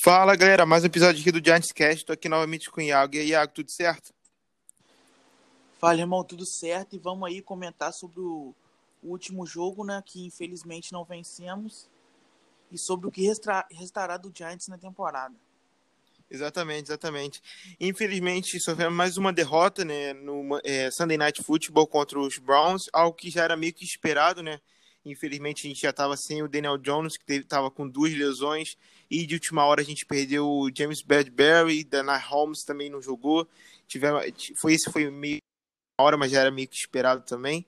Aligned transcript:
Fala 0.00 0.36
galera, 0.36 0.64
mais 0.64 0.84
um 0.84 0.86
episódio 0.86 1.20
aqui 1.20 1.32
do 1.32 1.44
Giants 1.44 1.72
Cast. 1.72 2.04
Tô 2.04 2.12
aqui 2.12 2.28
novamente 2.28 2.70
com 2.70 2.80
o 2.80 2.84
Iago. 2.84 3.16
E 3.16 3.18
aí, 3.18 3.28
Iago, 3.30 3.52
tudo 3.52 3.68
certo? 3.68 4.14
Fala, 5.80 5.98
irmão, 5.98 6.22
tudo 6.22 6.46
certo? 6.46 6.94
E 6.94 7.00
vamos 7.00 7.28
aí 7.28 7.42
comentar 7.42 7.92
sobre 7.92 8.20
o, 8.20 8.54
último 9.02 9.44
jogo, 9.44 9.84
né? 9.84 10.00
Que 10.06 10.24
infelizmente 10.24 10.92
não 10.92 11.04
vencemos. 11.04 11.90
E 12.70 12.78
sobre 12.78 13.08
o 13.08 13.10
que 13.10 13.26
restra, 13.26 13.66
restará 13.72 14.16
do 14.16 14.32
Giants 14.32 14.68
na 14.68 14.78
temporada. 14.78 15.34
Exatamente, 16.30 16.90
exatamente. 16.90 17.42
Infelizmente, 17.80 18.60
sofremos 18.60 18.94
mais 18.94 19.16
uma 19.16 19.32
derrota, 19.32 19.84
né? 19.84 20.12
No 20.12 20.60
é, 20.62 20.92
Sunday 20.92 21.18
Night 21.18 21.42
Football 21.42 21.88
contra 21.88 22.20
os 22.20 22.38
Browns, 22.38 22.88
algo 22.92 23.16
que 23.16 23.30
já 23.30 23.42
era 23.42 23.56
meio 23.56 23.74
que 23.74 23.84
esperado, 23.84 24.44
né? 24.44 24.60
Infelizmente, 25.04 25.66
a 25.66 25.68
gente 25.68 25.80
já 25.80 25.90
estava 25.90 26.16
sem 26.16 26.42
o 26.42 26.48
Daniel 26.48 26.76
Jones, 26.76 27.16
que 27.16 27.32
estava 27.32 27.70
com 27.70 27.88
duas 27.88 28.12
lesões. 28.12 28.76
E 29.10 29.26
de 29.26 29.34
última 29.34 29.64
hora 29.64 29.80
a 29.80 29.84
gente 29.84 30.04
perdeu 30.04 30.46
o 30.46 30.70
James 30.74 31.02
Bradbury, 31.02 31.84
Dana 31.84 32.16
Holmes 32.18 32.64
também 32.64 32.90
não 32.90 33.00
jogou. 33.00 33.48
Tivemos, 33.86 34.22
foi 34.56 34.74
esse 34.74 34.90
foi 34.90 35.10
meio 35.10 35.38
hora, 36.00 36.16
mas 36.16 36.30
já 36.30 36.40
era 36.40 36.50
meio 36.50 36.68
que 36.68 36.76
esperado 36.76 37.22
também. 37.24 37.66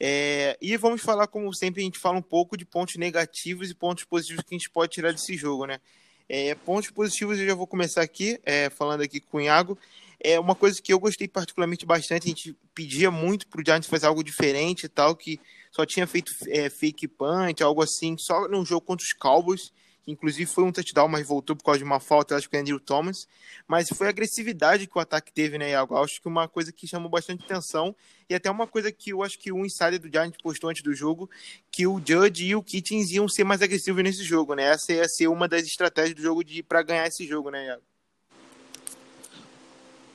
É, 0.00 0.56
e 0.60 0.76
vamos 0.76 1.02
falar, 1.02 1.26
como 1.26 1.52
sempre, 1.52 1.80
a 1.80 1.84
gente 1.84 1.98
fala 1.98 2.18
um 2.18 2.22
pouco 2.22 2.56
de 2.56 2.64
pontos 2.64 2.96
negativos 2.96 3.70
e 3.70 3.74
pontos 3.74 4.04
positivos 4.04 4.44
que 4.44 4.54
a 4.54 4.58
gente 4.58 4.70
pode 4.70 4.92
tirar 4.92 5.12
desse 5.12 5.36
jogo, 5.36 5.66
né? 5.66 5.80
É, 6.28 6.54
pontos 6.54 6.90
positivos 6.90 7.38
eu 7.38 7.46
já 7.46 7.54
vou 7.54 7.66
começar 7.66 8.02
aqui, 8.02 8.38
é, 8.44 8.68
falando 8.70 9.02
aqui 9.02 9.20
com 9.20 9.38
o 9.38 9.40
Iago. 9.40 9.78
É 10.20 10.38
uma 10.38 10.54
coisa 10.54 10.80
que 10.82 10.92
eu 10.92 10.98
gostei 10.98 11.28
particularmente 11.28 11.86
bastante, 11.86 12.24
a 12.24 12.28
gente 12.28 12.56
pedia 12.74 13.10
muito 13.10 13.46
pro 13.48 13.62
Giants 13.64 13.88
fazer 13.88 14.06
algo 14.06 14.22
diferente 14.22 14.84
e 14.84 14.88
tal, 14.88 15.16
que 15.16 15.40
só 15.70 15.84
tinha 15.86 16.06
feito 16.06 16.32
é, 16.48 16.68
fake 16.68 17.08
punch, 17.08 17.62
algo 17.62 17.82
assim, 17.82 18.16
só 18.18 18.48
num 18.48 18.64
jogo 18.64 18.86
contra 18.86 19.04
os 19.04 19.12
Cowboys 19.12 19.72
inclusive 20.10 20.46
foi 20.46 20.64
um 20.64 20.72
touchdown, 20.72 21.06
mas 21.06 21.26
voltou 21.26 21.54
por 21.54 21.64
causa 21.64 21.78
de 21.78 21.84
uma 21.84 22.00
falta, 22.00 22.34
acho 22.34 22.48
que 22.48 22.56
é 22.56 22.60
Andrew 22.60 22.80
Thomas. 22.80 23.28
Mas 23.66 23.88
foi 23.90 24.06
a 24.06 24.10
agressividade 24.10 24.86
que 24.86 24.96
o 24.96 25.00
ataque 25.00 25.30
teve, 25.30 25.58
né, 25.58 25.70
Iago? 25.70 25.96
Acho 25.96 26.20
que 26.20 26.26
uma 26.26 26.48
coisa 26.48 26.72
que 26.72 26.86
chamou 26.86 27.10
bastante 27.10 27.44
atenção 27.44 27.94
e 28.28 28.34
até 28.34 28.50
uma 28.50 28.66
coisa 28.66 28.90
que 28.90 29.10
eu 29.10 29.22
acho 29.22 29.38
que 29.38 29.52
o 29.52 29.64
insider 29.66 29.98
do 30.00 30.08
Giants 30.10 30.38
postou 30.42 30.70
antes 30.70 30.82
do 30.82 30.94
jogo, 30.94 31.28
que 31.70 31.86
o 31.86 32.00
Judge 32.04 32.46
e 32.46 32.56
o 32.56 32.62
Kittens 32.62 33.10
iam 33.10 33.28
ser 33.28 33.44
mais 33.44 33.60
agressivos 33.60 34.02
nesse 34.02 34.24
jogo, 34.24 34.54
né? 34.54 34.64
Essa 34.64 34.94
ia 34.94 35.08
ser 35.08 35.28
uma 35.28 35.46
das 35.46 35.64
estratégias 35.64 36.14
do 36.14 36.22
jogo 36.22 36.42
de 36.42 36.62
para 36.62 36.82
ganhar 36.82 37.06
esse 37.06 37.26
jogo, 37.26 37.50
né, 37.50 37.66
Iago? 37.66 37.82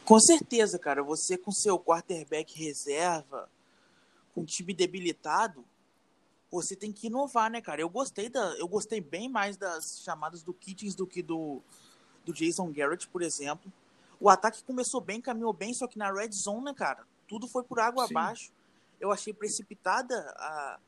Com 0.04 0.20
certeza, 0.20 0.80
cara. 0.80 1.04
Você 1.04 1.38
com 1.38 1.52
seu 1.52 1.78
quarterback 1.80 2.58
reserva, 2.58 3.48
com 4.34 4.44
time 4.44 4.74
debilitado, 4.74 5.66
você 6.52 6.76
tem 6.76 6.92
que 6.92 7.08
inovar, 7.08 7.50
né, 7.50 7.62
cara? 7.62 7.82
Eu 7.82 7.90
gostei 7.90 8.30
da, 8.30 8.56
eu 8.58 8.68
gostei 8.68 9.02
bem 9.02 9.28
mais 9.28 9.58
das 9.58 10.02
chamadas 10.04 10.44
do 10.44 10.54
Kittens 10.54 10.94
do 10.94 11.08
que 11.08 11.24
do, 11.24 11.62
do 12.24 12.34
Jason 12.34 12.72
Garrett, 12.72 13.08
por 13.08 13.22
exemplo. 13.22 13.72
O 14.20 14.30
ataque 14.30 14.64
começou 14.64 15.02
bem, 15.02 15.20
caminhou 15.20 15.52
bem, 15.52 15.74
só 15.74 15.88
que 15.88 15.98
na 15.98 16.12
red 16.12 16.32
zone, 16.32 16.66
né, 16.66 16.74
cara? 16.74 17.06
Tudo 17.28 17.48
foi 17.48 17.64
por 17.64 17.80
água 17.80 18.08
Sim. 18.08 18.14
abaixo. 18.14 18.52
Eu 19.00 19.12
achei 19.12 19.34
precipitada 19.34 20.16
a, 20.38 20.80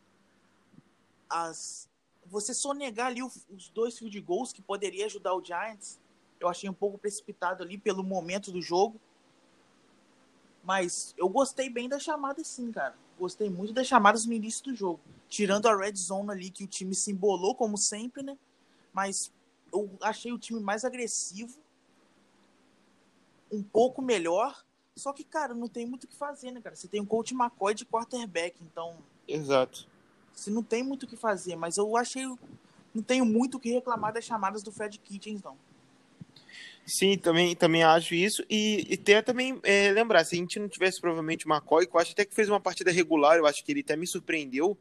as 1.29 1.89
você 2.27 2.53
sonegar 2.53 3.07
ali 3.07 3.21
os 3.21 3.69
dois 3.73 3.97
field 3.97 4.19
goals 4.21 4.51
que 4.51 4.61
poderia 4.61 5.05
ajudar 5.05 5.35
o 5.35 5.43
Giants. 5.43 5.99
Eu 6.39 6.47
achei 6.47 6.69
um 6.69 6.73
pouco 6.73 6.97
precipitado 6.97 7.63
ali 7.63 7.77
pelo 7.77 8.03
momento 8.03 8.51
do 8.51 8.61
jogo. 8.61 8.99
Mas 10.63 11.13
eu 11.17 11.29
gostei 11.29 11.69
bem 11.69 11.88
da 11.88 11.99
chamada 11.99 12.43
sim, 12.43 12.71
cara. 12.71 12.95
Gostei 13.17 13.49
muito 13.49 13.73
das 13.73 13.88
chamadas 13.88 14.25
no 14.25 14.33
início 14.33 14.63
do 14.66 14.75
jogo 14.75 14.99
tirando 15.30 15.67
a 15.67 15.75
red 15.75 15.95
zone 15.95 16.31
ali 16.31 16.49
que 16.49 16.63
o 16.63 16.67
time 16.67 16.94
se 16.95 17.11
embolou 17.11 17.55
como 17.55 17.77
sempre, 17.77 18.23
né? 18.23 18.38
Mas 18.94 19.31
eu 19.73 19.89
achei 20.02 20.31
o 20.31 20.39
time 20.39 20.59
mais 20.59 20.85
agressivo, 20.85 21.57
um 23.52 23.61
pouco 23.61 24.02
melhor. 24.02 24.63
Só 24.95 25.11
que, 25.11 25.23
cara, 25.23 25.53
não 25.53 25.67
tem 25.67 25.85
muito 25.85 26.05
o 26.05 26.07
que 26.07 26.16
fazer, 26.16 26.52
né, 26.52 26.61
cara? 26.61 26.75
Você 26.75 26.88
tem 26.88 27.02
o 27.02 27.05
coach 27.05 27.33
McCoy 27.33 27.73
de 27.73 27.85
quarterback, 27.85 28.57
então. 28.63 28.97
Exato. 29.28 29.88
Você 30.34 30.50
não 30.50 30.63
tem 30.63 30.84
muito 30.84 31.03
o 31.03 31.07
que 31.07 31.17
fazer, 31.17 31.56
mas 31.56 31.78
eu 31.78 31.97
achei. 31.97 32.25
Não 32.94 33.03
tenho 33.03 33.25
muito 33.25 33.57
o 33.57 33.59
que 33.59 33.72
reclamar 33.72 34.13
das 34.13 34.23
chamadas 34.23 34.63
do 34.63 34.72
Fred 34.72 34.97
Kitchens, 35.00 35.44
não. 35.44 35.57
Sim, 36.85 37.18
também, 37.18 37.56
também 37.56 37.84
acho 37.84 38.13
isso. 38.13 38.44
E, 38.50 38.85
e 38.90 38.97
ter 38.97 39.23
também 39.23 39.59
é, 39.63 39.91
lembrar, 39.91 40.23
se 40.23 40.35
a 40.35 40.38
gente 40.38 40.59
não 40.59 40.69
tivesse 40.69 41.01
provavelmente 41.01 41.47
o 41.47 41.50
McCoy, 41.51 41.88
que 41.88 41.96
eu 41.96 42.00
acho 42.00 42.12
até 42.12 42.23
que 42.23 42.35
fez 42.35 42.47
uma 42.47 42.59
partida 42.59 42.91
regular, 42.91 43.38
eu 43.38 43.47
acho 43.47 43.63
que 43.66 43.72
ele 43.72 43.79
até 43.81 43.96
me 43.96 44.06
surpreendeu. 44.06 44.78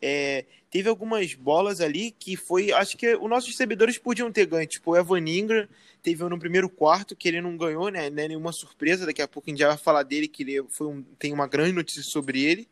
É, 0.00 0.46
teve 0.72 0.88
algumas 0.88 1.34
bolas 1.34 1.82
ali 1.82 2.10
que 2.18 2.34
foi. 2.34 2.72
Acho 2.72 2.96
que 2.96 3.14
os 3.14 3.28
nossos 3.28 3.50
recebedores 3.50 3.98
podiam 3.98 4.32
ter 4.32 4.46
ganho. 4.46 4.66
Tipo, 4.66 4.92
o 4.92 4.96
Evan 4.96 5.20
Ingram 5.20 5.68
teve 6.02 6.24
um 6.24 6.30
no 6.30 6.38
primeiro 6.38 6.66
quarto 6.66 7.14
que 7.14 7.28
ele 7.28 7.42
não 7.42 7.58
ganhou, 7.58 7.90
né? 7.90 8.08
Não 8.08 8.22
é 8.22 8.28
nenhuma 8.28 8.52
surpresa. 8.52 9.04
Daqui 9.04 9.20
a 9.20 9.28
pouco 9.28 9.48
a 9.48 9.52
gente 9.52 9.58
já 9.58 9.68
vai 9.68 9.76
falar 9.76 10.02
dele, 10.02 10.26
que 10.26 10.42
ele 10.42 10.64
foi 10.70 10.86
um, 10.86 11.02
tem 11.18 11.30
uma 11.30 11.46
grande 11.46 11.72
notícia 11.72 12.02
sobre 12.02 12.42
ele. 12.42 12.66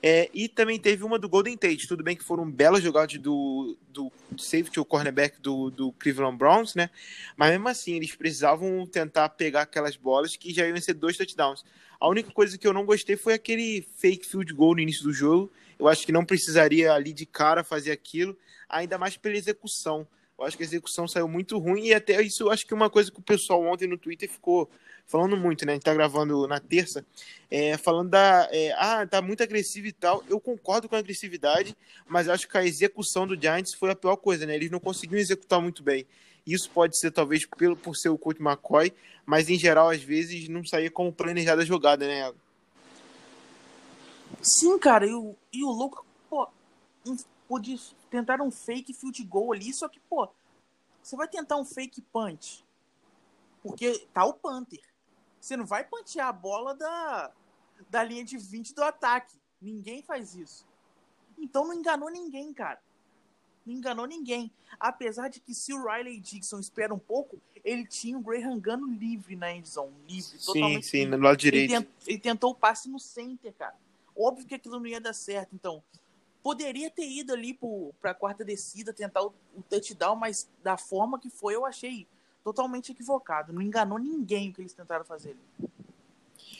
É, 0.00 0.30
e 0.32 0.46
também 0.48 0.78
teve 0.78 1.02
uma 1.02 1.18
do 1.18 1.28
Golden 1.28 1.56
Tate. 1.56 1.88
Tudo 1.88 2.04
bem 2.04 2.14
que 2.14 2.22
foram 2.22 2.48
belas 2.48 2.84
jogadas 2.84 3.18
do, 3.18 3.76
do 3.88 4.12
safety, 4.38 4.78
o 4.78 4.84
cornerback 4.84 5.40
do, 5.42 5.70
do 5.70 5.90
Cleveland 5.94 6.38
Browns, 6.38 6.76
né? 6.76 6.88
Mas 7.36 7.50
mesmo 7.50 7.68
assim, 7.68 7.96
eles 7.96 8.14
precisavam 8.14 8.86
tentar 8.86 9.28
pegar 9.30 9.62
aquelas 9.62 9.96
bolas 9.96 10.36
que 10.36 10.54
já 10.54 10.68
iam 10.68 10.80
ser 10.80 10.94
dois 10.94 11.16
touchdowns. 11.16 11.64
A 11.98 12.08
única 12.08 12.30
coisa 12.30 12.56
que 12.56 12.66
eu 12.66 12.72
não 12.72 12.86
gostei 12.86 13.16
foi 13.16 13.34
aquele 13.34 13.84
fake 13.96 14.24
field 14.24 14.54
goal 14.54 14.76
no 14.76 14.80
início 14.80 15.02
do 15.02 15.12
jogo 15.12 15.50
eu 15.80 15.88
acho 15.88 16.04
que 16.04 16.12
não 16.12 16.24
precisaria 16.24 16.92
ali 16.92 17.12
de 17.12 17.24
cara 17.24 17.64
fazer 17.64 17.90
aquilo, 17.90 18.36
ainda 18.68 18.98
mais 18.98 19.16
pela 19.16 19.36
execução. 19.36 20.06
Eu 20.38 20.44
acho 20.44 20.56
que 20.56 20.62
a 20.62 20.66
execução 20.66 21.08
saiu 21.08 21.26
muito 21.26 21.58
ruim 21.58 21.86
e 21.86 21.94
até 21.94 22.20
isso 22.22 22.44
eu 22.44 22.50
acho 22.50 22.66
que 22.66 22.74
uma 22.74 22.90
coisa 22.90 23.10
que 23.10 23.18
o 23.18 23.22
pessoal 23.22 23.62
ontem 23.64 23.86
no 23.86 23.98
Twitter 23.98 24.28
ficou 24.28 24.70
falando 25.06 25.36
muito, 25.36 25.66
né? 25.66 25.72
A 25.72 25.74
gente 25.74 25.84
tá 25.84 25.92
gravando 25.92 26.46
na 26.46 26.60
terça, 26.60 27.04
é, 27.50 27.76
falando 27.76 28.10
da. 28.10 28.48
É, 28.52 28.72
ah, 28.78 29.06
tá 29.06 29.20
muito 29.20 29.42
agressivo 29.42 29.86
e 29.86 29.92
tal. 29.92 30.22
Eu 30.28 30.38
concordo 30.38 30.88
com 30.88 30.94
a 30.94 30.98
agressividade, 30.98 31.76
mas 32.06 32.28
acho 32.28 32.48
que 32.48 32.56
a 32.56 32.64
execução 32.64 33.26
do 33.26 33.40
Giants 33.40 33.74
foi 33.74 33.90
a 33.90 33.96
pior 33.96 34.16
coisa, 34.16 34.46
né? 34.46 34.54
Eles 34.54 34.70
não 34.70 34.78
conseguiram 34.78 35.20
executar 35.20 35.60
muito 35.60 35.82
bem. 35.82 36.06
Isso 36.46 36.70
pode 36.70 36.98
ser 36.98 37.10
talvez 37.10 37.44
pelo, 37.46 37.76
por 37.76 37.96
ser 37.96 38.08
o 38.08 38.18
coach 38.18 38.40
McCoy, 38.40 38.92
mas 39.26 39.48
em 39.48 39.58
geral, 39.58 39.90
às 39.90 40.02
vezes, 40.02 40.48
não 40.48 40.64
saía 40.64 40.90
como 40.90 41.12
planejada 41.12 41.62
a 41.62 41.66
jogada, 41.66 42.06
né? 42.06 42.32
Sim, 44.42 44.78
cara, 44.78 45.06
e 45.06 45.14
o, 45.14 45.36
e 45.52 45.64
o 45.64 45.70
louco, 45.70 46.04
pô, 46.28 46.48
podia 47.48 47.76
tentar 48.10 48.40
um 48.40 48.50
fake 48.50 48.94
field 48.94 49.22
goal 49.24 49.52
ali, 49.52 49.72
só 49.72 49.88
que, 49.88 50.00
pô, 50.00 50.28
você 51.02 51.16
vai 51.16 51.28
tentar 51.28 51.56
um 51.56 51.64
fake 51.64 52.00
punch. 52.12 52.64
Porque 53.62 54.06
tá 54.12 54.24
o 54.24 54.32
Panther. 54.32 54.80
Você 55.40 55.56
não 55.56 55.66
vai 55.66 55.84
punchear 55.84 56.28
a 56.28 56.32
bola 56.32 56.74
da, 56.74 57.32
da 57.88 58.02
linha 58.02 58.24
de 58.24 58.38
20 58.38 58.74
do 58.74 58.82
ataque. 58.82 59.36
Ninguém 59.60 60.02
faz 60.02 60.34
isso. 60.34 60.66
Então 61.38 61.66
não 61.66 61.74
enganou 61.74 62.10
ninguém, 62.10 62.52
cara. 62.52 62.80
Não 63.64 63.74
enganou 63.74 64.06
ninguém. 64.06 64.50
Apesar 64.78 65.28
de 65.28 65.40
que 65.40 65.54
se 65.54 65.72
o 65.72 65.84
Riley 65.84 66.20
Dixon 66.20 66.58
espera 66.58 66.94
um 66.94 66.98
pouco, 66.98 67.40
ele 67.64 67.86
tinha 67.86 68.16
o 68.16 68.22
Graham 68.22 68.58
Gano 68.58 68.86
livre 68.86 69.36
na 69.36 69.52
endzone. 69.52 69.94
Livre, 70.06 70.38
sim, 70.38 70.46
totalmente 70.46 70.86
sim, 70.86 70.98
livre. 70.98 71.16
no 71.16 71.22
lado 71.22 71.36
direito. 71.36 71.72
Ele, 71.72 71.82
tent, 71.82 71.90
ele 72.06 72.18
tentou 72.18 72.50
o 72.52 72.54
passe 72.54 72.88
no 72.88 72.98
center, 72.98 73.52
cara. 73.54 73.76
Óbvio 74.20 74.46
que 74.46 74.54
aquilo 74.54 74.78
não 74.78 74.86
ia 74.86 75.00
dar 75.00 75.12
certo. 75.12 75.54
Então, 75.54 75.82
poderia 76.42 76.90
ter 76.90 77.08
ido 77.08 77.32
ali 77.32 77.58
para 78.00 78.10
a 78.10 78.14
quarta 78.14 78.44
descida, 78.44 78.92
tentar 78.92 79.22
o, 79.22 79.32
o 79.56 79.62
touchdown, 79.62 80.16
mas 80.16 80.48
da 80.62 80.76
forma 80.76 81.18
que 81.18 81.30
foi, 81.30 81.54
eu 81.54 81.64
achei 81.64 82.06
totalmente 82.42 82.92
equivocado. 82.92 83.52
Não 83.52 83.62
enganou 83.62 83.98
ninguém 83.98 84.50
o 84.50 84.52
que 84.52 84.60
eles 84.60 84.72
tentaram 84.72 85.04
fazer 85.04 85.30
ali. 85.30 85.70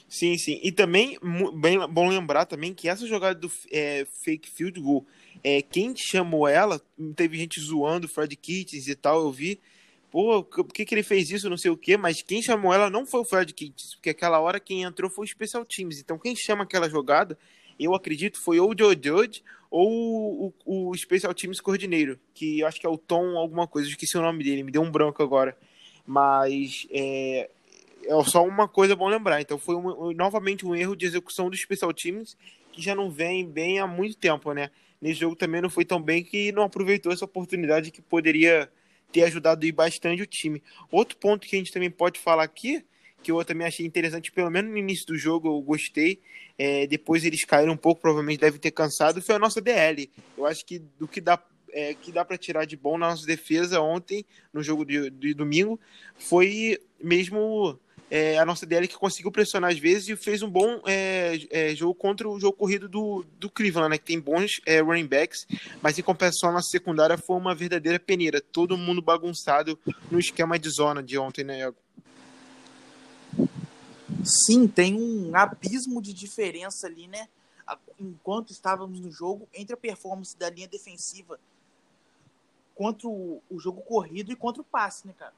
Sim, 0.09 0.37
sim. 0.37 0.59
E 0.63 0.73
também, 0.73 1.19
bem 1.55 1.79
bom 1.89 2.09
lembrar 2.09 2.45
também 2.45 2.75
que 2.75 2.89
essa 2.89 3.07
jogada 3.07 3.39
do 3.39 3.51
é, 3.71 4.05
fake 4.11 4.51
field 4.51 4.81
goal, 4.81 5.07
é, 5.43 5.63
quem 5.63 5.95
chamou 5.97 6.49
ela, 6.49 6.81
teve 7.15 7.39
gente 7.39 7.61
zoando 7.61 8.07
o 8.07 8.11
Fred 8.11 8.35
Kittens 8.35 8.89
e 8.89 8.95
tal, 8.95 9.23
eu 9.23 9.31
vi. 9.31 9.61
Pô, 10.11 10.43
por 10.43 10.67
que, 10.73 10.85
que 10.85 10.93
ele 10.93 11.05
fez 11.05 11.31
isso, 11.31 11.49
não 11.49 11.57
sei 11.57 11.71
o 11.71 11.77
quê, 11.77 11.97
mas 11.97 12.21
quem 12.21 12.43
chamou 12.43 12.75
ela 12.75 12.91
não 12.91 13.07
foi 13.07 13.21
o 13.21 13.25
Fred 13.25 13.55
Kittens, 13.55 13.95
porque 13.95 14.11
aquela 14.11 14.41
hora 14.41 14.59
quem 14.59 14.83
entrou 14.83 15.09
foi 15.09 15.25
o 15.25 15.29
Special 15.29 15.65
Teams. 15.65 16.01
Então 16.01 16.19
quem 16.19 16.35
chama 16.35 16.65
aquela 16.65 16.91
jogada, 16.91 17.39
eu 17.85 17.95
acredito, 17.95 18.41
foi 18.41 18.61
ou 18.61 18.71
o 18.71 18.75
Joe 18.79 18.99
Judge 19.03 19.43
ou 19.71 20.53
o, 20.65 20.91
o 20.91 20.97
Special 20.97 21.33
Teams 21.33 21.61
Coordineiro, 21.61 22.19
que 22.35 22.61
eu 22.61 22.67
acho 22.67 22.81
que 22.81 22.87
é 22.87 22.89
o 22.89 22.99
Tom 22.99 23.39
alguma 23.39 23.67
coisa, 23.67 23.89
esqueci 23.89 24.19
o 24.19 24.23
nome 24.23 24.43
dele, 24.43 24.63
me 24.63 24.73
deu 24.73 24.83
um 24.83 24.91
branco 24.91 25.23
agora. 25.23 25.57
Mas 26.07 26.87
é, 26.91 27.49
é 28.05 28.25
só 28.25 28.45
uma 28.45 28.67
coisa 28.67 28.97
bom 28.97 29.09
lembrar. 29.09 29.41
Então 29.41 29.59
foi 29.59 29.77
um, 29.77 30.13
novamente 30.13 30.67
um 30.67 30.75
erro 30.75 30.97
de 30.97 31.07
execução 31.07 31.49
dos 31.49 31.61
Special 31.61 31.93
Teams 31.93 32.37
que 32.73 32.83
já 32.83 32.95
não 32.95 33.11
vem 33.11 33.47
bem 33.47 33.79
há 33.79 33.87
muito 33.87 34.17
tempo, 34.17 34.53
né? 34.53 34.71
Nesse 35.01 35.21
jogo 35.21 35.35
também 35.35 35.61
não 35.61 35.71
foi 35.71 35.85
tão 35.85 36.01
bem 36.01 36.23
que 36.23 36.53
não 36.53 36.63
aproveitou 36.63 37.13
essa 37.13 37.25
oportunidade 37.25 37.91
que 37.91 38.03
poderia 38.03 38.71
ter 39.13 39.25
ajudado 39.25 39.71
bastante 39.73 40.23
o 40.23 40.27
time. 40.27 40.63
Outro 40.91 41.17
ponto 41.17 41.47
que 41.47 41.57
a 41.57 41.59
gente 41.59 41.73
também 41.73 41.91
pode 41.91 42.19
falar 42.21 42.45
aqui, 42.45 42.85
que 43.23 43.31
eu 43.31 43.45
também 43.45 43.67
achei 43.67 43.85
interessante, 43.85 44.33
pelo 44.33 44.51
menos 44.51 44.71
no 44.71 44.79
início 44.79 45.07
do 45.07 45.17
jogo 45.17 45.49
eu 45.49 45.61
gostei, 45.61 46.21
é, 46.59 46.87
depois 46.87 47.25
eles 47.25 47.45
caíram 47.45 47.73
um 47.73 47.77
pouco, 47.77 48.01
provavelmente 48.01 48.41
devem 48.41 48.61
ter 48.61 48.71
cansado, 48.71 49.23
foi 49.23 49.35
a 49.35 49.39
nossa 49.39 49.61
DL. 49.61 50.11
Eu 50.37 50.47
acho 50.47 50.65
que 50.65 50.79
do 50.79 51.07
que 51.07 51.21
dá 51.21 51.43
é, 51.73 51.95
que 51.95 52.11
dá 52.11 52.25
para 52.25 52.37
tirar 52.37 52.65
de 52.65 52.77
bom 52.77 52.99
na 52.99 53.11
nossa 53.11 53.25
defesa 53.25 53.81
ontem, 53.81 54.25
no 54.53 54.63
jogo 54.63 54.85
de, 54.85 55.09
de 55.11 55.35
domingo, 55.35 55.79
foi 56.19 56.79
mesmo 57.01 57.79
é, 58.11 58.39
a 58.39 58.45
nossa 58.45 58.67
DL 58.67 58.89
que 58.89 58.97
conseguiu 58.97 59.31
pressionar 59.31 59.71
às 59.71 59.79
vezes 59.79 60.09
e 60.09 60.17
fez 60.17 60.43
um 60.43 60.51
bom 60.51 60.83
é, 60.85 61.39
é, 61.51 61.75
jogo 61.75 61.95
contra 61.95 62.29
o 62.29 62.41
jogo 62.41 62.57
corrido 62.57 62.89
do, 62.89 63.25
do 63.39 63.49
Cleveland, 63.49 63.91
né, 63.91 63.99
que 63.99 64.05
tem 64.05 64.19
bons 64.19 64.61
é, 64.67 64.81
running 64.81 65.07
backs, 65.07 65.47
mas 65.81 65.99
em 65.99 66.03
compensação 66.03 66.51
a 66.51 66.55
nossa 66.55 66.69
secundária 66.69 67.17
foi 67.17 67.37
uma 67.37 67.55
verdadeira 67.55 68.01
peneira, 68.01 68.41
todo 68.41 68.77
mundo 68.77 69.01
bagunçado 69.01 69.79
no 70.11 70.19
esquema 70.19 70.59
de 70.59 70.69
zona 70.69 71.03
de 71.03 71.17
ontem, 71.17 71.45
né, 71.45 71.61
Iago? 71.61 71.77
Sim, 74.25 74.69
tem 74.69 74.95
um 75.01 75.35
abismo 75.35 76.01
de 76.03 76.13
diferença 76.13 76.87
ali, 76.87 77.07
né? 77.07 77.29
Enquanto 77.99 78.51
estávamos 78.51 79.01
no 79.01 79.11
jogo, 79.11 79.49
entre 79.55 79.75
a 79.75 79.77
performance 79.77 80.37
da 80.37 80.51
linha 80.51 80.69
defensiva 80.69 81.39
contra 82.75 83.09
o, 83.09 83.43
o 83.51 83.59
jogo 83.59 83.83
corrido 83.83 84.33
e 84.33 84.37
contra 84.37 84.63
o 84.63 84.65
passe, 84.65 85.07
né, 85.07 85.15
cara? 85.17 85.35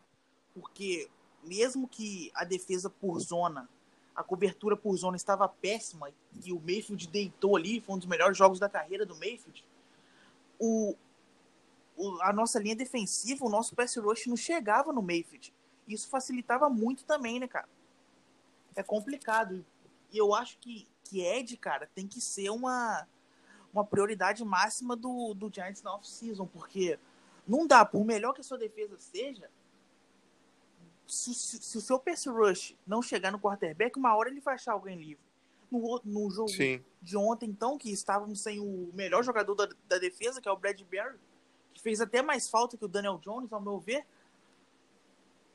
Porque 0.54 1.08
mesmo 1.42 1.88
que 1.88 2.30
a 2.34 2.44
defesa 2.44 2.88
por 2.88 3.18
zona, 3.20 3.68
a 4.14 4.22
cobertura 4.22 4.76
por 4.76 4.96
zona 4.96 5.16
estava 5.16 5.48
péssima 5.48 6.10
e 6.44 6.52
o 6.52 6.60
Mayfield 6.60 7.08
deitou 7.08 7.56
ali, 7.56 7.80
foi 7.80 7.96
um 7.96 7.98
dos 7.98 8.06
melhores 8.06 8.36
jogos 8.36 8.58
da 8.58 8.68
carreira 8.68 9.04
do 9.04 9.16
Mayfield, 9.16 9.64
o, 10.58 10.94
o, 11.96 12.22
a 12.22 12.32
nossa 12.32 12.58
linha 12.60 12.76
defensiva, 12.76 13.44
o 13.44 13.50
nosso 13.50 13.74
pass 13.74 13.96
rush 13.96 14.26
não 14.26 14.36
chegava 14.36 14.92
no 14.92 15.02
Mayfield. 15.02 15.52
Isso 15.88 16.08
facilitava 16.08 16.70
muito 16.70 17.04
também, 17.04 17.40
né, 17.40 17.48
cara? 17.48 17.68
É 18.74 18.82
complicado. 18.82 19.64
E 20.10 20.18
eu 20.18 20.34
acho 20.34 20.58
que, 20.58 20.86
que 21.04 21.20
Ed, 21.20 21.56
cara, 21.56 21.88
tem 21.94 22.06
que 22.06 22.20
ser 22.20 22.50
uma, 22.50 23.06
uma 23.72 23.84
prioridade 23.84 24.44
máxima 24.44 24.94
do, 24.94 25.34
do 25.34 25.50
Giants 25.52 25.82
na 25.82 25.94
off-season, 25.94 26.46
porque 26.46 26.98
não 27.46 27.66
dá, 27.66 27.84
por 27.84 28.04
melhor 28.04 28.32
que 28.32 28.40
a 28.40 28.44
sua 28.44 28.58
defesa 28.58 28.96
seja, 28.98 29.50
se, 31.06 31.34
se, 31.34 31.62
se, 31.62 31.78
o 31.78 31.80
seu 31.80 31.98
pass 31.98 32.26
rush 32.26 32.76
não 32.86 33.02
chegar 33.02 33.30
no 33.30 33.38
quarterback, 33.38 33.98
uma 33.98 34.14
hora 34.16 34.28
ele 34.28 34.40
vai 34.40 34.54
achar 34.54 34.72
alguém 34.72 34.96
livre. 34.96 35.22
No, 35.70 36.00
no 36.04 36.30
jogo 36.30 36.50
Sim. 36.50 36.84
de 37.00 37.16
ontem, 37.16 37.48
então, 37.48 37.78
que 37.78 37.90
estávamos 37.90 38.40
sem 38.42 38.60
o 38.60 38.90
melhor 38.92 39.22
jogador 39.22 39.54
da, 39.54 39.68
da 39.88 39.98
defesa, 39.98 40.40
que 40.40 40.48
é 40.48 40.52
o 40.52 40.56
Bradbury, 40.56 41.18
que 41.72 41.80
fez 41.80 42.00
até 42.00 42.20
mais 42.20 42.48
falta 42.48 42.76
que 42.76 42.84
o 42.84 42.88
Daniel 42.88 43.18
Jones, 43.18 43.52
ao 43.52 43.60
meu 43.60 43.80
ver, 43.80 44.06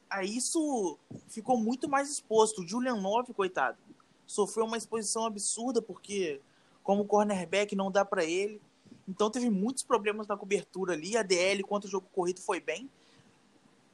aí 0.10 0.38
isso 0.38 0.98
ficou 1.28 1.58
muito 1.58 1.90
mais 1.90 2.10
exposto. 2.10 2.62
O 2.62 2.68
Julian 2.68 2.96
Love, 2.96 3.34
coitado, 3.34 3.78
sofreu 4.26 4.66
uma 4.66 4.78
exposição 4.78 5.26
absurda, 5.26 5.82
porque 5.82 6.42
como 6.84 7.06
cornerback 7.06 7.76
não 7.76 7.92
dá 7.92 8.06
para 8.06 8.24
ele. 8.24 8.62
Então 9.08 9.30
teve 9.30 9.50
muitos 9.50 9.84
problemas 9.84 10.28
na 10.28 10.38
cobertura 10.38 10.94
ali. 10.94 11.18
A 11.18 11.24
DL 11.24 11.64
contra 11.64 11.88
o 11.88 11.92
jogo 11.92 12.08
corrido 12.12 12.42
foi 12.42 12.60
bem 12.60 12.90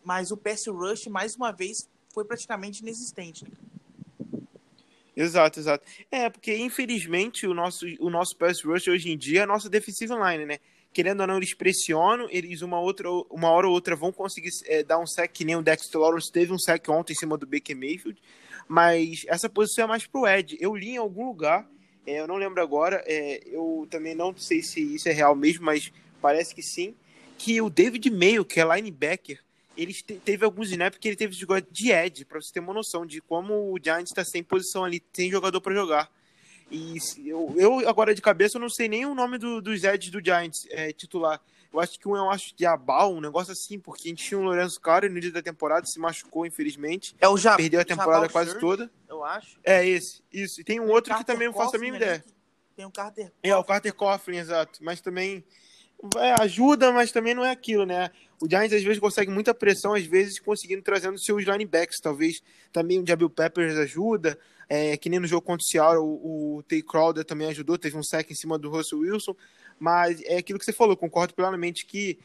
mas 0.03 0.31
o 0.31 0.37
pass 0.37 0.67
rush, 0.67 1.07
mais 1.07 1.35
uma 1.35 1.51
vez, 1.51 1.89
foi 2.13 2.25
praticamente 2.25 2.81
inexistente. 2.81 3.45
Né? 3.45 3.51
Exato, 5.15 5.59
exato. 5.59 5.85
É, 6.11 6.29
porque 6.29 6.55
infelizmente 6.57 7.47
o 7.47 7.53
nosso, 7.53 7.85
o 7.99 8.09
nosso 8.09 8.35
pass 8.35 8.61
rush 8.61 8.87
hoje 8.87 9.11
em 9.11 9.17
dia 9.17 9.41
é 9.41 9.43
a 9.43 9.47
nossa 9.47 9.69
defensive 9.69 10.13
line, 10.13 10.45
né? 10.45 10.59
Querendo 10.93 11.21
ou 11.21 11.27
não, 11.27 11.37
eles 11.37 11.53
pressionam, 11.53 12.27
eles 12.29 12.61
uma, 12.61 12.79
outra, 12.79 13.09
uma 13.29 13.49
hora 13.49 13.67
ou 13.67 13.73
outra 13.73 13.95
vão 13.95 14.11
conseguir 14.11 14.51
é, 14.65 14.83
dar 14.83 14.99
um 14.99 15.07
sec, 15.07 15.31
que 15.31 15.43
nem 15.43 15.55
o 15.55 15.61
Dexter 15.61 15.99
Lawrence 15.99 16.31
teve 16.31 16.53
um 16.53 16.59
sec 16.59 16.87
ontem 16.89 17.13
em 17.13 17.15
cima 17.15 17.37
do 17.37 17.47
Baker 17.47 17.75
Mayfield, 17.75 18.21
mas 18.67 19.25
essa 19.27 19.49
posição 19.49 19.85
é 19.85 19.87
mais 19.87 20.05
pro 20.05 20.27
Ed. 20.27 20.55
Eu 20.59 20.75
li 20.75 20.91
em 20.91 20.97
algum 20.97 21.25
lugar, 21.25 21.67
é, 22.05 22.19
eu 22.19 22.27
não 22.27 22.35
lembro 22.35 22.61
agora, 22.61 23.03
é, 23.07 23.41
eu 23.47 23.87
também 23.89 24.13
não 24.13 24.35
sei 24.37 24.61
se 24.61 24.95
isso 24.95 25.09
é 25.09 25.11
real 25.11 25.35
mesmo, 25.35 25.65
mas 25.65 25.91
parece 26.21 26.53
que 26.53 26.61
sim, 26.61 26.95
que 27.37 27.59
o 27.59 27.69
David 27.69 28.09
Mayo, 28.11 28.45
que 28.45 28.59
é 28.59 28.75
linebacker, 28.75 29.39
ele 29.75 29.93
teve 29.93 30.45
alguns 30.45 30.69
snaps 30.69 30.99
que 30.99 31.07
ele 31.07 31.17
teve 31.17 31.35
de 31.35 31.45
de 31.71 31.91
Ed, 31.91 32.25
para 32.25 32.39
você 32.39 32.53
ter 32.53 32.59
uma 32.59 32.73
noção 32.73 33.05
de 33.05 33.19
como 33.21 33.73
o 33.73 33.79
Giants 33.83 34.11
está 34.11 34.23
sem 34.23 34.43
posição 34.43 34.83
ali, 34.83 34.99
tem 34.99 35.31
jogador 35.31 35.59
para 35.59 35.73
jogar. 35.73 36.11
E 36.71 36.97
eu, 37.25 37.53
eu, 37.57 37.87
agora 37.87 38.15
de 38.15 38.21
cabeça, 38.21 38.57
eu 38.57 38.61
não 38.61 38.69
sei 38.69 38.87
nem 38.87 39.05
o 39.05 39.13
nome 39.13 39.37
do, 39.37 39.61
dos 39.61 39.83
Eds 39.83 40.09
do 40.09 40.23
Giants 40.23 40.65
é, 40.69 40.91
titular. 40.91 41.41
Eu 41.73 41.79
acho 41.79 41.99
que 41.99 42.07
um 42.07 42.15
é 42.15 42.21
um 42.21 42.29
acho 42.29 42.55
de 42.55 42.65
Abal, 42.67 43.13
um 43.13 43.19
negócio 43.19 43.51
assim, 43.51 43.79
porque 43.79 44.07
a 44.07 44.09
gente 44.09 44.23
tinha 44.23 44.39
um 44.39 44.43
Lourenço 44.43 44.79
Caro 44.79 45.09
no 45.09 45.13
início 45.13 45.33
da 45.33 45.41
temporada, 45.41 45.87
se 45.87 45.99
machucou, 45.99 46.45
infelizmente. 46.45 47.15
É 47.19 47.27
o 47.27 47.35
Jab 47.35 47.57
Perdeu 47.57 47.81
a 47.81 47.85
temporada 47.85 48.29
quase 48.29 48.51
Shirt, 48.51 48.61
toda. 48.61 48.91
Eu 49.09 49.23
acho. 49.23 49.59
É 49.63 49.87
esse, 49.87 50.21
isso. 50.31 50.61
E 50.61 50.63
tem 50.63 50.79
um 50.79 50.85
tem 50.85 50.93
outro 50.93 51.17
que 51.17 51.25
também 51.25 51.47
não 51.47 51.53
faço 51.53 51.75
a 51.75 51.79
mínima 51.79 51.97
ideia. 51.97 52.23
Tem 52.75 52.85
o 52.85 52.91
Carter 52.91 53.25
Coughlin. 53.25 53.39
É, 53.43 53.55
o 53.55 53.63
Carter 53.63 53.93
Coughlin, 53.93 54.37
exato. 54.37 54.79
Mas 54.83 55.01
também 55.01 55.43
é, 56.17 56.35
ajuda, 56.41 56.91
mas 56.91 57.11
também 57.11 57.33
não 57.33 57.43
é 57.43 57.51
aquilo, 57.51 57.85
né? 57.85 58.11
O 58.41 58.47
Giants 58.47 58.73
às 58.73 58.83
vezes 58.83 58.99
consegue 58.99 59.31
muita 59.31 59.53
pressão, 59.53 59.93
às 59.93 60.05
vezes 60.05 60.39
conseguindo 60.39 60.81
trazendo 60.81 61.17
seus 61.17 61.43
linebacks. 61.43 61.99
Talvez 61.99 62.41
também 62.71 62.99
o 62.99 63.07
Jabil 63.07 63.29
Peppers 63.29 63.77
ajuda. 63.77 64.37
É, 64.69 64.97
que 64.97 65.09
nem 65.09 65.19
no 65.19 65.27
jogo 65.27 65.45
contra 65.45 65.63
o 65.63 65.67
Seattle, 65.67 65.99
o, 65.99 66.57
o 66.57 66.63
Tay 66.63 66.81
Crowder 66.81 67.23
também 67.23 67.47
ajudou, 67.47 67.77
teve 67.77 67.97
um 67.97 68.03
sec 68.03 68.29
em 68.31 68.35
cima 68.35 68.57
do 68.57 68.69
Russell 68.69 68.99
Wilson. 68.99 69.35
Mas 69.79 70.21
é 70.23 70.37
aquilo 70.37 70.59
que 70.59 70.65
você 70.65 70.73
falou, 70.73 70.95
concordo 70.95 71.33
plenamente 71.33 71.85
que 71.85 72.19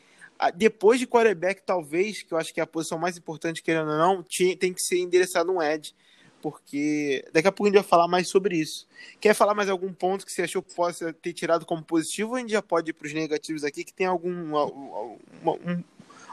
depois 0.55 1.01
de 1.01 1.07
quarterback, 1.07 1.63
talvez, 1.67 2.23
que 2.23 2.33
eu 2.33 2.39
acho 2.39 2.55
que 2.55 2.61
é 2.61 2.63
a 2.63 2.67
posição 2.67 2.97
mais 2.97 3.17
importante, 3.17 3.63
querendo 3.63 3.91
ou 3.91 3.99
não, 3.99 4.25
tem 4.59 4.73
que 4.73 4.81
ser 4.81 4.99
endereçado 4.99 5.51
um 5.51 5.61
edge 5.61 5.95
porque 6.41 7.25
daqui 7.33 7.49
a 7.49 7.53
pouco 7.53 7.65
a 7.65 7.69
gente 7.69 7.81
vai 7.81 7.89
falar 7.89 8.09
mais 8.09 8.29
sobre 8.29 8.57
isso. 8.57 8.87
Quer 9.21 9.35
falar 9.35 9.55
mais 9.55 9.69
algum 9.69 9.93
ponto 9.93 10.25
que 10.25 10.33
você 10.33 10.43
achou 10.43 10.63
que 10.63 10.75
possa 10.75 11.13
ter 11.13 11.33
tirado 11.33 11.67
como 11.67 11.83
positivo 11.83 12.31
ou 12.31 12.37
a 12.37 12.41
gente 12.41 12.53
já 12.53 12.63
pode 12.63 12.91
ir 12.91 12.93
para 12.93 13.07
os 13.07 13.13
negativos 13.13 13.65
aqui, 13.65 13.85
que 13.85 13.93
tem 13.93 14.07
algum, 14.07 14.55
um, 14.55 15.85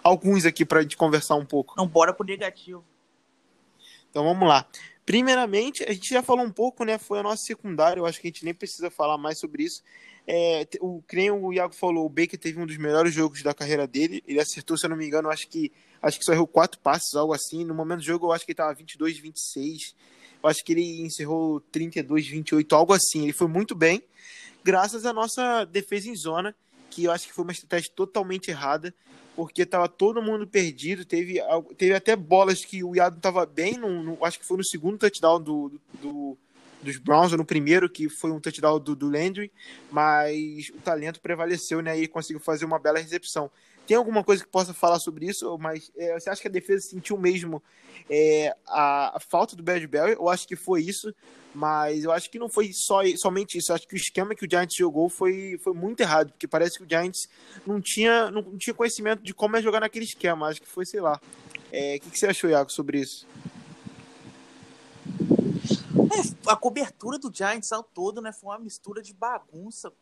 alguns 0.03 0.45
aqui 0.45 0.63
para 0.63 0.79
a 0.79 0.81
gente 0.83 0.97
conversar 0.97 1.35
um 1.35 1.45
pouco? 1.45 1.73
Não, 1.77 1.87
bora 1.87 2.13
pro 2.13 2.25
negativo. 2.25 2.83
Então 4.09 4.23
vamos 4.23 4.47
lá. 4.47 4.65
Primeiramente, 5.05 5.83
a 5.83 5.93
gente 5.93 6.09
já 6.09 6.23
falou 6.23 6.43
um 6.43 6.51
pouco, 6.51 6.83
né? 6.83 6.97
Foi 6.97 7.19
a 7.19 7.23
nossa 7.23 7.43
secundária, 7.43 7.99
eu 7.99 8.05
acho 8.05 8.19
que 8.19 8.27
a 8.27 8.31
gente 8.31 8.43
nem 8.43 8.53
precisa 8.53 8.89
falar 8.89 9.17
mais 9.17 9.39
sobre 9.39 9.63
isso. 9.63 9.83
É, 10.27 10.67
o, 10.81 11.03
nem 11.13 11.29
o 11.29 11.53
Iago 11.53 11.75
falou, 11.75 12.05
o 12.07 12.09
Baker 12.09 12.39
teve 12.39 12.59
um 12.59 12.65
dos 12.65 12.77
melhores 12.77 13.13
jogos 13.13 13.43
da 13.43 13.53
carreira 13.53 13.85
dele. 13.85 14.23
Ele 14.27 14.39
acertou, 14.39 14.75
se 14.75 14.85
eu 14.85 14.89
não 14.89 14.97
me 14.97 15.05
engano, 15.05 15.29
acho 15.29 15.47
que 15.47 15.71
acho 16.01 16.19
que 16.19 16.25
só 16.25 16.33
errou 16.33 16.47
quatro 16.47 16.79
passes, 16.79 17.13
algo 17.13 17.33
assim. 17.33 17.63
No 17.63 17.75
momento 17.75 17.99
do 17.99 18.05
jogo, 18.05 18.27
eu 18.27 18.31
acho 18.31 18.45
que 18.45 18.51
ele 18.51 18.55
estava 18.55 18.73
22, 18.73 19.19
26. 19.19 19.95
Eu 20.41 20.49
acho 20.49 20.63
que 20.63 20.73
ele 20.73 21.01
encerrou 21.01 21.59
32, 21.71 22.27
28, 22.27 22.75
algo 22.75 22.93
assim. 22.93 23.23
Ele 23.23 23.33
foi 23.33 23.47
muito 23.47 23.75
bem, 23.75 24.01
graças 24.63 25.05
à 25.05 25.13
nossa 25.13 25.65
defesa 25.65 26.09
em 26.09 26.15
zona, 26.15 26.55
que 26.89 27.03
eu 27.03 27.11
acho 27.11 27.27
que 27.27 27.33
foi 27.33 27.43
uma 27.43 27.51
estratégia 27.51 27.91
totalmente 27.95 28.49
errada, 28.49 28.93
porque 29.35 29.63
estava 29.63 29.87
todo 29.87 30.21
mundo 30.21 30.47
perdido. 30.47 31.05
Teve, 31.05 31.39
teve 31.77 31.93
até 31.93 32.15
bolas 32.15 32.63
que 32.63 32.83
o 32.83 32.95
Iado 32.95 33.17
estava 33.17 33.45
bem, 33.45 33.73
no, 33.77 34.03
no, 34.03 34.25
acho 34.25 34.39
que 34.39 34.45
foi 34.45 34.57
no 34.57 34.63
segundo 34.63 34.97
touchdown 34.97 35.41
do, 35.41 35.79
do, 36.01 36.37
dos 36.81 36.97
Browns, 36.97 37.31
ou 37.31 37.37
no 37.37 37.45
primeiro, 37.45 37.89
que 37.89 38.07
foi 38.07 38.31
um 38.31 38.39
touchdown 38.39 38.79
do, 38.79 38.95
do 38.95 39.09
Landry, 39.09 39.51
mas 39.91 40.69
o 40.69 40.79
talento 40.79 41.19
prevaleceu, 41.19 41.81
né? 41.81 41.97
E 41.97 42.07
conseguiu 42.07 42.39
fazer 42.39 42.65
uma 42.65 42.79
bela 42.79 42.99
recepção. 42.99 43.51
Tem 43.87 43.95
alguma 43.95 44.23
coisa 44.23 44.43
que 44.43 44.49
possa 44.49 44.73
falar 44.73 44.99
sobre 44.99 45.27
isso? 45.27 45.57
Mas 45.59 45.91
é, 45.95 46.19
você 46.19 46.29
acha 46.29 46.41
que 46.41 46.47
a 46.47 46.51
defesa 46.51 46.87
sentiu 46.87 47.17
mesmo 47.17 47.61
é, 48.09 48.55
a, 48.67 49.17
a, 49.17 49.19
falta 49.19 49.55
do 49.55 49.63
Bradbury? 49.63 50.13
Eu 50.13 50.27
acho 50.27 50.47
que 50.47 50.55
foi 50.55 50.81
isso, 50.81 51.13
mas 51.53 52.03
eu 52.03 52.11
acho 52.11 52.29
que 52.29 52.39
não 52.39 52.49
foi 52.49 52.73
só, 52.73 53.01
somente 53.15 53.57
isso. 53.57 53.71
Eu 53.71 53.75
acho 53.75 53.87
que 53.87 53.93
o 53.93 53.97
esquema 53.97 54.33
que 54.33 54.45
o 54.45 54.49
Giants 54.49 54.75
jogou 54.75 55.07
foi, 55.07 55.59
foi 55.63 55.73
muito 55.73 55.99
errado, 55.99 56.31
porque 56.31 56.47
parece 56.47 56.77
que 56.77 56.83
o 56.83 56.89
Giants 56.89 57.29
não 57.65 57.79
tinha, 57.79 58.31
não 58.31 58.57
tinha 58.57 58.73
conhecimento 58.73 59.21
de 59.21 59.33
como 59.33 59.55
é 59.55 59.61
jogar 59.61 59.79
naquele 59.79 60.05
esquema. 60.05 60.47
Acho 60.47 60.61
que 60.61 60.67
foi, 60.67 60.85
sei 60.85 61.01
lá. 61.01 61.19
É, 61.71 61.97
o 61.97 61.99
que, 61.99 62.09
que 62.09 62.19
você 62.19 62.27
achou, 62.27 62.49
Iago, 62.49 62.71
sobre 62.71 62.99
isso? 63.01 63.27
É, 66.15 66.49
a 66.51 66.55
cobertura 66.55 67.19
do 67.19 67.31
Giants 67.33 67.71
ao 67.71 67.83
todo 67.83 68.21
né, 68.21 68.31
foi 68.31 68.49
uma 68.49 68.59
mistura 68.59 69.01
de 69.01 69.13
bagunça, 69.13 69.93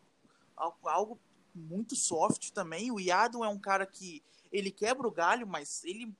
algo 0.55 1.19
muito 1.53 1.95
soft 1.95 2.51
também. 2.51 2.91
O 2.91 2.99
Yadon 2.99 3.43
é 3.43 3.47
um 3.47 3.59
cara 3.59 3.85
que 3.85 4.23
ele 4.51 4.71
quebra 4.71 5.07
o 5.07 5.11
galho, 5.11 5.47
mas 5.47 5.83
ele, 5.83 6.13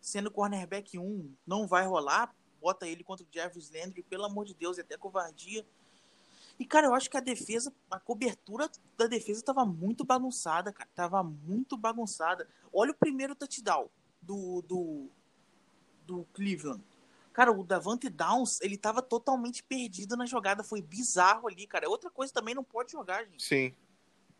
sendo 0.00 0.30
cornerback 0.30 0.98
1, 0.98 1.34
não 1.46 1.66
vai 1.66 1.86
rolar. 1.86 2.34
Bota 2.60 2.86
ele 2.86 3.02
contra 3.02 3.26
o 3.26 3.28
Jarvis 3.30 3.70
Landry, 3.70 4.02
pelo 4.02 4.24
amor 4.24 4.44
de 4.44 4.54
Deus, 4.54 4.78
é 4.78 4.82
até 4.82 4.96
covardia. 4.96 5.66
E, 6.58 6.64
cara, 6.64 6.86
eu 6.86 6.94
acho 6.94 7.10
que 7.10 7.16
a 7.16 7.20
defesa, 7.20 7.72
a 7.90 7.98
cobertura 7.98 8.70
da 8.96 9.06
defesa 9.06 9.42
tava 9.42 9.64
muito 9.64 10.04
bagunçada, 10.04 10.72
cara. 10.72 10.88
Tava 10.94 11.22
muito 11.22 11.76
bagunçada. 11.76 12.48
Olha 12.72 12.92
o 12.92 12.96
primeiro 12.96 13.34
touchdown 13.34 13.90
do, 14.20 14.62
do, 14.62 15.10
do 16.06 16.24
Cleveland. 16.32 16.82
Cara, 17.32 17.50
o 17.50 17.64
Davante 17.64 18.10
Downs, 18.10 18.60
ele 18.60 18.76
tava 18.76 19.00
totalmente 19.02 19.62
perdido 19.62 20.16
na 20.16 20.26
jogada. 20.26 20.62
Foi 20.62 20.80
bizarro 20.82 21.48
ali, 21.48 21.66
cara. 21.66 21.88
Outra 21.88 22.10
coisa 22.10 22.32
também 22.32 22.54
não 22.54 22.62
pode 22.62 22.92
jogar, 22.92 23.24
gente. 23.24 23.42
Sim 23.42 23.74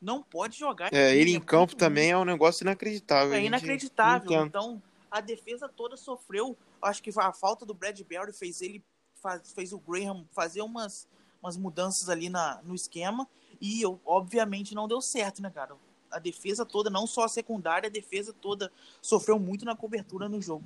não 0.03 0.23
pode 0.23 0.59
jogar. 0.59 0.93
É, 0.93 1.17
ele 1.17 1.33
é 1.33 1.37
em 1.37 1.41
campo 1.41 1.77
também 1.77 2.13
ruim. 2.13 2.13
é 2.13 2.19
um 2.19 2.25
negócio 2.25 2.65
inacreditável. 2.65 3.33
É 3.33 3.43
inacreditável. 3.43 4.45
Então, 4.45 4.83
a 5.11 5.21
defesa 5.21 5.69
toda 5.69 5.97
sofreu. 5.97 6.57
Acho 6.83 7.03
que 7.03 7.11
a 7.17 7.33
falta 7.33 7.65
do 7.65 7.73
Bradbury 7.73 8.33
fez 8.33 8.61
ele 8.61 8.83
faz, 9.23 9.53
fez 9.53 9.73
o 9.73 9.79
Graham 9.79 10.27
fazer 10.35 10.61
umas, 10.61 11.07
umas 11.41 11.57
mudanças 11.57 12.09
ali 12.09 12.29
na, 12.29 12.61
no 12.65 12.75
esquema 12.75 13.29
e 13.61 13.81
eu, 13.81 14.01
obviamente 14.05 14.75
não 14.75 14.89
deu 14.89 15.01
certo, 15.01 15.41
né, 15.41 15.49
cara? 15.49 15.77
a 16.13 16.19
defesa 16.19 16.65
toda, 16.65 16.91
não 16.91 17.07
só 17.07 17.25
a 17.25 17.29
secundária, 17.29 17.89
a 17.89 17.91
defesa 17.91 18.33
toda 18.33 18.71
sofreu 19.01 19.39
muito 19.39 19.65
na 19.65 19.75
cobertura 19.75 20.29
no 20.29 20.41
jogo. 20.41 20.65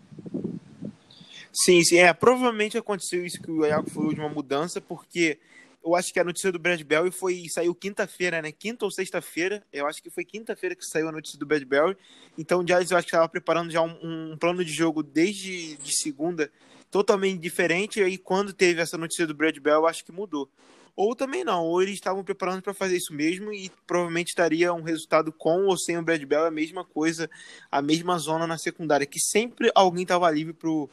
Sim, 1.52 1.83
sim, 1.83 1.99
é, 1.99 2.12
provavelmente 2.12 2.76
aconteceu 2.76 3.25
isso 3.25 3.40
que 3.40 3.50
o 3.50 3.64
Iago 3.64 3.88
falou 3.88 4.12
de 4.12 4.21
uma 4.21 4.28
mudança, 4.28 4.81
porque 4.81 5.38
eu 5.87 5.95
acho 5.95 6.12
que 6.12 6.19
a 6.19 6.25
notícia 6.25 6.50
do 6.50 6.59
Brad 6.59 6.83
Bell 6.83 7.12
foi 7.12 7.47
saiu 7.49 7.73
quinta-feira, 7.73 8.43
né? 8.43 8.50
Quinta 8.50 8.85
ou 8.85 8.90
sexta-feira. 8.90 9.64
Eu 9.73 9.87
acho 9.87 10.02
que 10.02 10.11
foi 10.11 10.25
quinta-feira 10.25 10.75
que 10.75 10.85
saiu 10.85 11.09
a 11.09 11.12
notícia 11.12 11.38
do 11.38 11.47
Brad 11.47 11.62
Bell. 11.62 11.95
Então 12.37 12.61
o 12.61 12.66
Giants 12.66 12.90
eu 12.90 12.99
acho 12.99 13.07
que 13.07 13.14
estava 13.14 13.28
preparando 13.28 13.71
já 13.71 13.81
um, 13.81 14.33
um, 14.33 14.37
plano 14.37 14.64
de 14.64 14.73
jogo 14.73 15.00
desde 15.00 15.76
de 15.76 15.97
segunda 15.97 16.50
totalmente 16.90 17.38
diferente. 17.38 18.00
E 18.00 18.02
aí 18.02 18.19
quando 18.19 18.52
teve 18.52 18.81
essa 18.81 18.99
notícia 18.99 19.28
do 19.28 19.35
Brad 19.35 19.57
Bell, 19.59 19.76
eu 19.76 19.87
acho 19.87 20.05
que 20.05 20.11
mudou. 20.11 20.50
Ou 20.97 21.14
também 21.14 21.45
não, 21.45 21.62
ou 21.62 21.81
eles 21.81 21.95
estavam 21.95 22.25
preparando 22.25 22.62
para 22.62 22.75
fazer 22.75 22.97
isso 22.97 23.14
mesmo 23.14 23.52
e 23.52 23.71
provavelmente 23.87 24.28
estaria 24.28 24.73
um 24.73 24.83
resultado 24.83 25.31
com 25.31 25.66
ou 25.66 25.78
sem 25.78 25.97
o 25.99 26.02
Brad 26.02 26.25
Bell, 26.25 26.47
a 26.47 26.50
mesma 26.50 26.85
coisa, 26.85 27.31
a 27.71 27.81
mesma 27.81 28.19
zona 28.19 28.47
na 28.47 28.59
secundária, 28.59 29.07
que 29.07 29.21
sempre 29.21 29.71
alguém 29.75 30.02
estava 30.02 30.28
livre 30.31 30.55
pro 30.55 30.88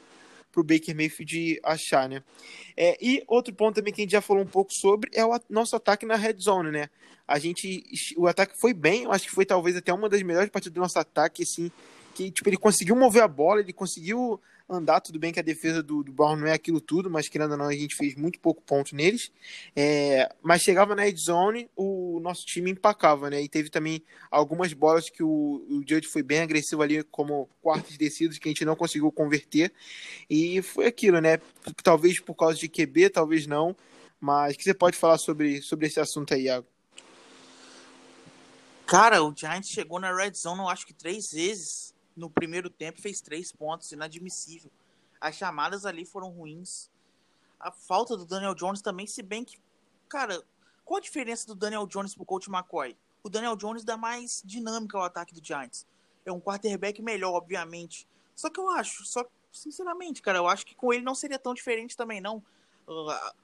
para 0.53 0.61
o 0.61 0.63
Baker 0.63 0.95
Mayfield 0.95 1.59
achar, 1.63 2.07
né? 2.07 2.23
É, 2.77 2.95
e 3.01 3.23
outro 3.27 3.53
ponto 3.53 3.75
também 3.75 3.91
que 3.91 4.01
a 4.01 4.03
gente 4.03 4.11
já 4.11 4.21
falou 4.21 4.43
um 4.43 4.47
pouco 4.47 4.71
sobre 4.71 5.09
é 5.13 5.25
o 5.25 5.37
nosso 5.49 5.75
ataque 5.75 6.05
na 6.05 6.15
red 6.15 6.35
zone, 6.39 6.69
né? 6.69 6.89
A 7.27 7.39
gente, 7.39 7.83
o 8.15 8.27
ataque 8.27 8.53
foi 8.59 8.73
bem, 8.73 9.03
eu 9.03 9.11
acho 9.11 9.25
que 9.25 9.33
foi 9.33 9.45
talvez 9.45 9.75
até 9.75 9.91
uma 9.91 10.07
das 10.07 10.21
melhores 10.21 10.51
partidas 10.51 10.75
do 10.75 10.81
nosso 10.81 10.99
ataque, 10.99 11.41
assim, 11.41 11.71
que 12.13 12.29
tipo 12.29 12.47
ele 12.47 12.57
conseguiu 12.57 12.95
mover 12.95 13.23
a 13.23 13.27
bola, 13.27 13.61
ele 13.61 13.73
conseguiu 13.73 14.39
andar. 14.75 15.01
Tudo 15.01 15.19
bem 15.19 15.31
que 15.31 15.39
a 15.39 15.43
defesa 15.43 15.81
do, 15.81 16.03
do 16.03 16.11
Brown 16.11 16.35
não 16.35 16.47
é 16.47 16.53
aquilo 16.53 16.81
tudo, 16.81 17.09
mas 17.09 17.27
querendo 17.27 17.51
ou 17.51 17.57
não, 17.57 17.65
a 17.65 17.73
gente 17.73 17.95
fez 17.95 18.15
muito 18.15 18.39
pouco 18.39 18.61
ponto 18.61 18.95
neles. 18.95 19.31
É, 19.75 20.33
mas 20.41 20.61
chegava 20.61 20.95
na 20.95 21.03
red 21.03 21.15
zone, 21.15 21.69
o 21.75 22.19
nosso 22.21 22.45
time 22.45 22.71
empacava, 22.71 23.29
né? 23.29 23.41
E 23.41 23.49
teve 23.49 23.69
também 23.69 24.03
algumas 24.29 24.73
bolas 24.73 25.09
que 25.09 25.23
o, 25.23 25.65
o 25.69 25.83
Judge 25.87 26.07
foi 26.07 26.23
bem 26.23 26.39
agressivo 26.39 26.81
ali, 26.81 27.03
como 27.03 27.49
quartos 27.61 27.97
descidos, 27.97 28.37
que 28.37 28.47
a 28.47 28.51
gente 28.51 28.65
não 28.65 28.75
conseguiu 28.75 29.11
converter. 29.11 29.73
E 30.29 30.61
foi 30.61 30.87
aquilo, 30.87 31.19
né? 31.21 31.39
Talvez 31.83 32.19
por 32.19 32.35
causa 32.35 32.57
de 32.57 32.67
QB, 32.67 33.09
talvez 33.09 33.47
não. 33.47 33.75
Mas 34.19 34.55
o 34.55 34.57
que 34.57 34.63
você 34.63 34.73
pode 34.73 34.97
falar 34.97 35.17
sobre, 35.17 35.61
sobre 35.61 35.87
esse 35.87 35.99
assunto 35.99 36.33
aí, 36.33 36.43
Iago? 36.43 36.67
Cara, 38.85 39.23
o 39.23 39.33
Giants 39.35 39.69
chegou 39.69 39.99
na 39.99 40.15
red 40.15 40.33
zone, 40.33 40.59
eu 40.59 40.69
acho 40.69 40.85
que 40.85 40.93
três 40.93 41.31
vezes 41.31 41.92
no 42.15 42.29
primeiro 42.29 42.69
tempo 42.69 43.01
fez 43.01 43.21
três 43.21 43.51
pontos, 43.51 43.91
inadmissível. 43.91 44.71
As 45.19 45.35
chamadas 45.35 45.85
ali 45.85 46.05
foram 46.05 46.29
ruins. 46.29 46.89
A 47.59 47.71
falta 47.71 48.17
do 48.17 48.25
Daniel 48.25 48.53
Jones 48.53 48.81
também, 48.81 49.07
se 49.07 49.23
bem 49.23 49.43
que, 49.43 49.57
cara, 50.09 50.43
qual 50.83 50.97
a 50.97 51.01
diferença 51.01 51.47
do 51.47 51.55
Daniel 51.55 51.87
Jones 51.87 52.13
pro 52.13 52.25
Coach 52.25 52.49
McCoy? 52.49 52.95
O 53.23 53.29
Daniel 53.29 53.55
Jones 53.55 53.83
dá 53.83 53.95
mais 53.95 54.41
dinâmica 54.45 54.97
ao 54.97 55.03
ataque 55.03 55.33
do 55.33 55.45
Giants. 55.45 55.87
É 56.25 56.31
um 56.31 56.41
quarterback 56.41 57.01
melhor, 57.01 57.33
obviamente. 57.33 58.07
Só 58.35 58.49
que 58.49 58.59
eu 58.59 58.69
acho, 58.69 59.05
só 59.05 59.25
sinceramente, 59.51 60.21
cara, 60.21 60.39
eu 60.39 60.47
acho 60.47 60.65
que 60.65 60.75
com 60.75 60.91
ele 60.91 61.03
não 61.03 61.15
seria 61.15 61.39
tão 61.39 61.53
diferente 61.53 61.95
também, 61.95 62.19
não. 62.19 62.43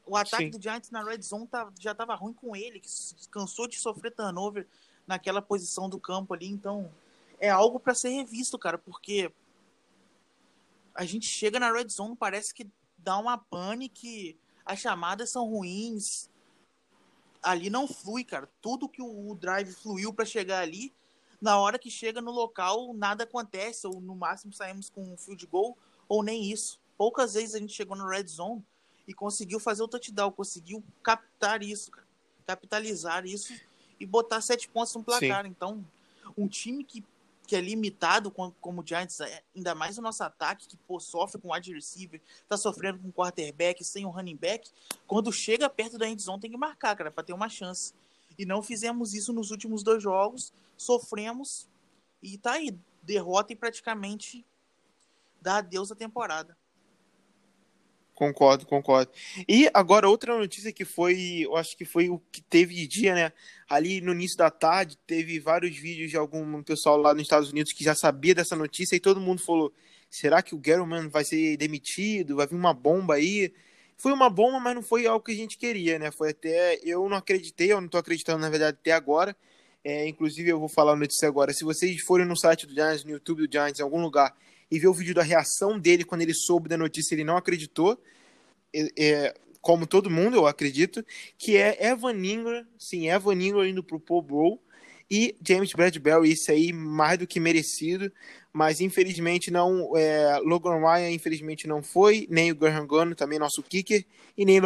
O 0.05 0.17
ataque 0.17 0.45
Sim. 0.45 0.49
do 0.49 0.61
Giants 0.61 0.91
na 0.91 1.01
red 1.01 1.21
zone 1.21 1.47
tá, 1.47 1.71
já 1.79 1.95
tava 1.95 2.13
ruim 2.15 2.33
com 2.33 2.55
ele, 2.55 2.79
que 2.79 2.89
cansou 3.31 3.67
de 3.67 3.79
sofrer 3.79 4.11
turnover 4.11 4.67
naquela 5.07 5.41
posição 5.41 5.87
do 5.87 5.97
campo 5.97 6.33
ali, 6.33 6.47
então 6.47 6.91
é 7.39 7.49
algo 7.49 7.79
para 7.79 7.95
ser 7.95 8.09
revisto, 8.09 8.57
cara, 8.59 8.77
porque 8.77 9.31
a 10.93 11.05
gente 11.05 11.25
chega 11.27 11.59
na 11.59 11.71
red 11.71 11.87
zone, 11.87 12.15
parece 12.15 12.53
que 12.53 12.69
dá 12.97 13.17
uma 13.17 13.37
pane 13.37 13.87
que 13.87 14.37
as 14.65 14.79
chamadas 14.79 15.29
são 15.29 15.47
ruins. 15.47 16.29
Ali 17.41 17.69
não 17.69 17.87
flui, 17.87 18.23
cara. 18.23 18.49
Tudo 18.61 18.89
que 18.89 19.01
o 19.01 19.33
drive 19.35 19.73
fluiu 19.73 20.13
para 20.13 20.25
chegar 20.25 20.59
ali, 20.59 20.93
na 21.41 21.57
hora 21.57 21.79
que 21.79 21.89
chega 21.89 22.21
no 22.21 22.31
local, 22.31 22.93
nada 22.93 23.23
acontece, 23.23 23.87
ou 23.87 24.01
no 24.01 24.13
máximo 24.13 24.51
saímos 24.51 24.89
com 24.89 25.01
um 25.01 25.17
field 25.17 25.45
goal, 25.47 25.77
ou 26.09 26.21
nem 26.21 26.51
isso. 26.51 26.79
Poucas 26.97 27.35
vezes 27.35 27.55
a 27.55 27.59
gente 27.59 27.73
chegou 27.73 27.95
no 27.95 28.05
red 28.05 28.27
zone 28.27 28.61
e 29.07 29.13
conseguiu 29.13 29.59
fazer 29.59 29.81
o 29.81 29.87
touchdown, 29.87 30.31
conseguiu 30.31 30.83
captar 31.01 31.63
isso, 31.63 31.91
cara. 31.91 32.05
capitalizar 32.45 33.25
isso 33.25 33.53
e 33.99 34.05
botar 34.05 34.41
sete 34.41 34.67
pontos 34.67 34.93
no 34.95 35.03
placar. 35.03 35.43
Sim. 35.43 35.49
Então, 35.49 35.85
um 36.37 36.47
time 36.47 36.83
que 36.83 37.05
que 37.49 37.55
é 37.55 37.61
limitado 37.61 38.29
como 38.29 38.53
o 38.61 38.85
Giants, 38.85 39.19
é, 39.21 39.41
ainda 39.55 39.73
mais 39.73 39.97
o 39.97 40.03
nosso 40.03 40.23
ataque, 40.23 40.67
que 40.67 40.77
pô, 40.77 40.99
sofre 40.99 41.41
com 41.41 41.51
wide 41.51 41.73
receiver, 41.73 42.21
tá 42.47 42.55
sofrendo 42.55 42.99
com 42.99 43.11
quarterback, 43.11 43.83
sem 43.83 44.05
o 44.05 44.09
running 44.11 44.35
back, 44.35 44.69
quando 45.07 45.33
chega 45.33 45.67
perto 45.67 45.97
da 45.97 46.07
endzone 46.07 46.39
tem 46.39 46.51
que 46.51 46.57
marcar, 46.57 46.95
cara, 46.95 47.09
para 47.09 47.23
ter 47.23 47.33
uma 47.33 47.49
chance. 47.49 47.91
E 48.37 48.45
não 48.45 48.61
fizemos 48.61 49.15
isso 49.15 49.33
nos 49.33 49.49
últimos 49.49 49.81
dois 49.81 50.03
jogos, 50.03 50.53
sofremos 50.77 51.67
e 52.21 52.37
tá 52.37 52.51
aí, 52.51 52.77
derrota 53.01 53.51
e 53.51 53.55
praticamente 53.55 54.45
dá 55.41 55.57
adeus 55.57 55.91
à 55.91 55.95
temporada. 55.95 56.55
Concordo, 58.19 58.65
concordo. 58.65 59.09
E 59.47 59.69
agora 59.73 60.09
outra 60.09 60.37
notícia 60.37 60.73
que 60.73 60.83
foi, 60.83 61.45
eu 61.45 61.55
acho 61.55 61.77
que 61.77 61.85
foi 61.85 62.09
o 62.09 62.19
que 62.29 62.41
teve 62.41 62.75
de 62.75 62.85
dia, 62.85 63.15
né? 63.15 63.31
Ali 63.69 64.01
no 64.01 64.11
início 64.11 64.37
da 64.37 64.51
tarde, 64.51 64.97
teve 65.07 65.39
vários 65.39 65.77
vídeos 65.77 66.11
de 66.11 66.17
algum 66.17 66.61
pessoal 66.61 66.97
lá 66.97 67.13
nos 67.13 67.23
Estados 67.23 67.49
Unidos 67.49 67.71
que 67.71 67.81
já 67.81 67.95
sabia 67.95 68.35
dessa 68.35 68.57
notícia 68.57 68.93
e 68.93 68.99
todo 68.99 69.21
mundo 69.21 69.41
falou: 69.41 69.71
será 70.09 70.41
que 70.41 70.53
o 70.53 70.57
Gettleman 70.57 71.07
vai 71.07 71.23
ser 71.23 71.55
demitido? 71.55 72.35
Vai 72.35 72.45
vir 72.45 72.55
uma 72.55 72.73
bomba 72.73 73.13
aí? 73.13 73.53
Foi 73.95 74.11
uma 74.11 74.29
bomba, 74.29 74.59
mas 74.59 74.75
não 74.75 74.83
foi 74.83 75.07
algo 75.07 75.23
que 75.23 75.31
a 75.31 75.35
gente 75.35 75.57
queria, 75.57 75.97
né? 75.97 76.11
Foi 76.11 76.31
até. 76.31 76.77
Eu 76.83 77.07
não 77.07 77.15
acreditei, 77.15 77.71
eu 77.71 77.79
não 77.79 77.87
tô 77.87 77.97
acreditando, 77.97 78.39
na 78.39 78.49
verdade, 78.49 78.77
até 78.81 78.91
agora. 78.91 79.33
É, 79.81 80.09
inclusive, 80.09 80.49
eu 80.49 80.59
vou 80.59 80.67
falar 80.67 80.91
a 80.91 80.97
notícia 80.97 81.25
agora. 81.25 81.53
Se 81.53 81.63
vocês 81.63 82.01
forem 82.01 82.25
no 82.25 82.35
site 82.35 82.67
do 82.67 82.73
Giants, 82.73 83.05
no 83.05 83.11
YouTube 83.11 83.47
do 83.47 83.49
Giants, 83.49 83.79
em 83.79 83.83
algum 83.83 84.01
lugar, 84.01 84.35
e 84.71 84.79
ver 84.79 84.87
o 84.87 84.93
vídeo 84.93 85.13
da 85.13 85.23
reação 85.23 85.79
dele 85.79 86.03
quando 86.03 86.21
ele 86.21 86.33
soube 86.33 86.69
da 86.69 86.77
notícia, 86.77 87.15
ele 87.15 87.23
não 87.23 87.37
acreditou. 87.37 88.01
É, 88.73 89.33
como 89.61 89.85
todo 89.85 90.09
mundo, 90.09 90.37
eu 90.37 90.47
acredito, 90.47 91.05
que 91.37 91.57
é 91.57 91.77
Evan 91.85 92.15
Ingram, 92.25 92.65
sim, 92.77 93.09
Evan 93.09 93.33
Ingram 93.33 93.65
indo 93.65 93.83
pro 93.83 93.99
Pro 93.99 94.21
Bowl 94.21 94.61
e 95.11 95.35
James 95.45 95.73
Bradbury, 95.73 96.31
isso 96.31 96.51
aí 96.51 96.71
mais 96.71 97.17
do 97.17 97.25
que 97.25 97.39
merecido, 97.39 98.11
mas 98.53 98.79
infelizmente 98.79 99.49
não, 99.49 99.97
é, 99.97 100.37
Logan 100.43 100.79
Ryan 100.79 101.09
infelizmente 101.09 101.67
não 101.67 101.81
foi, 101.81 102.27
nem 102.29 102.51
o 102.51 102.55
Graham 102.55 102.85
Gano, 102.85 103.15
também 103.15 103.39
nosso 103.39 103.63
kicker, 103.63 104.05
e 104.37 104.45
nem 104.45 104.57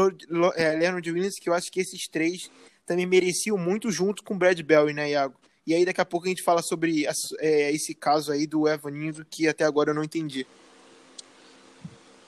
é, 0.55 0.71
Leonard 0.73 1.09
Williams, 1.09 1.39
que 1.39 1.49
eu 1.49 1.53
acho 1.53 1.71
que 1.71 1.79
esses 1.79 2.07
três 2.07 2.51
também 2.85 3.05
mereciam 3.05 3.57
muito 3.57 3.89
junto 3.89 4.21
com 4.23 4.37
Bradbury, 4.37 4.93
né, 4.93 5.11
Iago? 5.11 5.39
E 5.65 5.73
aí 5.73 5.85
daqui 5.85 6.01
a 6.01 6.05
pouco 6.05 6.25
a 6.25 6.29
gente 6.29 6.43
fala 6.43 6.61
sobre 6.61 7.05
é, 7.39 7.71
esse 7.71 7.95
caso 7.95 8.31
aí 8.31 8.45
do 8.45 8.67
Evan 8.67 8.91
Ingram, 8.91 9.25
que 9.29 9.47
até 9.47 9.63
agora 9.63 9.91
eu 9.91 9.93
não 9.93 10.03
entendi. 10.03 10.45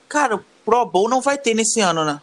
Cara, 0.08 0.36
o 0.36 0.44
Pro 0.64 0.86
Bowl 0.86 1.08
não 1.08 1.20
vai 1.20 1.36
ter 1.36 1.54
nesse 1.54 1.80
ano, 1.80 2.04
né? 2.04 2.20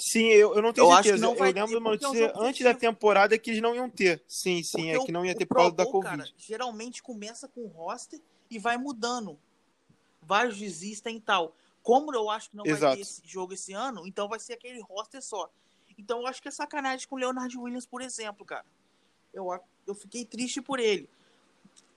Sim, 0.00 0.26
eu, 0.26 0.54
eu 0.56 0.62
não 0.62 0.72
tenho 0.72 0.90
eu 0.90 1.02
certeza. 1.02 1.26
eu 1.26 1.34
lembro 1.40 1.66
de 1.66 1.76
uma 1.76 1.90
notícia 1.90 2.32
antes 2.36 2.64
da 2.64 2.74
temporada 2.74 3.38
que 3.38 3.50
eles 3.50 3.62
não 3.62 3.74
iam 3.74 3.88
ter. 3.88 4.20
Sim, 4.26 4.62
sim, 4.62 4.70
porque 4.72 4.90
é 4.90 5.04
que 5.04 5.12
não 5.12 5.24
ia 5.24 5.34
ter 5.34 5.46
por 5.46 5.56
causa 5.56 5.76
da 5.76 5.86
Covid. 5.86 6.16
Cara, 6.16 6.28
geralmente 6.36 7.02
começa 7.02 7.46
com 7.46 7.60
o 7.62 7.68
roster 7.68 8.20
e 8.50 8.58
vai 8.58 8.76
mudando. 8.76 9.38
Vários 10.20 10.58
desistem 10.58 11.18
e 11.18 11.20
tal. 11.20 11.54
Como 11.82 12.12
eu 12.12 12.28
acho 12.28 12.50
que 12.50 12.56
não 12.56 12.66
Exato. 12.66 12.80
vai 12.80 12.96
ter 12.96 13.02
esse 13.02 13.22
jogo 13.24 13.54
esse 13.54 13.72
ano, 13.72 14.06
então 14.08 14.28
vai 14.28 14.40
ser 14.40 14.54
aquele 14.54 14.80
roster 14.80 15.22
só. 15.22 15.48
Então 15.96 16.20
eu 16.20 16.26
acho 16.26 16.42
que 16.42 16.48
é 16.48 16.50
sacanagem 16.50 17.06
com 17.06 17.14
o 17.14 17.18
Leonard 17.18 17.56
Williams, 17.56 17.86
por 17.86 18.02
exemplo, 18.02 18.44
cara. 18.44 18.64
Eu, 19.38 19.60
eu 19.86 19.94
fiquei 19.94 20.24
triste 20.24 20.60
por 20.60 20.78
ele. 20.78 21.08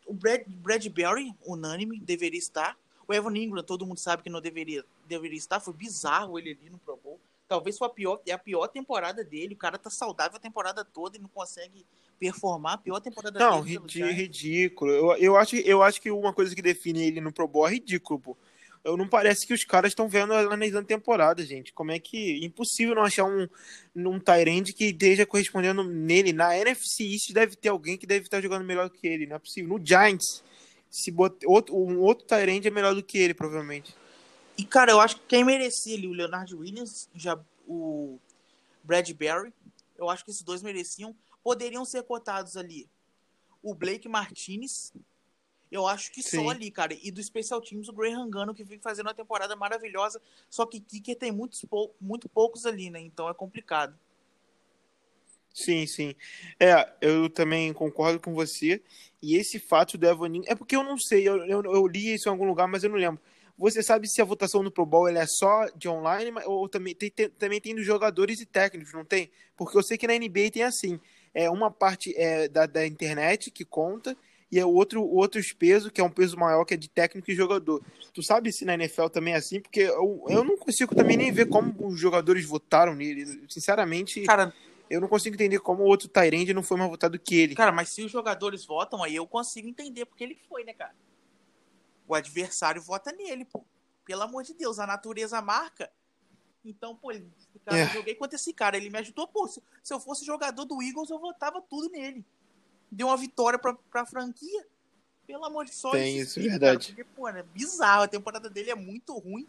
O 0.06 0.14
Brad, 0.14 0.42
Bradbury, 0.48 1.34
unânime, 1.46 2.00
deveria 2.00 2.40
estar. 2.40 2.78
O 3.08 3.14
Evan 3.14 3.36
Ingram, 3.38 3.64
todo 3.64 3.86
mundo 3.86 4.00
sabe 4.00 4.24
que 4.24 4.30
não 4.30 4.42
deveria, 4.42 4.84
deveria 5.08 5.38
estar. 5.38 5.60
Foi 5.60 5.74
bizarro 5.74 6.38
ele 6.38 6.58
ali 6.60 6.70
no 6.70 6.78
Pro 6.78 6.98
Bowl. 6.98 7.20
Talvez 7.48 7.78
foi 7.78 7.88
a 7.88 7.90
pior, 7.90 8.22
é 8.28 8.32
a 8.32 8.38
pior 8.38 8.68
temporada 8.68 9.24
dele. 9.24 9.56
O 9.56 9.58
cara 9.58 9.78
tá 9.80 9.90
saudável 9.90 10.38
a 10.38 10.40
temporada 10.40 10.86
toda 10.86 11.18
e 11.18 11.20
não 11.20 11.30
consegue 11.30 11.86
performar. 12.20 12.74
A 12.74 12.78
pior 12.78 13.00
temporada 13.00 13.40
não, 13.40 13.64
dele. 13.64 13.80
Não, 13.80 14.12
ridículo. 14.12 14.92
Eu, 14.92 15.16
eu, 15.18 15.36
acho, 15.36 15.56
eu 15.56 15.82
acho 15.82 16.00
que 16.00 16.12
uma 16.12 16.34
coisa 16.34 16.54
que 16.54 16.62
define 16.62 17.02
ele 17.02 17.22
no 17.22 17.32
Pro 17.32 17.48
Bowl 17.48 17.68
é 17.68 17.72
ridículo, 17.72 18.20
pô. 18.20 18.38
Eu 18.84 18.96
não 18.96 19.08
parece 19.08 19.46
que 19.46 19.54
os 19.54 19.64
caras 19.64 19.92
estão 19.92 20.08
vendo 20.08 20.34
analisando 20.34 20.88
temporada, 20.88 21.46
gente. 21.46 21.74
Como 21.74 21.92
é 21.92 22.00
que. 22.00 22.44
Impossível 22.46 22.96
não 22.96 23.04
achar 23.04 23.26
um, 23.26 23.48
um 23.96 24.20
Tyrande 24.20 24.74
que 24.74 24.86
esteja 24.86 25.26
correspondendo 25.26 25.84
nele. 25.84 26.32
Na 26.32 26.58
NFC 26.58 27.04
East 27.04 27.34
deve 27.34 27.56
ter 27.56 27.70
alguém 27.70 27.98
que 27.98 28.08
deve 28.08 28.26
estar 28.26 28.42
jogando 28.42 28.66
melhor 28.66 28.90
que 28.90 29.06
ele. 29.06 29.26
Não 29.26 29.36
é 29.36 29.40
possível. 29.40 29.78
No 29.78 29.86
Giants, 29.86 30.44
se 30.90 31.12
bot... 31.12 31.46
outro, 31.46 31.76
um 31.76 32.00
outro 32.00 32.26
Tyrande 32.26 32.68
é 32.68 32.72
melhor 32.72 32.96
do 32.96 33.04
que 33.04 33.18
ele, 33.18 33.34
provavelmente. 33.34 33.94
E, 34.58 34.66
cara, 34.66 34.92
eu 34.92 35.00
acho 35.00 35.18
que 35.18 35.24
quem 35.28 35.44
merecia 35.44 35.96
ali, 35.96 36.08
o 36.08 36.14
Leonard 36.14 36.54
Williams, 36.56 37.10
já 37.16 37.40
o 37.68 38.18
Bradbury, 38.84 39.54
eu 39.98 40.10
acho 40.10 40.24
que 40.24 40.32
esses 40.32 40.44
dois 40.44 40.62
mereciam. 40.62 41.16
Poderiam 41.44 41.86
ser 41.86 42.04
cotados 42.04 42.58
ali 42.58 42.90
o 43.62 43.74
Blake 43.74 44.08
Martinez, 44.08 44.94
eu 45.72 45.86
acho 45.86 46.12
que 46.12 46.24
Sim. 46.24 46.44
só 46.44 46.50
ali, 46.50 46.72
cara. 46.72 46.98
E 47.02 47.12
do 47.12 47.22
Special 47.22 47.62
Teams, 47.62 47.90
o 47.90 47.94
Graham 47.94 48.30
Gano, 48.30 48.54
que 48.54 48.64
vem 48.64 48.80
fazendo 48.80 49.08
uma 49.08 49.14
temporada 49.14 49.56
maravilhosa. 49.56 50.22
Só 50.50 50.66
que 50.66 50.80
Kicker 50.80 51.16
tem 51.16 51.32
muitos, 51.32 51.64
pou... 51.66 51.96
muito 52.02 52.28
poucos 52.28 52.66
ali, 52.66 52.90
né? 52.90 53.00
Então 53.00 53.30
é 53.30 53.34
complicado. 53.34 53.98
Sim, 55.54 55.86
sim. 55.86 56.16
É, 56.60 56.92
eu 57.02 57.30
também 57.30 57.72
concordo 57.74 58.20
com 58.20 58.34
você. 58.34 58.82
E 59.22 59.36
esse 59.36 59.60
fato 59.60 59.98
do 59.98 60.08
Evan 60.08 60.42
É 60.48 60.56
porque 60.56 60.76
eu 60.76 60.84
não 60.84 60.98
sei, 60.98 61.28
eu, 61.28 61.38
eu, 61.46 61.62
eu, 61.64 61.88
li 61.88 62.14
isso 62.14 62.30
em 62.30 62.32
algum 62.32 62.46
lugar, 62.46 62.68
mas 62.68 62.84
eu 62.84 62.90
não 62.90 62.98
lembro. 62.98 63.22
Você 63.58 63.84
sabe 63.84 64.08
se 64.08 64.22
a 64.22 64.26
votação 64.26 64.64
no 64.64 64.72
Pro 64.72 64.86
Bowl 64.86 65.10
é 65.10 65.26
só 65.28 65.66
de 65.76 65.90
online 65.90 66.32
ou 66.46 66.70
também 66.70 66.96
tem, 66.96 67.12
tem, 67.12 67.30
também 67.30 67.60
tem 67.60 67.76
dos 67.76 67.86
jogadores 67.86 68.40
e 68.40 68.46
técnicos, 68.46 68.94
não 68.94 69.04
tem? 69.04 69.30
Porque 69.58 69.78
eu 69.78 69.84
sei 69.84 69.98
que 69.98 70.08
na 70.08 70.18
NBA 70.18 70.52
tem 70.54 70.64
assim. 70.64 71.00
É 71.34 71.50
uma 71.50 71.70
parte 71.70 72.16
é, 72.16 72.48
da, 72.48 72.66
da 72.66 72.88
internet 72.88 73.52
que 73.52 73.66
conta 73.66 74.18
e 74.52 74.60
é 74.60 74.66
outro 74.66 75.04
outros 75.04 75.54
peso 75.54 75.92
que 75.92 76.02
é 76.02 76.04
um 76.04 76.10
peso 76.12 76.38
maior 76.38 76.66
que 76.66 76.74
é 76.74 76.78
de 76.78 76.90
técnico 76.90 77.30
e 77.30 77.36
jogador. 77.36 77.84
Tu 78.14 78.24
sabe 78.24 78.52
se 78.52 78.66
na 78.66 78.74
NFL 78.74 79.08
também 79.08 79.34
é 79.34 79.38
assim? 79.38 79.60
Porque 79.62 79.82
eu, 79.82 80.24
eu 80.28 80.44
não 80.44 80.58
consigo 80.58 80.96
também 80.96 81.18
nem 81.18 81.32
ver 81.32 81.48
como 81.48 81.74
os 81.88 82.00
jogadores 82.00 82.46
votaram 82.46 82.96
nele. 82.96 83.44
Sinceramente, 83.48 84.24
Cara, 84.24 84.54
eu 84.90 85.00
não 85.00 85.08
consigo 85.08 85.36
entender 85.36 85.60
como 85.60 85.84
o 85.84 85.86
outro 85.88 86.08
Tyrande 86.08 86.54
não 86.54 86.64
foi 86.64 86.78
mais 86.78 86.90
votado 86.90 87.20
que 87.20 87.36
ele. 87.36 87.56
Cara, 87.56 87.72
mas 87.72 87.90
se 87.90 88.04
os 88.04 88.12
jogadores 88.12 88.66
votam, 88.66 89.04
aí 89.04 89.16
eu 89.16 89.28
consigo 89.28 89.68
entender 89.68 90.06
porque 90.06 90.24
ele 90.24 90.36
foi, 90.50 90.64
né, 90.64 90.74
cara? 90.74 90.96
O 92.08 92.16
adversário 92.16 92.82
vota 92.82 93.12
nele, 93.12 93.46
pô. 93.46 93.64
Pelo 94.04 94.24
amor 94.24 94.42
de 94.44 94.56
Deus, 94.56 94.80
a 94.80 94.88
natureza 94.88 95.40
marca. 95.42 95.92
Então, 96.66 96.96
pô, 96.96 97.10
cara, 97.64 97.78
É. 97.78 97.84
eu 97.84 97.90
joguei 97.90 98.16
contra 98.16 98.36
esse 98.36 98.52
cara, 98.52 98.76
ele 98.76 98.90
me 98.90 98.98
ajudou, 98.98 99.28
pô. 99.28 99.48
Se, 99.48 99.62
se 99.84 99.94
eu 99.94 100.00
fosse 100.00 100.26
jogador 100.26 100.66
do 100.66 100.82
Eagles, 100.82 101.12
eu 101.12 101.20
votava 101.20 101.62
tudo 101.62 101.90
nele. 101.90 102.26
Deu 102.92 103.08
uma 103.08 103.18
vitória 103.18 103.60
pra, 103.60 103.74
pra 103.92 104.06
franquia. 104.06 104.66
Pelo 105.28 105.46
amor 105.46 105.66
de 105.66 105.72
Deus. 105.72 105.92
Tem 105.92 106.18
isso, 106.18 106.42
verdade. 106.42 106.88
Porque, 106.88 107.04
pô, 107.04 107.28
é 107.28 107.44
bizarro. 107.44 108.04
A 108.04 108.08
temporada 108.08 108.50
dele 108.50 108.72
é 108.72 108.76
muito 108.76 109.16
ruim. 109.18 109.48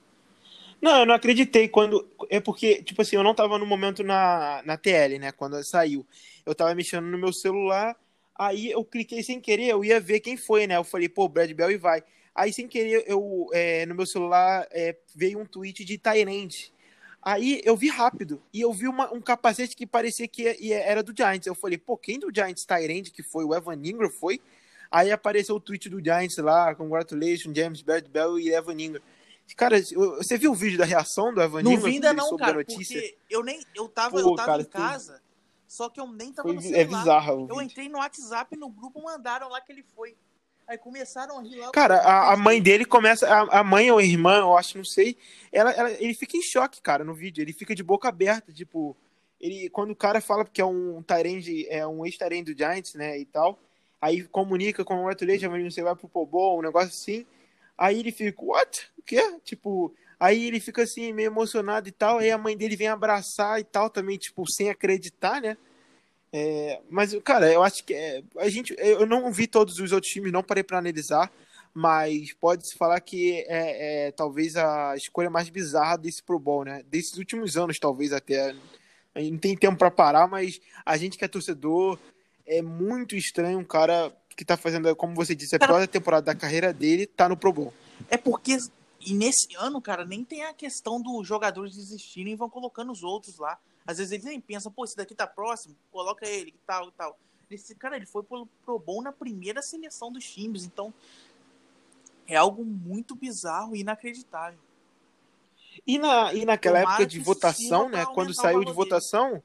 Não, 0.80 1.00
eu 1.00 1.06
não 1.06 1.14
acreditei 1.14 1.68
quando. 1.68 2.08
É 2.28 2.40
porque, 2.40 2.82
tipo 2.82 3.02
assim, 3.02 3.16
eu 3.16 3.22
não 3.22 3.34
tava 3.34 3.58
no 3.58 3.66
momento 3.66 4.02
na, 4.02 4.62
na 4.64 4.76
TL, 4.76 5.18
né? 5.18 5.32
Quando 5.32 5.62
saiu. 5.62 6.06
Eu 6.44 6.54
tava 6.54 6.74
mexendo 6.74 7.06
no 7.06 7.18
meu 7.18 7.32
celular, 7.32 7.96
aí 8.34 8.70
eu 8.70 8.84
cliquei 8.84 9.22
sem 9.22 9.40
querer, 9.40 9.68
eu 9.68 9.84
ia 9.84 10.00
ver 10.00 10.20
quem 10.20 10.36
foi, 10.36 10.66
né? 10.66 10.76
Eu 10.76 10.84
falei, 10.84 11.08
pô, 11.08 11.28
Brad 11.28 11.50
Bell 11.52 11.70
e 11.70 11.76
vai. 11.76 12.02
Aí, 12.34 12.52
sem 12.52 12.66
querer, 12.66 13.04
eu, 13.06 13.48
é, 13.52 13.84
no 13.86 13.94
meu 13.94 14.06
celular 14.06 14.66
é, 14.70 14.96
veio 15.14 15.38
um 15.38 15.44
tweet 15.44 15.84
de 15.84 15.98
Tyrande. 15.98 16.72
Aí 17.22 17.60
eu 17.64 17.76
vi 17.76 17.88
rápido 17.88 18.40
e 18.52 18.60
eu 18.62 18.72
vi 18.72 18.88
uma- 18.88 19.12
um 19.12 19.20
capacete 19.20 19.76
que 19.76 19.86
parecia 19.86 20.26
que 20.26 20.46
era 20.72 21.02
do 21.02 21.14
Giants. 21.16 21.46
Eu 21.46 21.54
falei, 21.54 21.76
pô, 21.76 21.96
quem 21.96 22.18
do 22.18 22.30
Giants 22.34 22.64
Tyrande 22.64 23.10
que 23.10 23.22
foi? 23.22 23.44
O 23.44 23.54
Evan 23.54 23.74
Ingram 23.74 24.10
foi? 24.10 24.40
Aí 24.90 25.12
apareceu 25.12 25.54
o 25.54 25.60
tweet 25.60 25.88
do 25.88 26.02
Giants 26.02 26.36
lá, 26.38 26.74
congratulations, 26.74 27.54
James 27.54 27.82
Brad 27.82 28.06
Bell 28.08 28.38
e 28.38 28.50
Evan 28.52 28.80
Ingram. 28.80 29.02
Cara, 29.56 29.80
você 29.82 30.38
viu 30.38 30.52
o 30.52 30.54
vídeo 30.54 30.78
da 30.78 30.84
reação 30.84 31.34
do 31.34 31.42
Evan 31.42 31.62
Não 31.62 31.72
Ingram 31.72 31.84
vi 31.86 31.94
ainda 31.96 32.12
não, 32.12 32.36
cara, 32.36 32.54
notícia? 32.54 33.00
porque 33.00 33.18
eu 33.28 33.42
nem 33.44 33.60
eu 33.74 33.88
tava, 33.88 34.12
Pô, 34.12 34.30
eu 34.30 34.34
tava 34.36 34.46
cara, 34.48 34.62
em 34.62 34.64
tu- 34.64 34.70
casa, 34.70 35.20
só 35.68 35.88
que 35.88 36.00
eu 36.00 36.06
nem 36.10 36.32
tava 36.32 36.48
Foi, 36.48 36.54
no 36.56 36.60
é 36.60 36.64
celular. 36.64 36.98
bizarro. 37.00 37.46
o 37.46 37.50
Eu 37.50 37.60
entrei 37.60 37.88
no 37.88 37.98
WhatsApp 37.98 38.56
no 38.56 38.68
grupo, 38.70 39.02
mandaram 39.02 39.48
lá 39.48 39.60
que 39.60 39.70
ele 39.72 39.84
foi. 39.94 40.16
Aí 40.70 40.78
começaram 40.78 41.36
a 41.36 41.42
rir 41.42 41.56
lá. 41.56 41.72
Cara, 41.72 41.96
a, 41.96 42.32
a 42.32 42.36
mãe 42.36 42.62
dele 42.62 42.84
começa. 42.84 43.26
A, 43.28 43.58
a 43.58 43.64
mãe 43.64 43.90
ou 43.90 43.98
a 43.98 44.04
irmã, 44.04 44.38
eu 44.38 44.56
acho, 44.56 44.78
não 44.78 44.84
sei. 44.84 45.16
Ela, 45.50 45.72
ela- 45.72 45.90
ele 45.90 46.14
fica 46.14 46.36
em 46.36 46.42
choque, 46.42 46.80
cara, 46.80 47.02
no 47.02 47.12
vídeo. 47.12 47.42
Ele 47.42 47.52
fica 47.52 47.74
de 47.74 47.82
boca 47.82 48.08
aberta, 48.08 48.52
tipo. 48.52 48.96
Ele, 49.40 49.68
quando 49.70 49.90
o 49.90 49.96
cara 49.96 50.20
fala 50.20 50.44
que 50.44 50.60
é 50.60 50.64
um 50.64 51.02
Tyrande, 51.02 51.66
é 51.68 51.84
um 51.84 52.06
ex-Tyrande 52.06 52.54
do 52.54 52.56
Giants, 52.56 52.94
né, 52.94 53.18
e 53.18 53.24
tal, 53.24 53.58
aí 54.00 54.22
comunica 54.24 54.84
com 54.84 55.02
o 55.04 55.08
Arthur 55.08 55.26
você 55.64 55.82
vai 55.82 55.96
pro 55.96 56.26
Bowl, 56.26 56.58
um 56.58 56.62
negócio 56.62 56.90
assim. 56.90 57.26
Aí 57.76 57.98
ele 57.98 58.12
fica, 58.12 58.40
what? 58.40 58.86
O 58.96 59.02
quê? 59.02 59.40
Tipo, 59.42 59.92
aí 60.20 60.46
ele 60.46 60.60
fica 60.60 60.82
assim, 60.82 61.12
meio 61.12 61.28
emocionado 61.28 61.88
e 61.88 61.92
tal. 61.92 62.18
Aí 62.18 62.30
a 62.30 62.38
mãe 62.38 62.56
dele 62.56 62.76
vem 62.76 62.86
abraçar 62.88 63.58
e 63.58 63.64
tal, 63.64 63.90
também, 63.90 64.16
tipo, 64.18 64.48
sem 64.48 64.70
acreditar, 64.70 65.40
né? 65.40 65.56
É, 66.32 66.80
mas, 66.88 67.14
cara, 67.24 67.52
eu 67.52 67.62
acho 67.62 67.84
que 67.84 67.92
é, 67.92 68.22
a 68.38 68.48
gente. 68.48 68.74
Eu 68.78 69.06
não 69.06 69.32
vi 69.32 69.46
todos 69.46 69.78
os 69.80 69.92
outros 69.92 70.12
times, 70.12 70.32
não 70.32 70.42
parei 70.42 70.62
pra 70.62 70.78
analisar, 70.78 71.30
mas 71.74 72.32
pode-se 72.32 72.76
falar 72.76 73.00
que 73.00 73.44
é, 73.48 74.06
é 74.06 74.12
talvez 74.12 74.56
a 74.56 74.96
escolha 74.96 75.28
mais 75.28 75.48
bizarra 75.48 75.96
desse 75.96 76.22
Pro 76.22 76.38
Bowl, 76.38 76.64
né? 76.64 76.82
Desses 76.88 77.16
últimos 77.18 77.56
anos, 77.56 77.78
talvez 77.78 78.12
até. 78.12 78.54
A 79.12 79.20
gente 79.20 79.32
não 79.32 79.38
tem 79.38 79.56
tempo 79.56 79.76
pra 79.76 79.90
parar, 79.90 80.28
mas 80.28 80.60
a 80.86 80.96
gente 80.96 81.18
que 81.18 81.24
é 81.24 81.28
torcedor 81.28 81.98
é 82.46 82.62
muito 82.62 83.16
estranho 83.16 83.58
um 83.58 83.64
cara 83.64 84.12
que 84.36 84.44
tá 84.44 84.56
fazendo, 84.56 84.94
como 84.94 85.14
você 85.14 85.34
disse, 85.34 85.56
a 85.56 85.58
Cara- 85.58 85.74
pior 85.74 85.86
temporada 85.88 86.26
da 86.26 86.34
carreira 86.34 86.72
dele, 86.72 87.06
tá 87.06 87.28
no 87.28 87.36
Pro 87.36 87.52
Bowl. 87.52 87.74
É 88.08 88.16
porque 88.16 88.56
e 89.00 89.14
nesse 89.14 89.48
ano, 89.56 89.80
cara, 89.80 90.04
nem 90.04 90.24
tem 90.24 90.44
a 90.44 90.52
questão 90.52 91.00
dos 91.00 91.26
jogadores 91.26 91.74
desistirem 91.74 92.34
e 92.34 92.36
vão 92.36 92.50
colocando 92.50 92.92
os 92.92 93.02
outros 93.02 93.38
lá. 93.38 93.58
Às 93.90 93.98
vezes 93.98 94.12
eles 94.12 94.24
nem 94.24 94.40
pensam, 94.40 94.70
pô, 94.70 94.84
esse 94.84 94.96
daqui 94.96 95.14
tá 95.14 95.26
próximo, 95.26 95.76
coloca 95.90 96.26
ele, 96.26 96.54
tal, 96.66 96.88
e 96.88 96.92
tal. 96.92 97.18
Esse 97.50 97.74
cara, 97.74 97.96
ele 97.96 98.06
foi 98.06 98.22
pro 98.22 98.46
Pro 98.64 98.78
Bowl 98.78 99.02
na 99.02 99.10
primeira 99.10 99.60
seleção 99.60 100.12
dos 100.12 100.24
times, 100.24 100.64
então 100.64 100.94
é 102.26 102.36
algo 102.36 102.64
muito 102.64 103.16
bizarro 103.16 103.74
e 103.74 103.80
inacreditável. 103.80 104.60
E, 105.84 105.98
na, 105.98 106.32
e 106.32 106.44
naquela 106.44 106.80
Tomara 106.80 106.94
época 106.94 107.06
de 107.06 107.18
votação, 107.18 107.88
né? 107.88 108.06
Quando 108.06 108.32
saiu 108.32 108.60
de 108.60 108.66
valor 108.66 108.84
dele. 108.84 108.90
votação. 108.90 109.42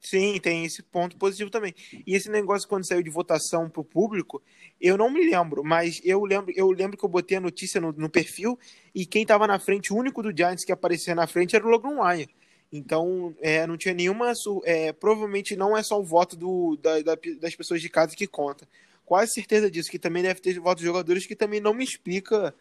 Sim, 0.00 0.38
tem 0.40 0.64
esse 0.64 0.82
ponto 0.82 1.16
positivo 1.16 1.50
também. 1.50 1.74
E 2.06 2.14
esse 2.14 2.30
negócio 2.30 2.68
quando 2.68 2.86
saiu 2.86 3.02
de 3.02 3.10
votação 3.10 3.68
pro 3.68 3.84
público, 3.84 4.42
eu 4.80 4.96
não 4.96 5.10
me 5.10 5.28
lembro, 5.28 5.64
mas 5.64 6.00
eu 6.04 6.24
lembro, 6.24 6.52
eu 6.54 6.70
lembro 6.70 6.96
que 6.96 7.04
eu 7.04 7.08
botei 7.08 7.38
a 7.38 7.40
notícia 7.40 7.80
no, 7.80 7.92
no 7.92 8.08
perfil 8.08 8.58
e 8.94 9.04
quem 9.04 9.26
tava 9.26 9.46
na 9.46 9.58
frente, 9.58 9.92
o 9.92 9.96
único 9.96 10.22
do 10.22 10.34
Giants 10.36 10.64
que 10.64 10.72
aparecia 10.72 11.14
na 11.14 11.26
frente 11.26 11.56
era 11.56 11.66
o 11.66 11.68
Logan 11.68 12.00
Ryan. 12.00 12.28
Então, 12.72 13.34
é, 13.40 13.66
não 13.66 13.76
tinha 13.76 13.94
nenhuma. 13.94 14.32
É, 14.64 14.92
provavelmente 14.92 15.56
não 15.56 15.76
é 15.76 15.82
só 15.82 15.98
o 16.00 16.04
voto 16.04 16.36
do, 16.36 16.76
da- 16.76 17.00
da- 17.00 17.18
das 17.40 17.54
pessoas 17.54 17.80
de 17.80 17.88
casa 17.88 18.14
que 18.16 18.26
conta. 18.26 18.66
Quase 19.04 19.32
certeza 19.32 19.70
disso, 19.70 19.90
que 19.90 19.98
também 19.98 20.22
deve 20.22 20.40
ter 20.40 20.58
voto 20.58 20.78
de 20.78 20.84
jogadores 20.84 21.26
que 21.26 21.36
também 21.36 21.60
não 21.60 21.72
me 21.72 21.84
explica, 21.84 22.54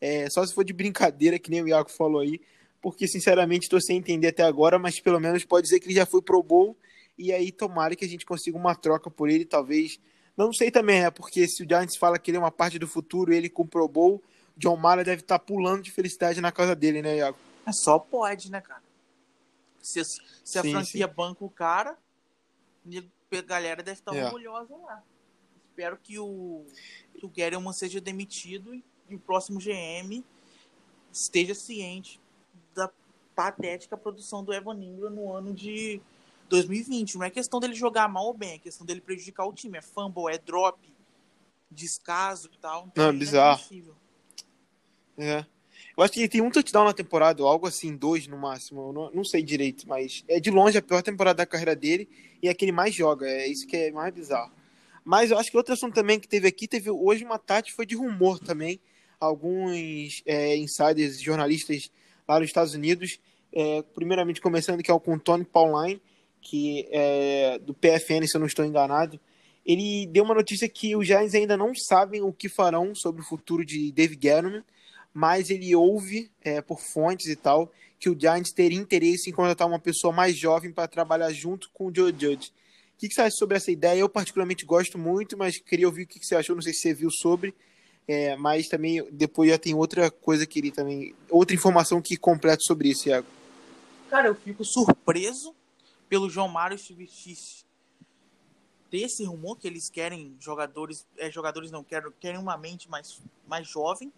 é, 0.00 0.28
só 0.28 0.44
se 0.44 0.52
for 0.52 0.64
de 0.64 0.72
brincadeira, 0.72 1.38
que 1.38 1.50
nem 1.50 1.62
o 1.62 1.68
Iaco 1.68 1.92
falou 1.92 2.20
aí, 2.20 2.40
porque 2.80 3.06
sinceramente 3.06 3.64
estou 3.66 3.80
sem 3.80 3.98
entender 3.98 4.28
até 4.28 4.42
agora, 4.42 4.78
mas 4.80 4.98
pelo 4.98 5.20
menos 5.20 5.44
pode 5.44 5.64
dizer 5.64 5.78
que 5.78 5.86
ele 5.86 5.94
já 5.94 6.04
foi 6.04 6.20
pro 6.20 6.42
Bowl, 6.42 6.76
e 7.16 7.32
aí 7.32 7.52
tomara 7.52 7.94
que 7.94 8.04
a 8.04 8.08
gente 8.08 8.26
consiga 8.26 8.56
uma 8.58 8.74
troca 8.74 9.08
por 9.08 9.28
ele, 9.28 9.44
talvez. 9.44 10.00
Não 10.36 10.52
sei 10.52 10.72
também, 10.72 11.02
né? 11.02 11.10
Porque 11.10 11.46
se 11.46 11.62
o 11.62 11.68
Giants 11.68 11.96
fala 11.96 12.18
que 12.18 12.30
ele 12.32 12.38
é 12.38 12.40
uma 12.40 12.50
parte 12.50 12.78
do 12.80 12.88
futuro, 12.88 13.32
ele 13.32 13.48
com 13.48 13.62
o 13.62 13.66
Pro 13.68 13.86
Bowl, 13.86 14.20
John 14.56 14.76
Mara 14.76 15.04
deve 15.04 15.20
estar 15.20 15.38
pulando 15.38 15.82
de 15.82 15.92
felicidade 15.92 16.40
na 16.40 16.50
casa 16.50 16.74
dele, 16.74 17.00
né, 17.00 17.18
Iago? 17.18 17.36
É 17.64 17.70
só 17.70 17.98
pode, 17.98 18.50
né, 18.50 18.60
cara? 18.60 18.82
Se, 19.82 20.02
se 20.04 20.58
a 20.58 20.62
Sim, 20.62 20.72
franquia 20.72 21.08
banca 21.08 21.44
o 21.44 21.50
cara, 21.50 21.98
a 23.30 23.42
galera 23.42 23.82
deve 23.82 23.98
estar 23.98 24.14
É. 24.14 24.24
orgulhosa 24.24 24.76
lá. 24.76 25.02
Espero 25.68 25.96
que 25.96 26.18
o, 26.18 26.64
que 27.18 27.24
o 27.26 27.28
Guerrero 27.28 27.72
seja 27.72 28.00
demitido 28.00 28.74
e, 28.74 28.84
e 29.08 29.14
o 29.14 29.18
próximo 29.18 29.58
GM 29.58 30.22
esteja 31.10 31.54
ciente 31.54 32.20
da 32.74 32.90
patética 33.34 33.96
produção 33.96 34.44
do 34.44 34.52
Evan 34.52 34.76
Ingram 34.82 35.10
no 35.10 35.32
ano 35.32 35.52
de 35.52 36.00
2020. 36.48 37.16
Não 37.16 37.24
é 37.24 37.30
questão 37.30 37.58
dele 37.58 37.74
jogar 37.74 38.08
mal 38.08 38.26
ou 38.26 38.34
bem, 38.34 38.54
é 38.54 38.58
questão 38.58 38.86
dele 38.86 39.00
prejudicar 39.00 39.46
o 39.46 39.52
time. 39.52 39.78
É 39.78 39.82
fumble, 39.82 40.32
é 40.32 40.38
drop, 40.38 40.78
descaso 41.70 42.50
e 42.52 42.58
tal. 42.58 42.86
Então 42.88 43.04
Não, 43.04 43.10
é 43.10 43.16
bizarro. 43.16 43.62
É. 45.16 45.46
Eu 45.96 46.02
acho 46.02 46.12
que 46.12 46.20
ele 46.20 46.28
tem 46.28 46.40
um 46.40 46.50
touchdown 46.50 46.84
na 46.84 46.92
temporada, 46.92 47.42
ou 47.42 47.48
algo 47.48 47.66
assim, 47.66 47.94
dois 47.94 48.26
no 48.26 48.38
máximo. 48.38 48.88
Eu 48.88 48.92
não, 48.92 49.10
não 49.12 49.24
sei 49.24 49.42
direito, 49.42 49.86
mas 49.86 50.24
é 50.26 50.40
de 50.40 50.50
longe 50.50 50.78
a 50.78 50.82
pior 50.82 51.02
temporada 51.02 51.38
da 51.38 51.46
carreira 51.46 51.76
dele 51.76 52.08
e 52.42 52.48
é 52.48 52.54
que 52.54 52.64
ele 52.64 52.72
mais 52.72 52.94
joga. 52.94 53.26
É 53.26 53.46
isso 53.46 53.66
que 53.66 53.76
é 53.76 53.90
mais 53.90 54.12
bizarro. 54.12 54.52
Mas 55.04 55.30
eu 55.30 55.38
acho 55.38 55.50
que 55.50 55.56
outro 55.56 55.74
assunto 55.74 55.94
também 55.94 56.18
que 56.18 56.28
teve 56.28 56.48
aqui, 56.48 56.66
teve 56.66 56.90
hoje 56.90 57.24
uma 57.24 57.38
tarde, 57.38 57.72
foi 57.72 57.84
de 57.84 57.94
rumor 57.94 58.38
também. 58.38 58.80
Alguns 59.20 60.22
é, 60.24 60.56
insiders, 60.56 61.20
jornalistas 61.20 61.90
lá 62.26 62.38
nos 62.38 62.48
Estados 62.48 62.74
Unidos, 62.74 63.18
é, 63.52 63.82
primeiramente 63.94 64.40
começando 64.40 64.82
que 64.82 64.90
é 64.90 64.94
o 64.94 65.00
com 65.00 65.18
Tony 65.18 65.44
Pauline, 65.44 66.00
que 66.40 66.88
é 66.90 67.58
do 67.58 67.74
PFN, 67.74 68.26
se 68.26 68.36
eu 68.36 68.40
não 68.40 68.46
estou 68.46 68.64
enganado. 68.64 69.20
Ele 69.64 70.06
deu 70.06 70.24
uma 70.24 70.34
notícia 70.34 70.68
que 70.68 70.96
os 70.96 71.06
Giants 71.06 71.34
ainda 71.34 71.56
não 71.56 71.72
sabem 71.74 72.22
o 72.22 72.32
que 72.32 72.48
farão 72.48 72.94
sobre 72.94 73.22
o 73.22 73.24
futuro 73.24 73.64
de 73.64 73.92
Dave 73.92 74.18
Gettleman, 74.20 74.64
mas 75.12 75.50
ele 75.50 75.74
ouve 75.74 76.30
é, 76.42 76.60
por 76.60 76.80
fontes 76.80 77.26
e 77.26 77.36
tal 77.36 77.70
que 78.02 78.10
o 78.10 78.18
Giants 78.18 78.50
teria 78.50 78.78
interesse 78.78 79.30
em 79.30 79.32
contratar 79.32 79.68
uma 79.68 79.78
pessoa 79.78 80.12
mais 80.12 80.36
jovem 80.36 80.72
para 80.72 80.88
trabalhar 80.88 81.32
junto 81.32 81.70
com 81.72 81.86
o 81.86 81.94
Joe 81.94 82.10
Judge. 82.10 82.52
O 82.96 82.98
que, 82.98 83.08
que 83.08 83.14
você 83.14 83.20
acha 83.20 83.36
sobre 83.36 83.56
essa 83.56 83.70
ideia? 83.70 84.00
Eu 84.00 84.08
particularmente 84.08 84.66
gosto 84.66 84.98
muito, 84.98 85.38
mas 85.38 85.58
queria 85.58 85.86
ouvir 85.86 86.02
o 86.02 86.06
que, 86.08 86.18
que 86.18 86.26
você 86.26 86.34
achou. 86.34 86.56
Não 86.56 86.62
sei 86.62 86.72
se 86.72 86.80
você 86.80 86.94
viu 86.94 87.10
sobre, 87.12 87.54
é, 88.08 88.34
mas 88.34 88.68
também 88.68 89.06
depois 89.12 89.50
já 89.50 89.56
tem 89.56 89.72
outra 89.72 90.10
coisa 90.10 90.44
que 90.44 90.58
ele 90.58 90.72
também, 90.72 91.14
outra 91.30 91.54
informação 91.54 92.02
que 92.02 92.16
completa 92.16 92.60
sobre 92.62 92.88
isso, 92.88 93.08
Iago. 93.08 93.26
Cara, 94.10 94.26
eu 94.26 94.34
fico 94.34 94.64
surpreso 94.64 95.54
pelo 96.08 96.28
João 96.28 96.48
Mário 96.48 96.76
X 96.76 97.64
ter 98.90 98.98
esse 98.98 99.24
rumor 99.24 99.56
que 99.56 99.66
eles 99.66 99.88
querem 99.88 100.36
jogadores, 100.40 101.06
é, 101.16 101.30
jogadores 101.30 101.70
não 101.70 101.84
querem, 101.84 102.10
querem 102.20 102.38
uma 102.38 102.58
mente 102.58 102.90
mais, 102.90 103.22
mais 103.46 103.66
jovem, 103.66 104.12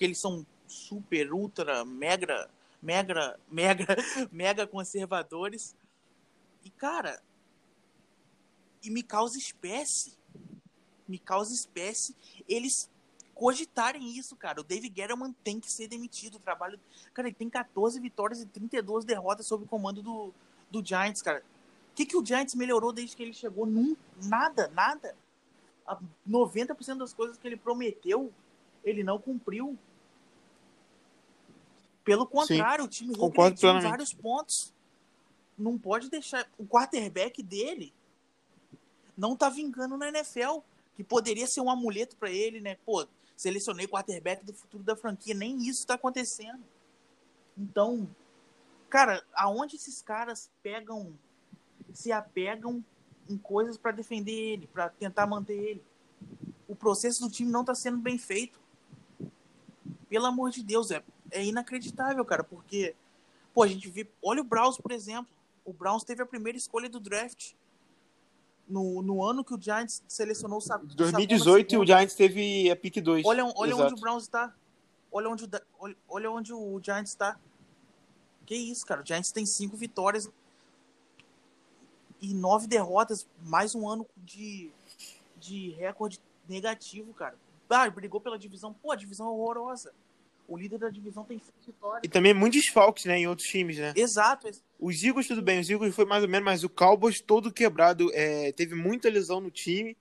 porque 0.00 0.06
eles 0.06 0.18
são 0.18 0.46
super, 0.66 1.30
ultra, 1.30 1.84
mega, 1.84 2.48
mega, 2.80 3.38
mega, 3.46 3.86
mega 4.32 4.66
conservadores. 4.66 5.76
E 6.64 6.70
cara, 6.70 7.20
e 8.82 8.88
me 8.88 9.02
causa 9.02 9.36
espécie. 9.36 10.14
Me 11.06 11.18
causa 11.18 11.52
espécie 11.52 12.16
eles 12.48 12.88
cogitarem 13.34 14.16
isso, 14.16 14.34
cara. 14.36 14.62
O 14.62 14.64
David 14.64 14.88
Guerrero 14.88 15.34
tem 15.44 15.60
que 15.60 15.70
ser 15.70 15.86
demitido. 15.86 16.36
O 16.36 16.40
trabalho. 16.40 16.80
Cara, 17.12 17.28
ele 17.28 17.36
tem 17.36 17.50
14 17.50 18.00
vitórias 18.00 18.40
e 18.40 18.46
32 18.46 19.04
derrotas 19.04 19.46
sob 19.46 19.64
o 19.64 19.68
comando 19.68 20.02
do, 20.02 20.32
do 20.70 20.82
Giants, 20.82 21.20
cara. 21.20 21.44
O 21.92 21.94
que, 21.94 22.06
que 22.06 22.16
o 22.16 22.24
Giants 22.24 22.54
melhorou 22.54 22.90
desde 22.90 23.14
que 23.14 23.22
ele 23.22 23.34
chegou? 23.34 23.66
Num, 23.66 23.94
nada, 24.24 24.68
nada. 24.68 25.14
90% 26.26 26.96
das 26.96 27.12
coisas 27.12 27.36
que 27.36 27.46
ele 27.46 27.58
prometeu, 27.58 28.32
ele 28.82 29.04
não 29.04 29.18
cumpriu. 29.18 29.76
Pelo 32.04 32.26
contrário, 32.26 32.84
Sim, 32.84 32.88
o 32.88 32.90
time 32.90 33.14
regrediu 33.16 33.70
em 33.70 33.80
vários 33.80 34.12
pontos. 34.12 34.74
Não 35.58 35.78
pode 35.78 36.08
deixar. 36.08 36.48
O 36.58 36.66
quarterback 36.66 37.42
dele 37.42 37.92
não 39.16 39.36
tá 39.36 39.50
vingando 39.50 39.98
na 39.98 40.08
NFL, 40.08 40.60
que 40.96 41.04
poderia 41.04 41.46
ser 41.46 41.60
um 41.60 41.70
amuleto 41.70 42.16
para 42.16 42.30
ele, 42.30 42.60
né? 42.60 42.76
Pô, 42.86 43.06
selecionei 43.36 43.86
o 43.86 43.88
quarterback 43.88 44.44
do 44.44 44.54
futuro 44.54 44.82
da 44.82 44.96
franquia, 44.96 45.34
nem 45.34 45.58
isso 45.68 45.86
tá 45.86 45.94
acontecendo. 45.94 46.62
Então, 47.56 48.08
cara, 48.88 49.22
aonde 49.34 49.76
esses 49.76 50.00
caras 50.00 50.50
pegam, 50.62 51.12
se 51.92 52.10
apegam 52.10 52.82
em 53.28 53.36
coisas 53.36 53.76
para 53.76 53.92
defender 53.92 54.32
ele, 54.32 54.66
para 54.66 54.88
tentar 54.88 55.26
manter 55.26 55.54
ele? 55.54 55.82
O 56.66 56.74
processo 56.74 57.20
do 57.20 57.30
time 57.30 57.50
não 57.50 57.64
tá 57.64 57.74
sendo 57.74 57.98
bem 57.98 58.16
feito. 58.16 58.58
Pelo 60.08 60.26
amor 60.26 60.50
de 60.50 60.62
Deus, 60.62 60.90
é, 60.90 61.02
é 61.30 61.44
inacreditável, 61.44 62.24
cara, 62.24 62.44
porque, 62.44 62.94
pô, 63.54 63.62
a 63.62 63.66
gente 63.66 63.88
vê. 63.88 64.06
Olha 64.22 64.40
o 64.40 64.44
Browns, 64.44 64.76
por 64.76 64.92
exemplo. 64.92 65.32
O 65.64 65.72
Browns 65.72 66.04
teve 66.04 66.22
a 66.22 66.26
primeira 66.26 66.56
escolha 66.56 66.88
do 66.88 66.98
draft. 66.98 67.52
No, 68.68 69.02
no 69.02 69.24
ano 69.24 69.44
que 69.44 69.52
o 69.52 69.60
Giants 69.60 70.02
selecionou 70.06 70.58
o 70.58 70.60
Sa 70.60 70.76
2018 70.76 71.80
o 71.80 71.84
Giants 71.84 72.14
teve 72.14 72.70
a 72.70 72.76
pick 72.76 73.00
2. 73.00 73.26
Olha, 73.26 73.44
olha 73.56 73.76
onde 73.76 73.94
o 73.94 73.96
Browns 73.96 74.22
está. 74.22 74.54
Olha 75.10 75.28
onde, 75.28 75.48
olha, 75.78 75.96
olha 76.08 76.30
onde 76.30 76.52
o 76.52 76.80
Giants 76.82 77.10
está. 77.10 77.36
Que 78.46 78.54
isso, 78.54 78.86
cara. 78.86 79.02
O 79.02 79.06
Giants 79.06 79.32
tem 79.32 79.44
cinco 79.44 79.76
vitórias 79.76 80.30
e 82.20 82.32
nove 82.32 82.68
derrotas. 82.68 83.26
Mais 83.42 83.74
um 83.74 83.88
ano 83.88 84.06
de, 84.16 84.70
de 85.40 85.70
recorde 85.70 86.20
negativo, 86.48 87.12
cara. 87.12 87.36
Ah, 87.68 87.88
brigou 87.88 88.20
pela 88.20 88.38
divisão. 88.38 88.72
Pô, 88.72 88.92
a 88.92 88.96
divisão 88.96 89.26
é 89.26 89.30
horrorosa. 89.30 89.92
O 90.50 90.58
líder 90.58 90.78
da 90.78 90.88
divisão 90.88 91.22
tem 91.24 91.38
seis 91.38 91.64
vitórias. 91.64 92.00
E 92.02 92.08
também 92.08 92.34
muitos 92.34 92.60
desfalques, 92.60 93.04
né, 93.04 93.16
em 93.20 93.28
outros 93.28 93.46
times, 93.46 93.78
né? 93.78 93.92
Exato. 93.94 94.50
Os 94.80 95.00
Eagles, 95.00 95.28
tudo 95.28 95.40
bem, 95.40 95.60
os 95.60 95.70
Eagles 95.70 95.94
foi 95.94 96.04
mais 96.04 96.24
ou 96.24 96.28
menos, 96.28 96.44
mas 96.44 96.64
o 96.64 96.68
Cowboys 96.68 97.20
todo 97.20 97.52
quebrado, 97.52 98.10
é, 98.12 98.50
teve 98.50 98.74
muita 98.74 99.08
lesão 99.08 99.40
no 99.40 99.48
time. 99.48 99.96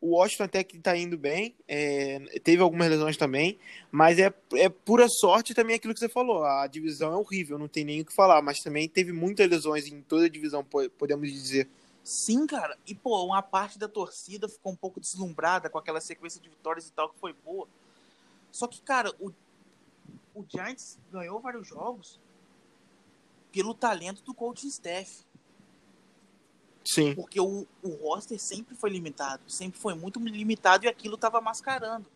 O 0.00 0.16
Washington 0.16 0.42
até 0.42 0.64
que 0.64 0.80
tá 0.80 0.96
indo 0.96 1.16
bem, 1.16 1.54
é, 1.68 2.18
teve 2.42 2.60
algumas 2.60 2.90
lesões 2.90 3.16
também, 3.16 3.60
mas 3.92 4.18
é, 4.18 4.34
é 4.54 4.68
pura 4.68 5.06
sorte 5.08 5.54
também 5.54 5.76
aquilo 5.76 5.94
que 5.94 6.00
você 6.00 6.08
falou. 6.08 6.42
A 6.42 6.66
divisão 6.66 7.12
é 7.12 7.16
horrível, 7.16 7.56
não 7.56 7.68
tem 7.68 7.84
nem 7.84 8.00
o 8.00 8.04
que 8.04 8.12
falar, 8.12 8.42
mas 8.42 8.58
também 8.58 8.88
teve 8.88 9.12
muitas 9.12 9.48
lesões 9.48 9.86
em 9.86 10.02
toda 10.02 10.24
a 10.24 10.28
divisão, 10.28 10.66
podemos 10.98 11.30
dizer. 11.30 11.68
Sim, 12.02 12.44
cara. 12.48 12.76
E, 12.84 12.92
pô, 12.92 13.24
uma 13.24 13.40
parte 13.40 13.78
da 13.78 13.86
torcida 13.86 14.48
ficou 14.48 14.72
um 14.72 14.76
pouco 14.76 14.98
deslumbrada 14.98 15.70
com 15.70 15.78
aquela 15.78 16.00
sequência 16.00 16.40
de 16.40 16.48
vitórias 16.48 16.88
e 16.88 16.92
tal 16.92 17.08
que 17.08 17.20
foi 17.20 17.32
boa. 17.32 17.68
Só 18.50 18.66
que, 18.66 18.82
cara, 18.82 19.14
o, 19.20 19.30
o 20.34 20.44
Giants 20.48 20.98
ganhou 21.10 21.40
vários 21.40 21.66
jogos 21.66 22.20
pelo 23.52 23.74
talento 23.74 24.22
do 24.22 24.32
coaching 24.32 24.68
staff. 24.68 25.24
Sim. 26.84 27.14
Porque 27.14 27.40
o, 27.40 27.66
o 27.82 27.88
roster 27.88 28.38
sempre 28.40 28.74
foi 28.74 28.90
limitado, 28.90 29.42
sempre 29.48 29.78
foi 29.78 29.94
muito 29.94 30.18
limitado 30.18 30.84
e 30.84 30.88
aquilo 30.88 31.14
estava 31.14 31.40
mascarando. 31.40 32.06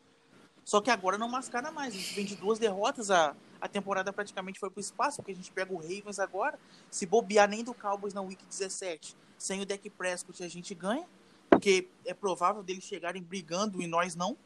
Só 0.64 0.80
que 0.80 0.90
agora 0.90 1.16
não 1.16 1.28
mascara 1.28 1.70
mais. 1.70 1.94
A 1.94 1.96
gente 1.96 2.14
vem 2.14 2.24
de 2.24 2.34
duas 2.34 2.58
derrotas, 2.58 3.10
a, 3.10 3.36
a 3.60 3.68
temporada 3.68 4.12
praticamente 4.12 4.58
foi 4.58 4.68
pro 4.68 4.80
espaço, 4.80 5.18
porque 5.18 5.30
a 5.30 5.34
gente 5.34 5.52
pega 5.52 5.72
o 5.72 5.76
Ravens 5.76 6.18
agora. 6.18 6.58
Se 6.90 7.06
bobear 7.06 7.48
nem 7.48 7.62
do 7.62 7.72
Cowboys 7.72 8.12
na 8.12 8.20
Week 8.20 8.44
17, 8.44 9.16
sem 9.38 9.60
o 9.60 9.66
Deck 9.66 9.88
Prescott 9.90 10.42
a 10.42 10.48
gente 10.48 10.74
ganha, 10.74 11.06
porque 11.48 11.88
é 12.04 12.12
provável 12.12 12.64
deles 12.64 12.82
chegarem 12.82 13.22
brigando 13.22 13.80
e 13.80 13.86
nós 13.86 14.16
não. 14.16 14.36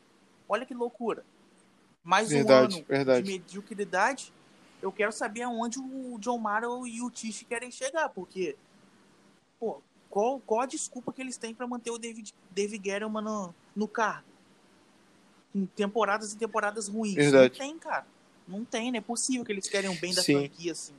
Olha 0.46 0.66
que 0.66 0.74
loucura. 0.74 1.24
Mais 2.02 2.30
verdade, 2.30 2.74
um 2.74 2.78
ano 2.78 2.86
verdade. 2.88 3.22
de 3.22 3.32
mediocridade. 3.32 4.32
Eu 4.82 4.90
quero 4.90 5.12
saber 5.12 5.42
aonde 5.42 5.78
o 5.78 6.18
John 6.18 6.38
Mara 6.38 6.66
e 6.86 7.02
o 7.02 7.10
Tish 7.10 7.44
querem 7.48 7.70
chegar, 7.70 8.08
porque 8.08 8.56
pô, 9.58 9.82
qual, 10.08 10.40
qual 10.40 10.60
a 10.62 10.66
desculpa 10.66 11.12
que 11.12 11.20
eles 11.20 11.36
têm 11.36 11.54
para 11.54 11.66
manter 11.66 11.90
o 11.90 11.98
David, 11.98 12.34
David 12.50 12.82
Guerrero 12.82 13.08
no, 13.10 13.54
no 13.76 13.86
cargo? 13.86 14.26
Em 15.54 15.66
temporadas 15.66 16.32
e 16.32 16.38
temporadas 16.38 16.88
ruins. 16.88 17.14
Verdade. 17.14 17.58
Não 17.58 17.66
tem, 17.66 17.78
cara. 17.78 18.06
Não 18.48 18.64
tem, 18.64 18.90
não 18.90 18.98
é 18.98 19.00
possível 19.00 19.44
que 19.44 19.52
eles 19.52 19.68
querem 19.68 19.90
o 19.90 20.00
bem 20.00 20.14
da 20.14 20.22
Sim. 20.22 20.38
franquia 20.38 20.72
assim. 20.72 20.94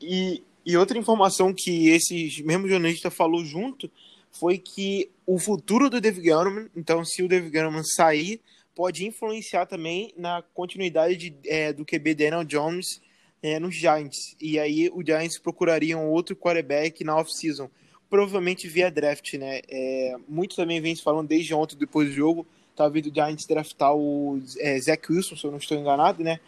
E, 0.00 0.42
e 0.64 0.76
outra 0.76 0.98
informação 0.98 1.54
que 1.54 1.88
esse 1.88 2.42
mesmo 2.42 2.68
jornalista 2.68 3.10
falou 3.10 3.44
junto 3.44 3.90
foi 4.32 4.58
que 4.58 5.10
o 5.26 5.38
futuro 5.38 5.88
do 5.88 6.00
David 6.00 6.22
Guerrero, 6.22 6.70
então 6.76 7.04
se 7.04 7.22
o 7.22 7.28
David 7.28 7.50
Guerrero 7.50 7.82
sair, 7.84 8.40
pode 8.78 9.04
influenciar 9.04 9.66
também 9.66 10.12
na 10.16 10.40
continuidade 10.54 11.16
de, 11.16 11.34
é, 11.44 11.72
do 11.72 11.84
QB 11.84 12.14
Daniel 12.14 12.44
Jones 12.44 13.02
é, 13.42 13.58
nos 13.58 13.74
Giants. 13.74 14.36
E 14.40 14.56
aí 14.56 14.88
o 14.94 15.04
Giants 15.04 15.36
procurariam 15.36 16.08
outro 16.08 16.36
quarterback 16.36 17.02
na 17.02 17.16
off-season, 17.16 17.68
provavelmente 18.08 18.68
via 18.68 18.88
draft, 18.88 19.34
né? 19.34 19.62
É, 19.68 20.14
muito 20.28 20.54
também 20.54 20.80
vem 20.80 20.94
se 20.94 21.02
falando 21.02 21.26
desde 21.26 21.52
ontem, 21.52 21.76
depois 21.76 22.08
do 22.08 22.14
jogo, 22.14 22.46
talvez 22.76 23.04
o 23.04 23.12
Giants 23.12 23.46
draftar 23.46 23.96
o 23.96 24.40
é, 24.60 24.78
Zach 24.78 25.10
Wilson, 25.10 25.34
se 25.34 25.44
eu 25.44 25.50
não 25.50 25.58
estou 25.58 25.76
enganado, 25.76 26.22
né? 26.22 26.38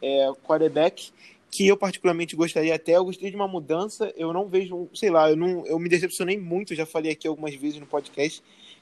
É, 0.00 0.30
quarterback 0.44 1.10
que 1.50 1.66
eu 1.66 1.76
particularmente 1.76 2.36
gostaria 2.36 2.72
até, 2.72 2.92
eu 2.96 3.04
gostaria 3.04 3.30
de 3.30 3.36
uma 3.36 3.48
mudança, 3.48 4.14
eu 4.16 4.32
não 4.32 4.46
vejo, 4.46 4.88
sei 4.94 5.10
lá, 5.10 5.28
eu, 5.28 5.34
não, 5.34 5.66
eu 5.66 5.76
me 5.80 5.88
decepcionei 5.88 6.38
muito, 6.38 6.72
já 6.72 6.86
falei 6.86 7.10
aqui 7.10 7.26
algumas 7.26 7.52
vezes 7.56 7.80
no 7.80 7.86
podcast, 7.86 8.40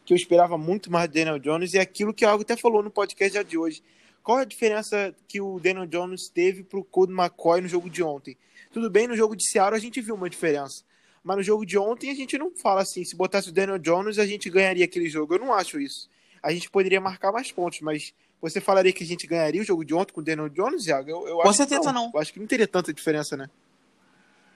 que 0.09 0.15
eu 0.15 0.17
esperava 0.17 0.57
muito 0.57 0.91
mais 0.91 1.07
do 1.07 1.13
Daniel 1.13 1.39
Jones, 1.39 1.75
e 1.75 1.79
aquilo 1.79 2.15
que 2.15 2.25
algo 2.25 2.41
até 2.41 2.57
falou 2.57 2.83
no 2.83 2.91
podcast 2.91 3.45
de 3.45 3.59
hoje. 3.59 3.83
Qual 4.23 4.39
a 4.39 4.45
diferença 4.45 5.15
que 5.29 5.39
o 5.39 5.61
Daniel 5.61 5.85
Jones 5.85 6.31
teve 6.31 6.65
para 6.65 6.79
o 6.79 6.83
Cold 6.83 7.13
McCoy 7.13 7.61
no 7.61 7.69
jogo 7.69 7.91
de 7.91 8.03
ontem? 8.03 8.35
Tudo 8.73 8.89
bem, 8.89 9.07
no 9.07 9.15
jogo 9.15 9.37
de 9.37 9.47
Seattle 9.47 9.77
a 9.77 9.79
gente 9.79 10.01
viu 10.01 10.15
uma 10.15 10.31
diferença, 10.31 10.83
mas 11.23 11.37
no 11.37 11.43
jogo 11.43 11.67
de 11.67 11.77
ontem 11.77 12.11
a 12.11 12.15
gente 12.15 12.39
não 12.39 12.51
fala 12.57 12.81
assim, 12.81 13.05
se 13.05 13.15
botasse 13.15 13.51
o 13.51 13.53
Daniel 13.53 13.79
Jones 13.79 14.19
a 14.19 14.25
gente 14.25 14.49
ganharia 14.49 14.87
aquele 14.87 15.11
jogo, 15.11 15.35
eu 15.35 15.41
não 15.41 15.53
acho 15.53 15.79
isso. 15.79 16.09
A 16.43 16.55
gente 16.55 16.71
poderia 16.71 17.03
marcar 17.03 17.31
mais 17.31 17.53
pontos, 17.53 17.83
mas 17.83 18.15
você 18.41 18.63
falaria 18.63 18.95
que 18.95 19.05
a 19.05 19.07
gente 19.07 19.27
ganharia 19.27 19.61
o 19.61 19.65
jogo 19.65 19.85
de 19.85 19.93
ontem 19.93 20.15
com 20.15 20.23
o 20.23 20.25
Daniel 20.25 20.49
Jones, 20.49 20.87
Iago? 20.87 21.11
Eu, 21.11 21.29
eu 21.29 21.37
com 21.41 21.53
certeza 21.53 21.93
não. 21.93 22.05
não. 22.05 22.13
Eu 22.15 22.21
acho 22.21 22.33
que 22.33 22.41
não 22.41 22.47
teria 22.47 22.67
tanta 22.67 22.95
diferença, 22.95 23.37
né? 23.37 23.51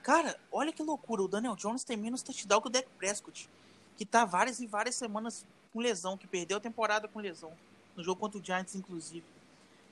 Cara, 0.03 0.35
olha 0.51 0.73
que 0.73 0.83
loucura. 0.83 1.21
O 1.21 1.29
Daniel 1.29 1.57
Jones 1.57 1.85
tem 1.85 1.99
menos 1.99 2.23
touchdown 2.23 2.63
que 2.63 2.69
o 2.69 2.71
Dak 2.71 2.89
Prescott, 2.99 3.51
que 3.97 4.05
tá 4.05 4.25
várias 4.25 4.61
e 4.61 4.67
várias 4.67 4.95
semanas 4.95 5.45
com 5.73 5.81
lesão, 5.81 6.17
que 6.17 6.27
perdeu 6.27 6.59
a 6.59 6.61
temporada 6.61 7.09
com 7.09 7.21
lesão. 7.21 7.53
No 7.97 8.03
jogo 8.03 8.21
contra 8.21 8.39
o 8.39 8.45
Giants, 8.45 8.75
inclusive. 8.75 9.25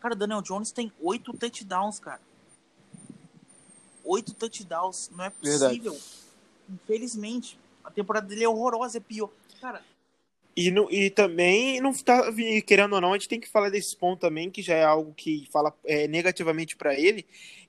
Cara, 0.00 0.14
Daniel 0.14 0.42
Jones 0.42 0.72
tem 0.72 0.92
oito 1.00 1.32
touchdowns, 1.32 1.98
cara. 1.98 2.20
Oito 4.04 4.32
touchdowns. 4.32 5.10
Não 5.14 5.24
é 5.24 5.30
possível. 5.30 5.92
Verdade. 5.92 6.14
Infelizmente. 6.68 7.58
A 7.84 7.90
temporada 7.90 8.26
dele 8.26 8.44
é 8.44 8.48
horrorosa, 8.48 8.98
é 8.98 9.00
pior. 9.00 9.30
Cara, 9.60 9.82
e, 10.56 10.70
no, 10.70 10.90
e 10.90 11.10
também, 11.10 11.80
não 11.80 11.92
tá, 11.92 12.24
querendo 12.66 12.94
ou 12.94 13.00
não, 13.00 13.12
a 13.12 13.16
gente 13.16 13.28
tem 13.28 13.40
que 13.40 13.48
falar 13.48 13.70
desse 13.70 13.96
ponto 13.96 14.20
também, 14.20 14.50
que 14.50 14.62
já 14.62 14.74
é 14.74 14.84
algo 14.84 15.14
que 15.14 15.48
fala 15.50 15.72
é, 15.84 16.08
negativamente 16.08 16.76
para 16.76 16.94
ele, 16.98 17.24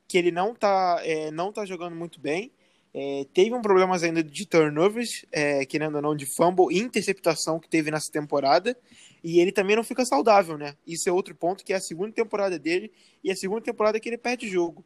que 0.08 0.18
ele 0.18 0.32
não 0.32 0.54
tá, 0.54 1.00
é, 1.04 1.32
não 1.32 1.54
tá 1.54 1.66
jogando 1.66 1.96
muito 1.96 2.20
bem. 2.20 2.52
É, 2.94 3.26
teve 3.34 3.54
um 3.56 3.62
problema 3.62 3.96
ainda 3.96 4.22
de 4.22 4.46
turnovers, 4.46 5.26
é, 5.32 5.66
querendo 5.66 5.96
ou 5.96 6.02
não, 6.02 6.16
de 6.16 6.26
fumble 6.26 6.68
e 6.76 6.80
interceptação 6.80 7.60
que 7.60 7.70
teve 7.70 7.90
nessa 7.90 8.12
temporada. 8.12 8.78
E 9.24 9.40
ele 9.40 9.52
também 9.52 9.76
não 9.76 9.84
fica 9.84 10.04
saudável, 10.04 10.58
né? 10.58 10.76
Isso 10.86 11.08
é 11.08 11.12
outro 11.12 11.34
ponto, 11.36 11.64
que 11.64 11.74
é 11.74 11.76
a 11.76 11.82
segunda 11.82 12.12
temporada 12.12 12.58
dele 12.58 12.92
e 13.24 13.32
a 13.32 13.36
segunda 13.36 13.62
temporada 13.62 14.00
que 14.00 14.10
ele 14.10 14.18
perde 14.18 14.48
jogo. 14.48 14.84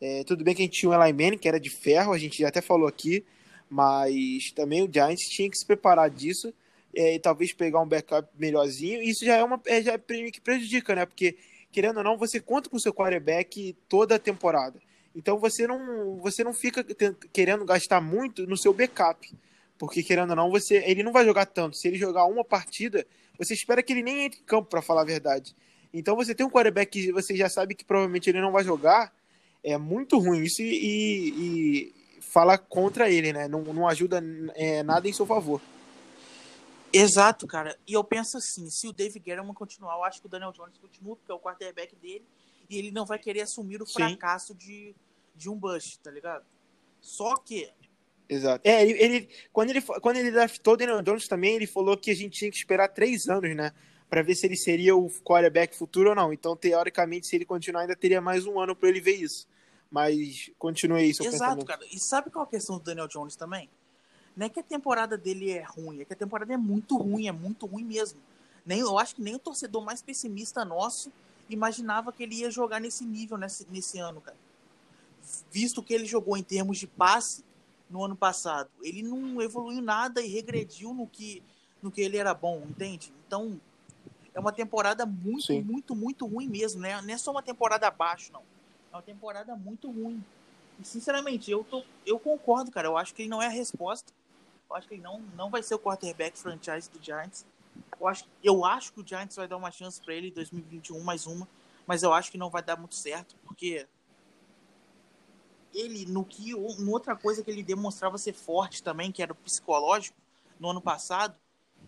É, 0.00 0.24
tudo 0.24 0.44
bem 0.44 0.54
que 0.54 0.62
a 0.62 0.64
gente 0.64 0.78
tinha 0.78 0.90
o 0.90 0.94
Eli 0.94 1.12
Manning, 1.12 1.38
que 1.38 1.48
era 1.48 1.60
de 1.60 1.70
ferro, 1.70 2.12
a 2.12 2.18
gente 2.18 2.44
até 2.44 2.60
falou 2.60 2.88
aqui, 2.88 3.24
mas 3.68 4.50
também 4.52 4.82
o 4.82 4.90
Giants 4.92 5.28
tinha 5.28 5.48
que 5.48 5.56
se 5.56 5.66
preparar 5.66 6.10
disso 6.10 6.52
é, 6.94 7.14
e 7.14 7.18
talvez 7.18 7.52
pegar 7.52 7.80
um 7.80 7.86
backup 7.86 8.28
melhorzinho. 8.38 9.02
Isso 9.02 9.24
já 9.24 9.36
é 9.36 9.44
uma 9.44 9.60
é, 9.66 9.82
já 9.82 9.92
é 9.94 9.98
que 9.98 10.40
prejudica, 10.40 10.94
né? 10.94 11.06
Porque, 11.06 11.36
querendo 11.70 11.98
ou 11.98 12.04
não, 12.04 12.16
você 12.16 12.40
conta 12.40 12.68
com 12.68 12.76
o 12.76 12.80
seu 12.80 12.92
quarterback 12.92 13.76
toda 13.88 14.16
a 14.16 14.18
temporada. 14.18 14.80
Então 15.14 15.38
você 15.38 15.66
não, 15.66 16.16
você 16.20 16.42
não 16.42 16.54
fica 16.54 16.84
querendo 17.32 17.64
gastar 17.64 18.00
muito 18.00 18.46
no 18.46 18.56
seu 18.56 18.72
backup. 18.72 19.32
Porque, 19.78 20.02
querendo 20.02 20.30
ou 20.30 20.36
não, 20.36 20.50
você, 20.50 20.76
ele 20.86 21.02
não 21.02 21.12
vai 21.12 21.24
jogar 21.24 21.44
tanto. 21.44 21.76
Se 21.76 21.88
ele 21.88 21.98
jogar 21.98 22.24
uma 22.26 22.44
partida, 22.44 23.04
você 23.36 23.52
espera 23.52 23.82
que 23.82 23.92
ele 23.92 24.02
nem 24.02 24.26
entre 24.26 24.40
em 24.40 24.44
campo, 24.44 24.68
para 24.68 24.80
falar 24.80 25.00
a 25.00 25.04
verdade. 25.04 25.56
Então 25.92 26.16
você 26.16 26.34
tem 26.34 26.46
um 26.46 26.50
quarterback 26.50 26.90
que 26.90 27.12
você 27.12 27.36
já 27.36 27.48
sabe 27.48 27.74
que 27.74 27.84
provavelmente 27.84 28.30
ele 28.30 28.40
não 28.40 28.52
vai 28.52 28.64
jogar. 28.64 29.12
É 29.62 29.76
muito 29.76 30.18
ruim 30.18 30.42
isso 30.42 30.62
e, 30.62 30.68
e, 30.68 31.94
fala 32.20 32.56
contra 32.56 33.10
ele, 33.10 33.32
né? 33.32 33.46
Não, 33.48 33.62
não 33.62 33.88
ajuda 33.88 34.22
é, 34.54 34.82
nada 34.82 35.08
em 35.08 35.12
seu 35.12 35.26
favor. 35.26 35.60
Exato, 36.92 37.46
cara. 37.46 37.76
E 37.86 37.92
eu 37.92 38.04
penso 38.04 38.36
assim, 38.36 38.68
se 38.70 38.86
o 38.86 38.92
Dave 38.92 39.18
Guerrero 39.18 39.52
continuar, 39.52 39.94
eu 39.94 40.04
acho 40.04 40.20
que 40.20 40.26
o 40.26 40.30
Daniel 40.30 40.52
Jones 40.52 40.78
continua, 40.78 41.16
porque 41.16 41.32
é 41.32 41.34
o 41.34 41.40
quarterback 41.40 41.96
dele, 41.96 42.24
e 42.72 42.78
ele 42.78 42.90
não 42.90 43.04
vai 43.04 43.18
querer 43.18 43.42
assumir 43.42 43.82
o 43.82 43.86
fracasso 43.86 44.54
de, 44.54 44.94
de 45.36 45.50
um 45.50 45.56
Bush, 45.56 45.98
tá 46.02 46.10
ligado? 46.10 46.44
Só 47.00 47.36
que. 47.36 47.70
Exato. 48.28 48.66
É, 48.66 48.82
ele, 48.82 49.02
ele, 49.02 49.28
quando, 49.52 49.70
ele, 49.70 49.82
quando 49.82 50.16
ele 50.16 50.30
draftou 50.30 50.74
o 50.74 50.76
Daniel 50.76 51.02
Jones 51.02 51.28
também, 51.28 51.54
ele 51.54 51.66
falou 51.66 51.96
que 51.96 52.10
a 52.10 52.14
gente 52.14 52.38
tinha 52.38 52.50
que 52.50 52.56
esperar 52.56 52.88
três 52.88 53.28
anos, 53.28 53.54
né? 53.54 53.72
Pra 54.08 54.22
ver 54.22 54.34
se 54.34 54.46
ele 54.46 54.56
seria 54.56 54.96
o 54.96 55.10
quarterback 55.22 55.76
futuro 55.76 56.10
ou 56.10 56.14
não. 56.14 56.32
Então, 56.32 56.56
teoricamente, 56.56 57.26
se 57.26 57.36
ele 57.36 57.44
continuar, 57.44 57.82
ainda 57.82 57.96
teria 57.96 58.20
mais 58.20 58.46
um 58.46 58.58
ano 58.58 58.74
para 58.74 58.88
ele 58.88 59.00
ver 59.00 59.16
isso. 59.16 59.46
Mas 59.90 60.50
continue 60.58 61.10
isso. 61.10 61.22
Exato, 61.26 61.66
cara. 61.66 61.84
E 61.90 61.98
sabe 61.98 62.30
qual 62.30 62.44
é 62.44 62.48
a 62.48 62.50
questão 62.50 62.78
do 62.78 62.84
Daniel 62.84 63.08
Jones 63.08 63.36
também? 63.36 63.68
Não 64.34 64.46
é 64.46 64.48
que 64.48 64.60
a 64.60 64.62
temporada 64.62 65.18
dele 65.18 65.50
é 65.50 65.62
ruim, 65.62 66.00
é 66.00 66.04
que 66.06 66.14
a 66.14 66.16
temporada 66.16 66.54
é 66.54 66.56
muito 66.56 66.96
ruim, 66.96 67.28
é 67.28 67.32
muito 67.32 67.66
ruim 67.66 67.84
mesmo. 67.84 68.18
Nem, 68.64 68.80
eu 68.80 68.98
acho 68.98 69.16
que 69.16 69.22
nem 69.22 69.34
o 69.34 69.38
torcedor 69.38 69.84
mais 69.84 70.00
pessimista 70.00 70.64
nosso 70.64 71.12
imaginava 71.54 72.12
que 72.12 72.22
ele 72.22 72.36
ia 72.36 72.50
jogar 72.50 72.80
nesse 72.80 73.04
nível 73.04 73.36
nesse, 73.36 73.66
nesse 73.70 73.98
ano, 73.98 74.20
cara. 74.20 74.36
Visto 75.50 75.82
que 75.82 75.94
ele 75.94 76.04
jogou 76.04 76.36
em 76.36 76.42
termos 76.42 76.78
de 76.78 76.86
passe 76.86 77.44
no 77.88 78.04
ano 78.04 78.16
passado. 78.16 78.70
Ele 78.82 79.02
não 79.02 79.40
evoluiu 79.40 79.82
nada 79.82 80.20
e 80.20 80.28
regrediu 80.28 80.92
no 80.94 81.06
que, 81.06 81.42
no 81.82 81.90
que 81.90 82.00
ele 82.00 82.16
era 82.16 82.34
bom, 82.34 82.62
entende? 82.68 83.12
Então, 83.26 83.60
é 84.34 84.40
uma 84.40 84.52
temporada 84.52 85.04
muito, 85.04 85.46
Sim. 85.46 85.62
muito, 85.62 85.94
muito 85.94 86.26
ruim 86.26 86.48
mesmo, 86.48 86.80
né? 86.80 87.00
Não 87.00 87.14
é 87.14 87.18
só 87.18 87.30
uma 87.30 87.42
temporada 87.42 87.86
abaixo, 87.86 88.32
não. 88.32 88.42
É 88.92 88.96
uma 88.96 89.02
temporada 89.02 89.54
muito 89.54 89.90
ruim. 89.90 90.24
E, 90.80 90.84
sinceramente, 90.84 91.50
eu, 91.50 91.64
tô, 91.64 91.84
eu 92.06 92.18
concordo, 92.18 92.70
cara. 92.70 92.88
Eu 92.88 92.96
acho 92.96 93.14
que 93.14 93.22
ele 93.22 93.28
não 93.28 93.42
é 93.42 93.46
a 93.46 93.50
resposta. 93.50 94.12
Eu 94.68 94.76
acho 94.76 94.88
que 94.88 94.94
ele 94.94 95.02
não, 95.02 95.20
não 95.36 95.50
vai 95.50 95.62
ser 95.62 95.74
o 95.74 95.78
quarterback 95.78 96.38
franchise 96.38 96.90
do 96.90 97.02
Giants. 97.02 97.44
Eu 98.00 98.08
acho, 98.08 98.24
eu 98.42 98.64
acho 98.64 98.92
que 98.92 99.00
o 99.00 99.06
Giants 99.06 99.36
vai 99.36 99.46
dar 99.46 99.56
uma 99.56 99.70
chance 99.70 100.00
para 100.00 100.14
ele 100.14 100.28
em 100.28 100.32
2021, 100.32 101.00
mais 101.00 101.26
uma. 101.26 101.48
Mas 101.86 102.02
eu 102.02 102.12
acho 102.12 102.30
que 102.30 102.38
não 102.38 102.50
vai 102.50 102.62
dar 102.62 102.76
muito 102.76 102.94
certo, 102.94 103.36
porque 103.44 103.86
ele, 105.74 106.06
no 106.06 106.24
que, 106.24 106.52
no 106.52 106.90
outra 106.90 107.16
coisa 107.16 107.42
que 107.42 107.50
ele 107.50 107.62
demonstrava 107.62 108.18
ser 108.18 108.34
forte 108.34 108.82
também, 108.82 109.10
que 109.10 109.22
era 109.22 109.32
o 109.32 109.36
psicológico, 109.36 110.16
no 110.58 110.70
ano 110.70 110.80
passado, 110.80 111.36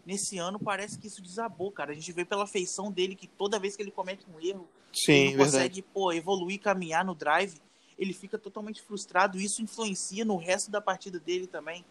nesse 0.05 0.39
ano 0.39 0.59
parece 0.59 0.99
que 0.99 1.07
isso 1.07 1.23
desabou, 1.23 1.71
cara. 1.71 1.93
A 1.93 1.95
gente 1.95 2.13
vê 2.13 2.25
pela 2.25 2.47
feição 2.47 2.91
dele 2.91 3.15
que 3.15 3.27
toda 3.27 3.59
vez 3.59 3.77
que 3.77 3.83
ele 3.83 3.91
comete 3.91 4.27
um 4.29 4.41
erro, 4.41 4.69
Sim, 4.93 5.13
ele 5.13 5.37
não 5.37 5.45
consegue 5.45 5.83
pô, 5.83 6.13
evoluir, 6.13 6.61
caminhar 6.61 7.05
no 7.05 7.15
drive, 7.15 7.61
ele 7.99 8.13
fica 8.13 8.39
totalmente 8.39 8.83
frustrado. 8.83 9.39
Isso 9.39 9.63
influencia 9.63 10.25
no 10.25 10.37
resto 10.37 10.71
da 10.71 10.81
partida 10.81 11.21
dele 11.21 11.47
também. 11.47 11.85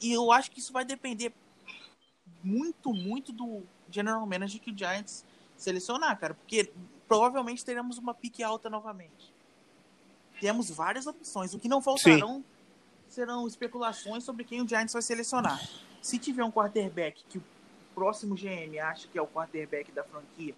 E 0.00 0.12
eu 0.12 0.32
acho 0.32 0.50
que 0.50 0.60
isso 0.60 0.72
vai 0.72 0.84
depender 0.84 1.32
muito, 2.42 2.92
muito 2.92 3.32
do 3.32 3.62
general 3.90 4.24
manager 4.26 4.60
que 4.60 4.70
o 4.70 4.76
Giants 4.76 5.24
selecionar, 5.56 6.18
cara. 6.18 6.34
Porque 6.34 6.70
provavelmente 7.06 7.64
teremos 7.64 7.98
uma 7.98 8.14
pique 8.14 8.42
alta 8.42 8.70
novamente. 8.70 9.32
Temos 10.40 10.70
várias 10.70 11.06
opções. 11.06 11.52
O 11.52 11.58
que 11.58 11.68
não 11.68 11.82
faltarão 11.82 12.36
Sim. 12.36 12.44
serão 13.08 13.46
especulações 13.46 14.24
sobre 14.24 14.44
quem 14.44 14.62
o 14.62 14.68
Giants 14.68 14.92
vai 14.92 15.02
selecionar. 15.02 15.60
Se 16.00 16.18
tiver 16.18 16.44
um 16.44 16.50
quarterback 16.50 17.22
que 17.28 17.38
o 17.38 17.42
próximo 17.94 18.34
GM 18.34 18.78
acha 18.78 19.06
que 19.08 19.18
é 19.18 19.22
o 19.22 19.26
quarterback 19.26 19.92
da 19.92 20.02
franquia 20.02 20.54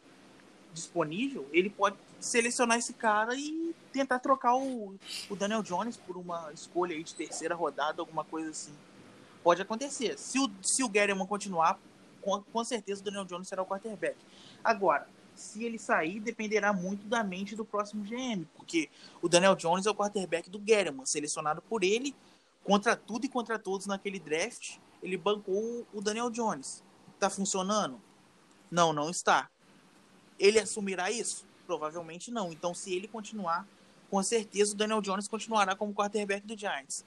disponível, 0.73 1.47
ele 1.53 1.69
pode 1.69 1.97
selecionar 2.21 2.79
esse 2.79 2.95
cara 2.95 3.35
e 3.35 3.75
tentar 3.93 4.21
trocar 4.21 4.55
o, 4.55 4.95
o 5.29 5.37
Daniel 5.37 5.63
Jones 5.63 5.97
por 5.97 6.17
uma 6.17 6.51
escolha 6.53 6.95
aí 6.95 7.03
de 7.03 7.15
terceira 7.15 7.55
rodada, 7.55 8.01
alguma 8.01 8.25
coisa 8.25 8.51
assim. 8.51 8.73
Pode 9.43 9.63
acontecer. 9.63 10.19
Se 10.19 10.39
o, 10.39 10.51
se 10.63 10.83
o 10.83 10.87
Gettleman 10.87 11.27
continuar, 11.27 11.79
com, 12.21 12.43
com 12.43 12.65
certeza 12.65 13.01
o 13.01 13.05
Daniel 13.05 13.25
Jones 13.25 13.49
será 13.49 13.63
o 13.63 13.67
quarterback. 13.67 14.17
Agora, 14.63 15.09
se 15.35 15.65
ele 15.65 15.79
sair, 15.79 16.21
dependerá 16.21 16.73
muito 16.73 17.07
da 17.07 17.25
mente 17.25 17.57
do 17.57 17.65
próximo 17.65 18.05
GM, 18.05 18.47
porque 18.55 18.89
o 19.21 19.29
Daniel 19.29 19.57
Jones 19.57 19.87
é 19.87 19.91
o 19.91 19.95
quarterback 19.95 20.49
do 20.49 20.59
Gettleman, 20.59 21.07
selecionado 21.07 21.63
por 21.63 21.83
ele, 21.83 22.15
contra 22.63 22.97
tudo 22.97 23.27
e 23.27 23.29
contra 23.29 23.59
todos 23.59 23.87
naquele 23.87 24.19
draft, 24.19 24.77
ele 25.03 25.17
bancou 25.17 25.87
o 25.93 26.01
Daniel 26.01 26.31
Jones. 26.31 26.83
Tá 27.19 27.29
funcionando? 27.29 28.01
Não, 28.71 28.93
não 28.93 29.11
está. 29.11 29.49
Ele 30.39 30.59
assumirá 30.59 31.11
isso? 31.11 31.45
Provavelmente 31.67 32.31
não. 32.31 32.53
Então, 32.53 32.75
se 32.75 32.95
ele 32.95 33.09
continuar, 33.09 33.67
com 34.11 34.23
certeza 34.23 34.73
o 34.73 34.77
Daniel 34.77 35.01
Jones 35.01 35.29
continuará 35.29 35.75
como 35.75 35.95
quarterback 35.95 36.47
do 36.47 36.57
Giants. 36.57 37.05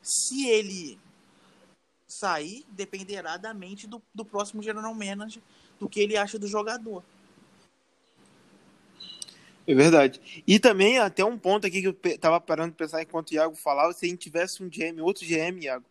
Se 0.00 0.48
ele 0.48 0.98
sair 2.12 2.64
dependerá 2.70 3.36
da 3.36 3.52
mente 3.54 3.86
do, 3.86 4.02
do 4.14 4.24
próximo 4.24 4.62
general 4.62 4.94
manager, 4.94 5.42
do 5.80 5.88
que 5.88 6.00
ele 6.00 6.16
acha 6.16 6.38
do 6.38 6.46
jogador. 6.46 7.02
É 9.66 9.74
verdade. 9.74 10.20
E 10.46 10.58
também, 10.58 10.98
até 10.98 11.24
um 11.24 11.38
ponto 11.38 11.66
aqui 11.66 11.80
que 11.80 11.86
eu 11.88 12.18
tava 12.18 12.40
parando 12.40 12.72
de 12.72 12.76
pensar 12.76 13.02
enquanto 13.02 13.30
o 13.30 13.34
Iago 13.34 13.54
falava, 13.54 13.92
se 13.92 14.04
a 14.04 14.08
gente 14.08 14.18
tivesse 14.18 14.62
um 14.62 14.68
GM, 14.68 15.00
outro 15.00 15.24
GM, 15.24 15.62
Iago, 15.62 15.84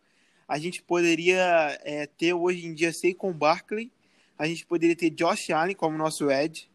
a 0.46 0.58
gente 0.58 0.82
poderia 0.82 1.78
é, 1.82 2.06
ter 2.06 2.34
hoje 2.34 2.66
em 2.66 2.74
dia 2.74 2.92
Saquon 2.92 3.32
Barkley, 3.32 3.90
a 4.38 4.46
gente 4.46 4.66
poderia 4.66 4.94
ter 4.94 5.10
Josh 5.10 5.50
Allen 5.50 5.74
como 5.74 5.96
nosso 5.96 6.30
Ed, 6.30 6.70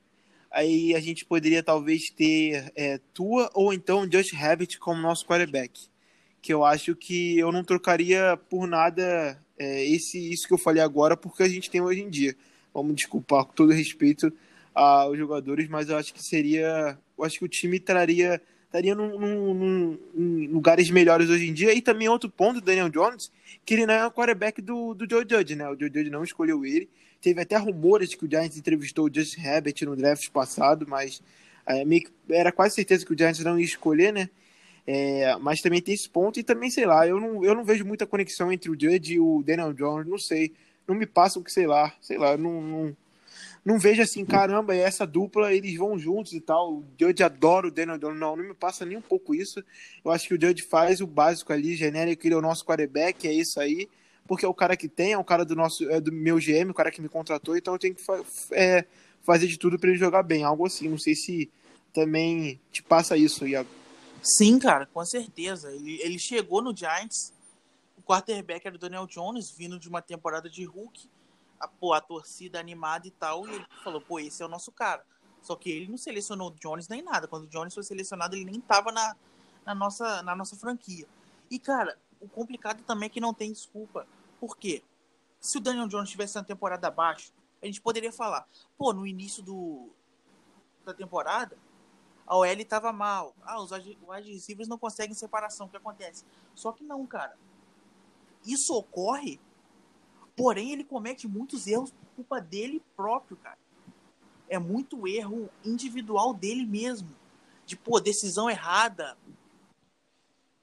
aí 0.50 0.96
a 0.96 1.00
gente 1.00 1.24
poderia 1.26 1.62
talvez 1.62 2.10
ter 2.10 2.72
é, 2.76 3.00
Tua 3.14 3.52
ou 3.54 3.74
então 3.74 4.08
Josh 4.08 4.34
Rabbit 4.34 4.80
como 4.80 5.02
nosso 5.02 5.26
quarterback 5.26 5.90
que 6.42 6.54
eu 6.54 6.64
acho 6.64 6.96
que 6.96 7.38
eu 7.38 7.52
não 7.52 7.64
trocaria 7.64 8.38
por 8.50 8.68
nada 8.68 9.38
é, 9.58 9.86
esse 9.86 10.32
isso 10.32 10.48
que 10.48 10.54
eu 10.54 10.58
falei 10.58 10.82
agora, 10.82 11.18
porque 11.18 11.44
a 11.44 11.50
gente 11.50 11.70
tem 11.70 11.82
hoje 11.82 12.02
em 12.02 12.10
dia. 12.10 12.36
Vamos 12.74 12.96
desculpar 12.96 13.46
com 13.46 13.54
todo 13.54 13.74
respeito 13.74 14.32
aos 14.74 15.18
jogadores, 15.18 15.68
mas 15.68 15.90
eu 15.90 15.98
acho 15.98 16.14
que 16.14 16.24
seria. 16.24 16.98
Eu 17.18 17.24
acho 17.24 17.40
que 17.40 17.46
o 17.46 17.50
time 17.50 17.80
traria 17.80 18.42
estaria 18.68 18.94
num, 18.94 19.18
num, 19.18 19.54
num, 19.54 20.00
em 20.16 20.48
lugares 20.48 20.90
melhores 20.90 21.30
hoje 21.30 21.48
em 21.48 21.54
dia. 21.54 21.74
E 21.74 21.82
também 21.82 22.08
outro 22.08 22.30
ponto, 22.30 22.62
Daniel 22.62 22.90
Jones, 22.90 23.32
que 23.66 23.74
ele 23.74 23.86
não 23.86 23.94
é 23.94 24.06
o 24.06 24.12
quarterback 24.12 24.62
do, 24.62 24.94
do 24.94 25.08
Joe 25.10 25.26
Judge, 25.28 25.56
né? 25.56 25.68
O 25.70 25.80
Joe 25.80 25.92
Judge 25.94 26.10
não 26.10 26.24
escolheu 26.24 26.66
ele. 26.66 26.90
Teve 27.22 27.42
até 27.42 27.58
rumores 27.58 28.14
que 28.14 28.26
o 28.26 28.30
Giants 28.30 28.58
entrevistou 28.58 29.06
o 29.06 29.14
Justin 29.14 29.42
Herbert 29.42 29.76
no 29.84 29.96
draft 29.96 30.30
passado, 30.30 30.86
mas 30.88 31.22
é, 31.66 31.84
meio 31.84 32.04
que 32.04 32.12
era 32.30 32.52
quase 32.52 32.76
certeza 32.76 33.06
que 33.06 33.14
o 33.14 33.18
Giants 33.18 33.44
não 33.44 33.58
ia 33.58 33.66
escolher, 33.66 34.14
né? 34.14 34.30
É, 34.90 35.36
mas 35.42 35.60
também 35.60 35.82
tem 35.82 35.94
esse 35.94 36.10
ponto, 36.10 36.40
e 36.40 36.44
também, 36.44 36.72
sei 36.72 36.86
lá, 36.86 37.06
eu 37.06 37.20
não, 37.20 37.44
eu 37.44 37.54
não 37.54 37.66
vejo 37.66 37.84
muita 37.84 38.08
conexão 38.08 38.54
entre 38.54 38.72
o 38.72 38.80
Judge 38.80 39.16
e 39.16 39.20
o 39.20 39.44
Daniel 39.46 39.74
Jones, 39.74 40.08
não 40.08 40.18
sei. 40.18 40.54
Não 40.88 40.96
me 40.96 41.06
passam 41.06 41.44
que, 41.44 41.52
sei 41.52 41.68
lá, 41.68 41.94
sei 42.00 42.18
lá, 42.18 42.38
não, 42.38 42.62
não, 42.62 42.98
não 43.66 43.78
vejo 43.78 44.02
assim, 44.02 44.24
caramba, 44.24 44.74
essa 44.74 45.06
dupla, 45.06 45.54
eles 45.54 45.76
vão 45.76 46.00
juntos 46.00 46.32
e 46.32 46.40
tal. 46.40 46.76
O 46.76 46.86
Judge 46.98 47.22
adora 47.22 47.68
o 47.68 47.72
Daniel 47.72 47.98
Jones, 47.98 48.18
não, 48.18 48.38
não 48.38 48.46
me 48.46 48.54
passa 48.54 48.86
nem 48.86 48.98
um 48.98 49.02
pouco 49.02 49.36
isso. 49.36 49.62
Eu 50.06 50.10
acho 50.10 50.26
que 50.26 50.36
o 50.36 50.42
Judge 50.42 50.64
faz 50.64 51.02
o 51.02 51.06
básico 51.06 51.52
ali, 51.52 51.76
genérico, 51.76 52.26
ele 52.26 52.36
é 52.36 52.38
o 52.38 52.42
nosso 52.42 52.64
quarterback, 52.64 53.28
é 53.28 53.34
isso 53.34 53.60
aí, 53.60 53.90
porque 54.26 54.46
é 54.46 54.48
o 54.48 54.54
cara 54.54 54.78
que 54.78 54.88
tem, 54.88 55.12
é 55.12 55.18
o 55.18 55.24
cara 55.24 55.44
do 55.44 55.54
nosso, 55.54 55.84
é 55.90 56.00
do 56.00 56.14
meu 56.14 56.38
GM, 56.38 56.70
o 56.70 56.74
cara 56.74 56.92
que 56.92 57.02
me 57.02 57.10
contratou, 57.10 57.58
então 57.58 57.74
eu 57.74 57.80
tenho 57.80 57.94
que 57.94 58.02
é, 58.54 58.86
fazer 59.22 59.48
de 59.48 59.60
tudo 59.60 59.78
para 59.78 59.90
ele 59.90 60.00
jogar 60.00 60.24
bem, 60.24 60.46
algo 60.46 60.66
assim. 60.66 60.88
Não 60.88 60.98
sei 60.98 61.14
se 61.14 61.52
também 61.92 62.58
te 62.72 62.82
passa 62.82 63.18
isso, 63.18 63.46
Iago. 63.46 63.68
Sim, 64.22 64.60
cara, 64.60 64.86
com 64.86 65.04
certeza. 65.06 65.72
Ele, 65.72 66.02
ele 66.02 66.20
chegou 66.20 66.62
no 66.62 66.76
Giants, 66.76 67.34
o 67.98 68.02
quarterback 68.02 68.66
era 68.66 68.76
o 68.76 68.80
Daniel 68.80 69.08
Jones, 69.08 69.52
vindo 69.52 69.80
de 69.80 69.88
uma 69.88 70.02
temporada 70.02 70.50
de 70.50 70.66
Hulk, 70.66 71.10
a, 71.60 71.68
pô, 71.68 71.94
a 71.94 72.02
torcida 72.02 72.60
animada 72.60 73.08
e 73.08 73.12
tal, 73.12 73.48
e 73.48 73.56
ele 73.56 73.66
falou, 73.84 74.02
pô, 74.02 74.20
esse 74.20 74.42
é 74.42 74.46
o 74.46 74.50
nosso 74.50 74.72
cara. 74.72 75.04
Só 75.42 75.56
que 75.56 75.70
ele 75.70 75.88
não 75.90 75.98
selecionou 75.98 76.50
o 76.50 76.56
Jones 76.56 76.88
nem 76.88 77.02
nada. 77.02 77.28
Quando 77.28 77.46
o 77.46 77.48
Jones 77.48 77.74
foi 77.74 77.84
selecionado, 77.84 78.36
ele 78.36 78.46
nem 78.46 78.60
tava 78.60 78.92
na, 78.92 79.16
na, 79.66 79.74
nossa, 79.74 80.22
na 80.24 80.36
nossa 80.36 80.56
franquia. 80.56 81.08
E, 81.50 81.58
cara, 81.58 81.98
o 82.20 82.28
complicado 82.28 82.84
também 82.84 83.08
é 83.08 83.10
que 83.10 83.22
não 83.22 83.34
tem 83.34 83.52
desculpa. 83.52 84.06
Por 84.40 84.58
quê? 84.58 84.84
Se 85.40 85.58
o 85.58 85.62
Daniel 85.62 85.88
Jones 85.88 86.10
tivesse 86.10 86.36
na 86.36 86.44
temporada 86.44 86.88
abaixo, 86.88 87.32
a 87.62 87.66
gente 87.66 87.82
poderia 87.82 88.12
falar, 88.12 88.48
pô, 88.78 88.92
no 88.92 89.08
início 89.08 89.42
do, 89.42 89.90
da 90.86 90.94
temporada, 90.94 91.58
a 92.28 92.36
OL 92.36 92.46
estava 92.46 92.92
mal. 92.92 93.34
Ah, 93.42 93.60
os 93.62 93.72
wide 93.72 94.32
receivers 94.34 94.68
não 94.68 94.78
conseguem 94.78 95.16
separação. 95.16 95.66
O 95.66 95.70
que 95.70 95.78
acontece? 95.78 96.26
Só 96.54 96.74
que 96.74 96.84
não, 96.84 97.06
cara. 97.08 97.38
Isso 98.46 98.76
ocorre, 98.76 99.40
porém 100.36 100.74
ele 100.74 100.84
comete 100.84 101.28
muitos 101.28 101.66
erros 101.66 101.92
por 101.92 102.06
culpa 102.18 102.42
dele 102.42 102.84
próprio, 102.98 103.38
cara. 103.38 103.58
É 104.50 104.60
muito 104.60 105.08
erro 105.08 105.50
individual 105.64 106.34
dele 106.34 106.66
mesmo. 106.66 107.10
De, 107.66 107.78
pô, 107.78 108.00
decisão 108.00 108.50
errada. 108.50 109.18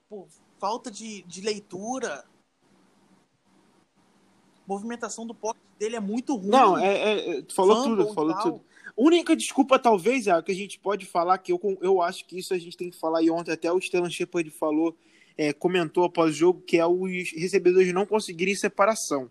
Pô, 0.09 0.27
falta 0.59 0.91
de, 0.91 1.23
de 1.23 1.41
leitura. 1.41 2.27
Movimentação 4.67 5.27
do 5.27 5.35
pocket 5.35 5.63
dele 5.79 5.97
é 5.97 6.01
muito 6.01 6.37
ruim. 6.37 6.49
Não, 6.49 6.79
é, 6.79 6.95
é, 6.95 7.39
é 7.39 7.45
falou 7.55 7.83
tudo, 7.85 8.15
falou 8.15 8.39
tudo 8.39 8.74
única 8.97 9.37
desculpa, 9.37 9.79
talvez, 9.79 10.27
é 10.27 10.43
que 10.43 10.53
a 10.53 10.55
gente 10.55 10.79
pode 10.79 11.07
falar, 11.07 11.39
que 11.39 11.53
eu, 11.53 11.79
eu 11.81 12.01
acho 12.01 12.25
que 12.27 12.39
isso 12.39 12.55
a 12.55 12.59
gente 12.59 12.77
tem 12.77 12.91
que 12.91 12.99
falar, 12.99 13.23
e 13.23 13.31
ontem 13.31 13.53
até 13.53 13.73
o 13.73 13.81
Stellan 13.81 14.11
Shepard 14.11 14.49
falou, 14.51 14.97
é, 15.37 15.53
comentou 15.53 16.05
após 16.05 16.31
o 16.31 16.35
jogo, 16.35 16.61
que 16.61 16.79
é 16.79 16.87
os 16.87 17.33
recebedores 17.33 17.93
não 17.93 18.07
conseguirem 18.07 18.55
separação. 18.55 19.31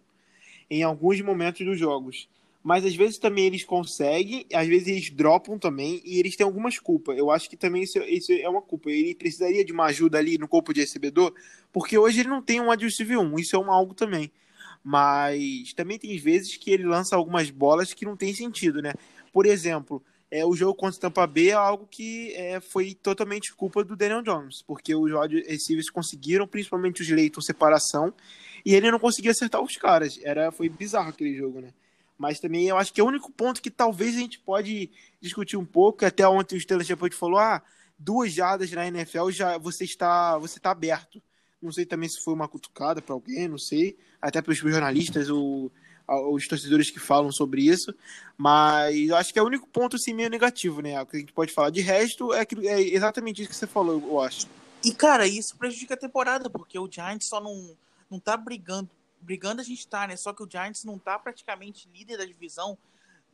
em 0.70 0.84
alguns 0.84 1.22
momentos 1.22 1.66
dos 1.66 1.78
jogos. 1.78 2.28
Mas 2.64 2.86
às 2.86 2.96
vezes 2.96 3.18
também 3.18 3.46
eles 3.46 3.66
conseguem, 3.66 4.46
às 4.54 4.66
vezes 4.68 4.88
eles 4.88 5.10
dropam 5.10 5.60
também, 5.60 6.02
e 6.06 6.18
eles 6.18 6.36
têm 6.36 6.46
algumas 6.46 6.80
culpas. 6.80 7.18
Eu 7.18 7.30
acho 7.30 7.50
que 7.50 7.58
também 7.58 7.84
isso, 7.84 8.00
isso 8.04 8.32
é 8.32 8.48
uma 8.48 8.62
culpa. 8.62 8.90
Ele 8.90 9.14
precisaria 9.14 9.66
de 9.66 9.74
uma 9.74 9.86
ajuda 9.86 10.18
ali 10.18 10.38
no 10.38 10.48
corpo 10.48 10.74
de 10.74 10.80
recebedor, 10.80 11.34
porque 11.74 11.98
hoje 11.98 12.22
ele 12.22 12.30
não 12.30 12.42
tem 12.42 12.62
um 12.62 12.72
adversário 12.72 13.20
1, 13.20 13.40
isso 13.40 13.56
é 13.56 13.60
um 13.60 13.70
algo 13.70 13.94
também. 13.94 14.32
Mas 14.82 15.74
também 15.74 16.00
tem 16.00 16.18
vezes 16.18 16.56
que 16.56 16.72
ele 16.72 16.84
lança 16.86 17.16
algumas 17.16 17.50
bolas 17.50 17.94
que 17.94 18.06
não 18.06 18.16
tem 18.16 18.34
sentido, 18.34 18.82
né? 18.82 18.94
Por 19.34 19.48
exemplo, 19.48 20.02
é, 20.30 20.46
o 20.46 20.56
jogo 20.56 20.76
contra 20.76 20.98
o 20.98 21.02
Tampa 21.02 21.28
Bay 21.28 21.50
é 21.50 21.54
algo 21.54 21.88
que 21.90 22.32
é, 22.36 22.60
foi 22.60 22.94
totalmente 22.94 23.54
culpa 23.54 23.84
do 23.84 23.96
Daniel 23.96 24.22
Jones, 24.22 24.62
porque 24.62 24.96
os 24.96 25.12
wide 25.12 25.42
receivers 25.48 25.90
conseguiram, 25.90 26.48
principalmente 26.48 27.02
os 27.02 27.10
Leighton, 27.10 27.42
separação, 27.42 28.14
e 28.66 28.74
ele 28.74 28.90
não 28.90 29.00
conseguia 29.00 29.32
acertar 29.32 29.62
os 29.62 29.76
caras. 29.76 30.20
Era, 30.24 30.52
foi 30.52 30.70
bizarro 30.70 31.10
aquele 31.10 31.36
jogo, 31.36 31.60
né? 31.60 31.74
Mas 32.18 32.40
também 32.40 32.68
eu 32.68 32.78
acho 32.78 32.94
que 32.94 33.02
é 33.02 33.04
o 33.04 33.08
único 33.08 33.32
ponto 33.32 33.62
que 33.62 33.72
talvez 33.72 34.16
a 34.16 34.20
gente 34.20 34.40
pode 34.40 34.90
discutir 35.20 35.58
um 35.58 35.66
pouco, 35.66 36.06
até 36.06 36.28
ontem 36.28 36.56
o 36.56 36.58
Stanley 36.58 36.86
Shepard 36.86 37.16
falou, 37.16 37.40
ah, 37.40 37.62
duas 37.98 38.32
jardas 38.32 38.72
na 38.72 38.88
NFL 38.88 39.30
já 39.32 39.58
você 39.58 39.84
está 39.84 40.38
você 40.38 40.60
está 40.60 40.72
aberto. 40.72 41.22
Não 41.62 41.72
sei 41.72 41.86
também 41.86 42.10
se 42.10 42.22
foi 42.22 42.34
uma 42.34 42.48
cutucada 42.48 43.02
para 43.02 43.14
alguém, 43.14 43.48
não 43.48 43.58
sei. 43.58 43.98
Até 44.22 44.42
para 44.42 44.52
os 44.52 44.58
jornalistas, 44.58 45.30
o 45.30 45.72
os 46.08 46.48
torcedores 46.48 46.92
que 46.92 47.00
falam 47.00 47.32
sobre 47.32 47.62
isso, 47.62 47.94
mas 48.38 48.96
eu 48.96 49.16
acho 49.16 49.32
que 49.32 49.40
é 49.40 49.42
o 49.42 49.46
único 49.46 49.68
ponto 49.68 49.96
assim, 49.96 50.14
meio 50.14 50.30
negativo, 50.30 50.82
né? 50.82 51.02
O 51.02 51.06
que 51.06 51.18
a 51.18 51.20
gente 51.20 51.34
pode 51.34 51.52
falar. 51.54 51.70
De 51.70 51.82
resto, 51.82 52.34
é, 52.34 52.46
é 52.66 52.82
exatamente 52.82 53.42
isso 53.42 53.50
que 53.50 53.56
você 53.56 53.68
falou, 53.68 54.02
eu 54.02 54.20
acho. 54.20 54.48
E, 54.84 54.94
cara, 54.94 55.26
isso 55.26 55.56
prejudica 55.56 55.94
a 55.94 55.98
temporada, 55.98 56.50
porque 56.50 56.78
o 56.78 56.90
Giants 56.92 57.28
só 57.28 57.40
não, 57.40 57.76
não 58.10 58.20
tá 58.20 58.36
brigando. 58.36 58.90
Brigando 59.22 59.62
a 59.62 59.64
gente 59.64 59.88
tá, 59.88 60.06
né? 60.06 60.18
Só 60.18 60.34
que 60.34 60.44
o 60.44 60.50
Giants 60.50 60.84
não 60.84 61.00
tá 61.00 61.18
praticamente 61.18 61.88
líder 61.94 62.18
da 62.18 62.26
divisão 62.26 62.78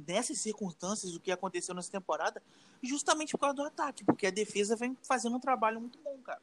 nessas 0.08 0.40
circunstâncias, 0.40 1.16
o 1.16 1.20
que 1.20 1.32
aconteceu 1.32 1.74
nessa 1.76 1.92
temporada, 1.92 2.42
justamente 2.82 3.32
por 3.32 3.40
causa 3.40 3.56
do 3.56 3.64
ataque, 3.64 4.04
porque 4.06 4.28
a 4.28 4.32
defesa 4.32 4.76
vem 4.76 4.96
fazendo 5.04 5.36
um 5.36 5.40
trabalho 5.40 5.82
muito 5.82 6.00
bom, 6.04 6.18
cara. 6.24 6.42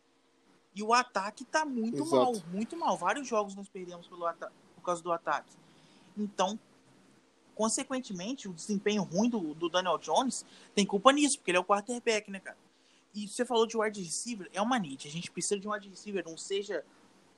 E 0.75 0.83
o 0.83 0.93
ataque 0.93 1.45
tá 1.45 1.65
muito 1.65 2.03
Exato. 2.03 2.17
mal, 2.17 2.35
muito 2.53 2.77
mal. 2.77 2.99
Vários 2.99 3.27
jogos 3.27 3.55
nós 3.55 3.69
perdemos 3.69 4.07
pelo 4.09 4.31
por 4.75 4.83
causa 4.85 5.03
do 5.03 5.11
ataque. 5.11 5.57
Então, 6.17 6.59
consequentemente, 7.55 8.49
o 8.49 8.53
desempenho 8.53 9.03
ruim 9.03 9.29
do, 9.29 9.55
do 9.55 9.69
Daniel 9.69 9.99
Jones 9.99 10.45
tem 10.75 10.87
culpa 10.87 11.13
nisso, 11.13 11.39
porque 11.39 11.51
ele 11.51 11.59
é 11.59 11.61
o 11.61 11.65
quarterback, 11.65 12.31
né, 12.31 12.41
cara? 12.41 12.57
E 13.15 13.27
você 13.27 13.45
falou 13.45 13.67
de 13.67 13.77
wide 13.77 14.03
receiver, 14.03 14.49
é 14.53 14.61
uma 14.61 14.79
need. 14.79 15.09
A 15.09 15.11
gente 15.11 15.31
precisa 15.31 15.59
de 15.59 15.67
um 15.67 15.73
wide 15.73 15.89
receiver, 15.89 16.23
não 16.25 16.37
seja 16.37 16.85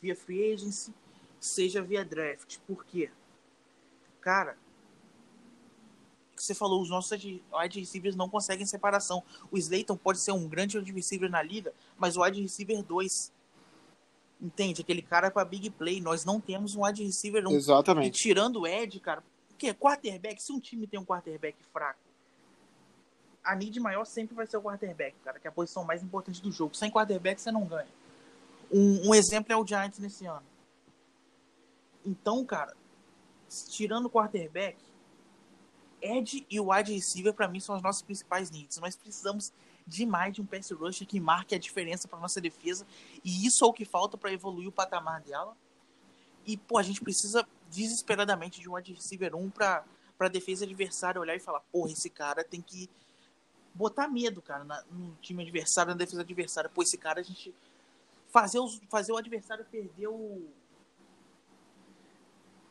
via 0.03 0.17
free 0.17 0.53
agency, 0.53 0.93
seja 1.39 1.81
via 1.81 2.05
draft. 2.05 2.59
Por 2.67 2.85
quê? 2.85 3.11
Cara, 4.21 4.57
você 6.37 6.55
falou, 6.55 6.81
os 6.81 6.91
nossos 6.91 7.11
wide 7.13 7.81
receivers 7.81 8.17
não 8.17 8.29
conseguem 8.29 8.67
separação. 8.67 9.23
O 9.51 9.59
Slayton 9.59 9.97
pode 9.97 10.19
ser 10.19 10.33
um 10.33 10.49
grande 10.49 10.79
wide 10.79 10.93
receiver 10.93 11.31
na 11.31 11.43
liga, 11.43 11.73
mas 11.97 12.17
o 12.17 12.23
wide 12.23 12.41
receiver 12.41 12.83
2 12.83 13.33
Entende? 14.41 14.83
Aquele 14.83 15.03
cara 15.03 15.31
com 15.31 15.41
a 15.41 15.45
big 15.45 15.71
play. 15.71 16.01
Nós 16.01 16.25
não 16.25 16.41
temos 16.41 16.77
um 16.77 16.85
wide 16.85 17.05
receiver. 17.05 17.47
Um, 17.47 17.53
Exatamente. 17.53 18.09
E 18.09 18.11
tirando 18.11 18.61
o 18.61 18.67
Ed, 18.67 18.99
cara, 19.01 19.23
o 19.51 19.55
que? 19.57 19.73
Quarterback, 19.75 20.43
se 20.43 20.53
um 20.53 20.61
time 20.61 20.87
tem 20.87 21.01
um 21.01 21.05
quarterback 21.05 21.57
fraco, 21.73 21.99
a 23.43 23.57
need 23.57 23.81
maior 23.81 24.05
sempre 24.05 24.37
vai 24.37 24.47
ser 24.47 24.59
o 24.59 24.63
quarterback, 24.63 25.17
cara, 25.25 25.41
que 25.41 25.47
é 25.47 25.51
a 25.51 25.53
posição 25.53 25.83
mais 25.83 26.03
importante 26.03 26.43
do 26.43 26.53
jogo. 26.53 26.75
Sem 26.75 26.91
quarterback 26.91 27.41
você 27.41 27.51
não 27.51 27.65
ganha. 27.65 27.89
Um, 28.71 29.09
um 29.09 29.15
exemplo 29.15 29.53
é 29.53 29.57
o 29.57 29.67
Giants 29.67 29.99
nesse 29.99 30.27
ano. 30.27 30.45
Então, 32.05 32.45
cara, 32.45 32.77
tirando 33.71 34.07
o 34.07 34.11
quarterback, 34.11 34.77
Ed 36.01 36.47
e 36.49 36.61
o 36.61 36.71
wide 36.71 36.93
receiver, 36.93 37.33
para 37.33 37.49
mim, 37.49 37.59
são 37.59 37.75
as 37.75 37.83
nossas 37.83 38.03
principais 38.03 38.51
needs. 38.51 38.79
Nós 38.79 38.95
precisamos 38.95 39.53
demais 39.89 40.35
de 40.35 40.43
um 40.43 40.47
pass 40.47 40.71
rusher 40.71 41.07
que 41.07 41.19
marque 41.19 41.55
a 41.55 41.59
diferença 41.59 42.07
para 42.07 42.19
nossa 42.19 42.41
defesa. 42.41 42.87
E 43.25 43.47
isso 43.47 43.65
é 43.65 43.69
o 43.69 43.73
que 43.73 43.85
falta 43.85 44.19
para 44.19 44.33
evoluir 44.33 44.69
o 44.69 44.73
patamar 44.73 45.21
dela. 45.23 45.57
E, 46.47 46.57
pô, 46.57 46.79
a 46.79 46.83
gente 46.83 47.01
precisa 47.01 47.47
desesperadamente 47.71 48.61
de 48.61 48.69
um 48.69 48.75
wide 48.75 48.93
receiver 48.93 49.35
1 49.35 49.51
para 49.51 50.29
defesa 50.31 50.65
adversária 50.65 51.21
olhar 51.21 51.35
e 51.35 51.41
falar: 51.41 51.61
porra, 51.73 51.91
esse 51.91 52.11
cara 52.11 52.45
tem 52.45 52.61
que 52.61 52.89
botar 53.75 54.09
medo, 54.09 54.43
cara, 54.43 54.65
na, 54.65 54.83
no 54.91 55.15
time 55.21 55.43
adversário, 55.43 55.93
na 55.93 55.99
defesa 55.99 56.23
adversária. 56.23 56.71
Pô, 56.71 56.83
esse 56.83 56.99
cara 56.99 57.21
a 57.21 57.23
gente. 57.23 57.55
Fazer, 58.31 58.59
os, 58.59 58.79
fazer 58.91 59.13
o 59.13 59.17
adversário 59.17 59.65
perder 59.65 60.09
o. 60.09 60.47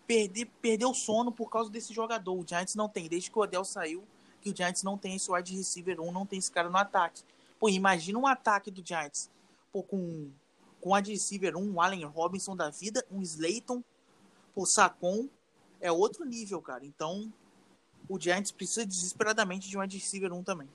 Perder, 0.05 0.45
perder 0.61 0.85
o 0.85 0.93
sono 0.93 1.31
por 1.31 1.49
causa 1.49 1.69
desse 1.69 1.93
jogador. 1.93 2.33
O 2.33 2.47
Giants 2.47 2.75
não 2.75 2.87
tem, 2.87 3.09
desde 3.09 3.29
que 3.29 3.37
o 3.37 3.41
Odell 3.41 3.65
saiu 3.65 4.07
que 4.41 4.49
o 4.49 4.55
Giants 4.55 4.83
não 4.83 4.97
tem 4.97 5.15
esse 5.15 5.31
wide 5.31 5.55
receiver 5.55 5.99
1, 5.99 6.11
não 6.11 6.25
tem 6.25 6.39
esse 6.39 6.51
cara 6.51 6.69
no 6.69 6.77
ataque. 6.77 7.23
Pô, 7.59 7.69
imagina 7.69 8.19
um 8.19 8.27
ataque 8.27 8.69
do 8.69 8.85
Giants 8.85 9.29
pô, 9.71 9.83
com, 9.83 10.29
com 10.81 10.93
wide 10.93 11.11
receiver 11.11 11.55
1, 11.55 11.61
um 11.61 11.81
Allen 11.81 12.05
Robinson 12.05 12.55
da 12.55 12.69
vida, 12.69 13.05
um 13.11 13.21
Slayton, 13.21 13.83
pô, 14.53 14.65
Sacon, 14.65 15.27
é 15.79 15.91
outro 15.91 16.25
nível, 16.25 16.61
cara. 16.61 16.85
Então, 16.85 17.31
o 18.09 18.19
Giants 18.19 18.51
precisa 18.51 18.85
desesperadamente 18.85 19.69
de 19.69 19.77
um 19.77 19.81
wide 19.81 19.97
receiver 19.97 20.33
1 20.33 20.43
também. 20.43 20.67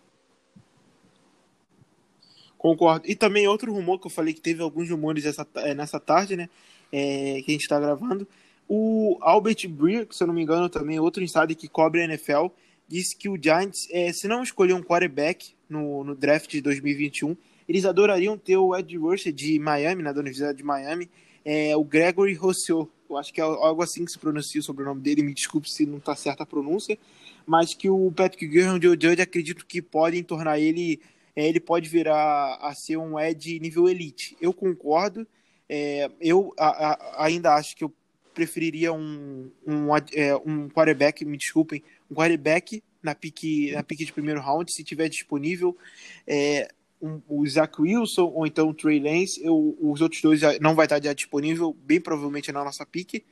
Concordo. 2.63 3.09
E 3.09 3.17
também 3.17 3.49
outro 3.49 3.73
rumor 3.73 3.99
que 3.99 4.07
eu 4.07 4.11
falei 4.11 4.33
que 4.33 4.41
teve 4.41 4.63
alguns 4.63 4.89
rumores 4.89 5.25
essa, 5.25 5.45
é, 5.57 5.75
nessa 5.75 5.99
tarde, 5.99 6.37
né? 6.37 6.49
É, 6.93 7.43
que 7.43 7.51
a 7.51 7.53
gente 7.53 7.63
está 7.63 7.81
gravando. 7.81 8.27
O 8.69 9.19
Albert 9.21 9.69
Breer, 9.69 10.07
se 10.13 10.23
eu 10.23 10.29
não 10.29 10.35
me 10.35 10.43
engano, 10.43 10.69
também 10.69 11.01
outro 11.01 11.25
insider 11.25 11.57
que 11.57 11.67
cobre 11.67 12.03
a 12.03 12.05
NFL, 12.05 12.47
disse 12.93 13.17
que 13.17 13.27
o 13.27 13.39
Giants, 13.43 13.89
é, 13.91 14.13
se 14.13 14.29
não 14.29 14.43
escolher 14.43 14.75
um 14.75 14.83
quarterback 14.83 15.55
no, 15.67 16.05
no 16.05 16.15
draft 16.15 16.51
de 16.51 16.61
2021, 16.61 17.35
eles 17.67 17.87
adorariam 17.87 18.37
ter 18.37 18.59
o 18.59 18.77
Ed 18.77 18.95
rusher 18.99 19.33
de 19.33 19.59
Miami, 19.59 20.03
né, 20.03 20.13
da 20.13 20.21
Universidade 20.21 20.59
de 20.59 20.65
Miami, 20.65 21.09
é, 21.43 21.75
o 21.75 21.83
Gregory 21.83 22.35
Rousseau. 22.35 22.91
Eu 23.09 23.17
acho 23.17 23.33
que 23.33 23.41
é 23.41 23.45
algo 23.45 23.83
assim 23.83 24.05
que 24.05 24.13
se 24.13 24.19
pronuncia 24.19 24.61
o 24.69 24.73
nome 24.75 25.01
dele, 25.01 25.23
me 25.23 25.33
desculpe 25.33 25.71
se 25.71 25.87
não 25.87 25.97
está 25.97 26.15
certa 26.15 26.43
a 26.43 26.47
pronúncia, 26.47 26.99
mas 27.47 27.73
que 27.73 27.89
o 27.89 28.13
Patrick 28.13 28.47
Graham 28.47 28.79
e 28.83 28.89
o 28.89 28.93
Judge 28.93 29.23
acredito 29.23 29.65
que 29.65 29.81
podem 29.81 30.23
tornar 30.23 30.59
ele, 30.59 31.01
é, 31.35 31.49
ele 31.49 31.61
pode 31.61 31.89
virar 31.89 32.59
a 32.61 32.75
ser 32.75 32.99
um 32.99 33.19
Ed 33.19 33.59
nível 33.59 33.89
elite. 33.89 34.37
Eu 34.39 34.53
concordo, 34.53 35.27
é, 35.67 36.11
eu 36.21 36.53
a, 36.59 36.93
a, 36.93 37.25
ainda 37.25 37.55
acho 37.55 37.75
que 37.75 37.85
eu 37.85 37.93
preferiria 38.35 38.93
um, 38.93 39.51
um, 39.67 39.97
é, 40.13 40.35
um 40.45 40.69
quarterback, 40.69 41.25
me 41.25 41.37
desculpem, 41.37 41.83
um 42.13 42.15
quarterback 42.15 42.83
na 43.03 43.15
pique, 43.15 43.73
na 43.73 43.83
pique 43.83 44.05
de 44.05 44.13
primeiro 44.13 44.41
round, 44.41 44.73
se 44.73 44.85
tiver 44.85 45.09
disponível. 45.09 45.77
É, 46.27 46.69
um, 47.01 47.21
o 47.29 47.45
Zach 47.49 47.81
Wilson 47.81 48.31
ou 48.33 48.47
então 48.47 48.69
o 48.69 48.75
Trey 48.75 49.01
Lance, 49.01 49.45
eu, 49.45 49.77
os 49.81 50.01
outros 50.01 50.23
dois 50.23 50.41
não 50.61 50.75
vai 50.75 50.87
estar 50.87 51.03
já 51.03 51.13
disponível, 51.13 51.77
bem 51.85 52.01
provavelmente 52.01 52.53
na 52.53 52.63
nossa 52.63 52.87
pique. 52.87 53.25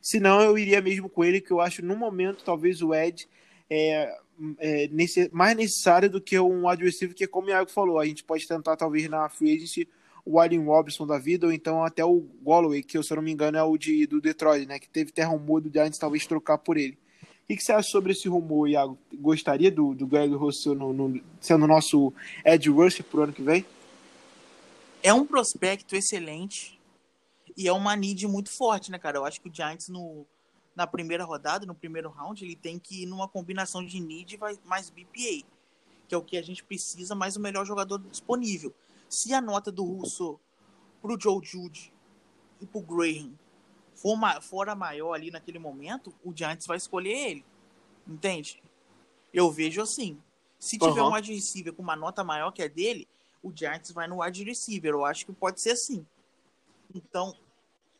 Se 0.00 0.20
não, 0.20 0.40
eu 0.40 0.56
iria 0.56 0.80
mesmo 0.80 1.08
com 1.08 1.24
ele, 1.24 1.40
que 1.40 1.50
eu 1.50 1.60
acho 1.60 1.84
no 1.84 1.96
momento 1.96 2.44
talvez 2.44 2.80
o 2.82 2.94
Ed 2.94 3.28
é, 3.68 4.16
é 4.58 4.88
nesse, 4.92 5.28
mais 5.32 5.56
necessário 5.56 6.08
do 6.08 6.20
que 6.20 6.38
um 6.38 6.68
receiver, 6.68 7.16
que 7.16 7.26
como 7.26 7.48
o 7.48 7.50
Iago 7.50 7.70
falou, 7.70 7.98
a 7.98 8.06
gente 8.06 8.22
pode 8.22 8.46
tentar 8.46 8.76
talvez 8.76 9.08
na 9.08 9.28
free 9.28 9.56
agency 9.56 9.88
o 10.24 10.40
Allen 10.40 10.64
Robinson 10.64 11.06
da 11.06 11.18
vida, 11.18 11.46
ou 11.46 11.52
então 11.52 11.84
até 11.84 12.04
o 12.04 12.26
Galloway, 12.44 12.82
que 12.82 13.00
se 13.00 13.12
eu 13.12 13.16
não 13.16 13.22
me 13.22 13.30
engano 13.30 13.56
é 13.56 13.62
o 13.62 13.78
de, 13.78 14.06
do 14.06 14.20
Detroit, 14.20 14.66
né? 14.66 14.76
Que 14.80 14.88
teve 14.88 15.10
até 15.10 15.22
rumor 15.22 15.60
do 15.60 15.70
Giants 15.72 15.98
talvez 15.98 16.26
trocar 16.26 16.58
por 16.58 16.76
ele. 16.76 16.98
O 17.46 17.48
que, 17.48 17.54
que, 17.54 17.62
você 17.62 17.70
acha 17.70 17.90
sobre 17.90 18.10
esse 18.10 18.28
rumor, 18.28 18.68
Iago? 18.68 18.98
Gostaria 19.14 19.70
do, 19.70 19.94
do 19.94 20.04
Greg 20.04 20.34
Rousseau 20.34 20.74
no, 20.74 20.92
no, 20.92 21.22
sendo 21.40 21.64
nosso 21.64 22.12
Ed 22.44 22.68
Rusher 22.68 23.04
pro 23.04 23.22
ano 23.22 23.32
que 23.32 23.40
vem? 23.40 23.64
É 25.00 25.14
um 25.14 25.24
prospecto 25.24 25.94
excelente 25.94 26.76
e 27.56 27.68
é 27.68 27.72
uma 27.72 27.94
need 27.94 28.26
muito 28.26 28.50
forte, 28.50 28.90
né, 28.90 28.98
cara? 28.98 29.18
Eu 29.18 29.24
acho 29.24 29.40
que 29.40 29.48
o 29.48 29.54
Giants 29.54 29.88
no, 29.88 30.26
na 30.74 30.88
primeira 30.88 31.24
rodada, 31.24 31.64
no 31.64 31.72
primeiro 31.72 32.10
round, 32.10 32.44
ele 32.44 32.56
tem 32.56 32.80
que 32.80 33.04
ir 33.04 33.06
numa 33.06 33.28
combinação 33.28 33.86
de 33.86 34.00
need 34.00 34.36
mais 34.64 34.90
BPA, 34.90 35.46
que 36.08 36.16
é 36.16 36.18
o 36.18 36.22
que 36.22 36.36
a 36.36 36.42
gente 36.42 36.64
precisa, 36.64 37.14
mais 37.14 37.36
o 37.36 37.40
melhor 37.40 37.64
jogador 37.64 37.98
disponível. 38.10 38.74
Se 39.08 39.32
a 39.32 39.40
nota 39.40 39.70
do 39.70 39.84
Russo 39.84 40.40
pro 41.00 41.16
Joe 41.16 41.40
Jude 41.44 41.92
e 42.60 42.66
pro 42.66 42.80
Graham 42.80 43.30
for, 43.96 44.16
for 44.42 44.68
a 44.68 44.74
maior 44.74 45.14
ali 45.14 45.30
naquele 45.30 45.58
momento, 45.58 46.14
o 46.22 46.32
Giants 46.34 46.66
vai 46.66 46.76
escolher 46.76 47.30
ele. 47.30 47.44
Entende? 48.06 48.62
Eu 49.32 49.50
vejo 49.50 49.82
assim. 49.82 50.18
Se 50.58 50.78
tiver 50.78 51.02
uhum. 51.02 51.10
um 51.10 51.14
wide 51.14 51.34
receiver 51.34 51.72
com 51.72 51.82
uma 51.82 51.96
nota 51.96 52.22
maior 52.22 52.52
que 52.52 52.62
a 52.62 52.68
dele, 52.68 53.08
o 53.42 53.52
Giants 53.54 53.90
vai 53.90 54.06
no 54.06 54.22
wide 54.22 54.44
receiver. 54.44 54.92
Eu 54.92 55.04
acho 55.04 55.26
que 55.26 55.32
pode 55.32 55.60
ser 55.60 55.70
assim. 55.70 56.06
Então. 56.94 57.34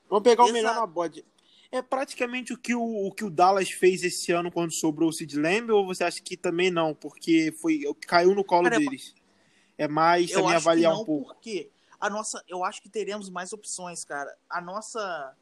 Vamos 0.08 0.22
pegar 0.22 0.44
o 0.44 0.52
melhor 0.52 0.74
na 0.74 0.86
bode. 0.86 1.24
É 1.70 1.82
praticamente 1.82 2.52
o 2.52 2.58
que 2.58 2.74
o, 2.74 3.06
o 3.06 3.12
que 3.12 3.24
o 3.24 3.30
Dallas 3.30 3.70
fez 3.70 4.04
esse 4.04 4.30
ano 4.30 4.52
quando 4.52 4.72
sobrou 4.72 5.08
o 5.08 5.12
Sid 5.12 5.36
Lamb, 5.36 5.70
ou 5.72 5.84
você 5.84 6.04
acha 6.04 6.22
que 6.22 6.36
também 6.36 6.70
não? 6.70 6.94
Porque 6.94 7.52
foi 7.60 7.82
caiu 8.06 8.34
no 8.34 8.44
colo 8.44 8.64
Cara, 8.64 8.78
deles. 8.78 9.14
É 9.76 9.88
mais 9.88 10.30
também 10.30 10.54
avaliar 10.54 10.92
não, 10.92 11.02
um 11.02 11.04
pouco. 11.04 11.34
Porque 11.34 11.70
a 12.00 12.08
nossa, 12.08 12.42
eu 12.48 12.64
acho 12.64 12.80
que 12.80 12.88
teremos 12.88 13.28
mais 13.28 13.52
opções, 13.52 14.04
cara. 14.04 14.34
A 14.48 14.60
nossa 14.60 15.34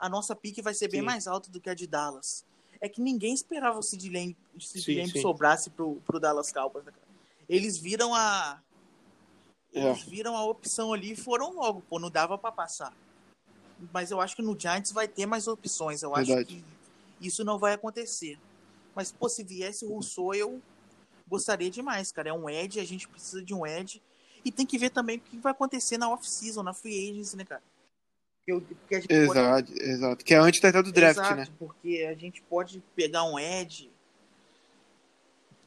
a 0.00 0.08
nossa 0.08 0.34
pique 0.34 0.62
vai 0.62 0.72
ser 0.72 0.88
bem 0.88 1.00
Sim. 1.00 1.06
mais 1.06 1.26
alta 1.26 1.50
do 1.50 1.60
que 1.60 1.68
a 1.68 1.74
de 1.74 1.86
Dallas. 1.86 2.44
É 2.80 2.88
que 2.88 3.00
ninguém 3.00 3.34
esperava 3.34 3.78
o 3.78 3.82
Sid 3.82 4.08
Lamb, 4.08 4.34
Sid 4.58 5.20
sobrasse 5.20 5.68
pro, 5.68 5.96
pro 6.06 6.18
Dallas 6.18 6.50
Cowboys. 6.50 6.86
né? 6.86 6.92
Eles 7.46 7.76
viram 7.76 8.14
a. 8.14 8.58
É. 9.74 9.90
Eles 9.90 10.02
viram 10.02 10.34
a 10.34 10.44
opção 10.44 10.92
ali 10.94 11.12
e 11.12 11.16
foram 11.16 11.52
logo, 11.52 11.82
pô, 11.82 11.98
não 11.98 12.10
dava 12.10 12.38
pra 12.38 12.50
passar. 12.50 12.96
Mas 13.92 14.10
eu 14.10 14.20
acho 14.20 14.34
que 14.34 14.42
no 14.42 14.58
Giants 14.58 14.92
vai 14.92 15.06
ter 15.06 15.26
mais 15.26 15.46
opções. 15.46 16.02
Eu 16.02 16.14
acho 16.16 16.26
Verdade. 16.26 16.64
que 17.18 17.26
isso 17.26 17.44
não 17.44 17.58
vai 17.58 17.74
acontecer. 17.74 18.38
Mas, 18.94 19.12
pô, 19.12 19.28
se 19.28 19.44
viesse 19.44 19.84
o 19.84 19.88
Rousseau, 19.90 20.34
eu 20.34 20.60
gostaria 21.28 21.70
demais, 21.70 22.10
cara. 22.10 22.30
É 22.30 22.32
um 22.32 22.48
Ed, 22.48 22.80
a 22.80 22.84
gente 22.84 23.06
precisa 23.06 23.42
de 23.42 23.54
um 23.54 23.66
Ed. 23.66 24.02
E 24.44 24.50
tem 24.50 24.66
que 24.66 24.78
ver 24.78 24.90
também 24.90 25.18
o 25.18 25.20
que 25.20 25.36
vai 25.38 25.52
acontecer 25.52 25.98
na 25.98 26.10
off-season, 26.10 26.62
na 26.62 26.74
free 26.74 27.10
agency, 27.10 27.36
né, 27.36 27.44
cara? 27.44 27.62
Eu- 28.50 28.60
porque 28.60 28.94
a 28.96 29.00
gente 29.00 29.08
pode- 29.08 29.38
Exato, 29.38 29.72
exato. 29.82 30.24
Que 30.24 30.34
é 30.34 30.38
antes 30.38 30.64
até 30.64 30.82
do 30.82 30.92
draft, 30.92 31.18
Exato, 31.18 31.36
né? 31.36 31.48
porque 31.58 32.06
a 32.10 32.14
gente 32.14 32.42
pode 32.42 32.82
pegar 32.94 33.24
um 33.24 33.38
Ed. 33.38 33.90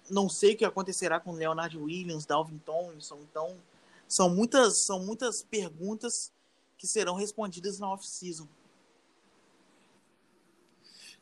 Não 0.10 0.28
sei 0.30 0.54
o 0.54 0.58
que 0.58 0.66
acontecerá 0.66 1.20
com 1.20 1.32
Leonard 1.32 1.78
Williams, 1.78 2.26
Dalvin 2.26 2.58
Tomlinson. 2.66 3.20
Então, 3.30 3.58
são 4.08 4.30
muitas, 4.30 4.84
são 4.86 5.00
muitas 5.00 5.42
perguntas 5.44 6.32
que 6.78 6.86
serão 6.86 7.16
respondidas 7.16 7.80
na 7.80 7.90
off-season. 7.92 8.48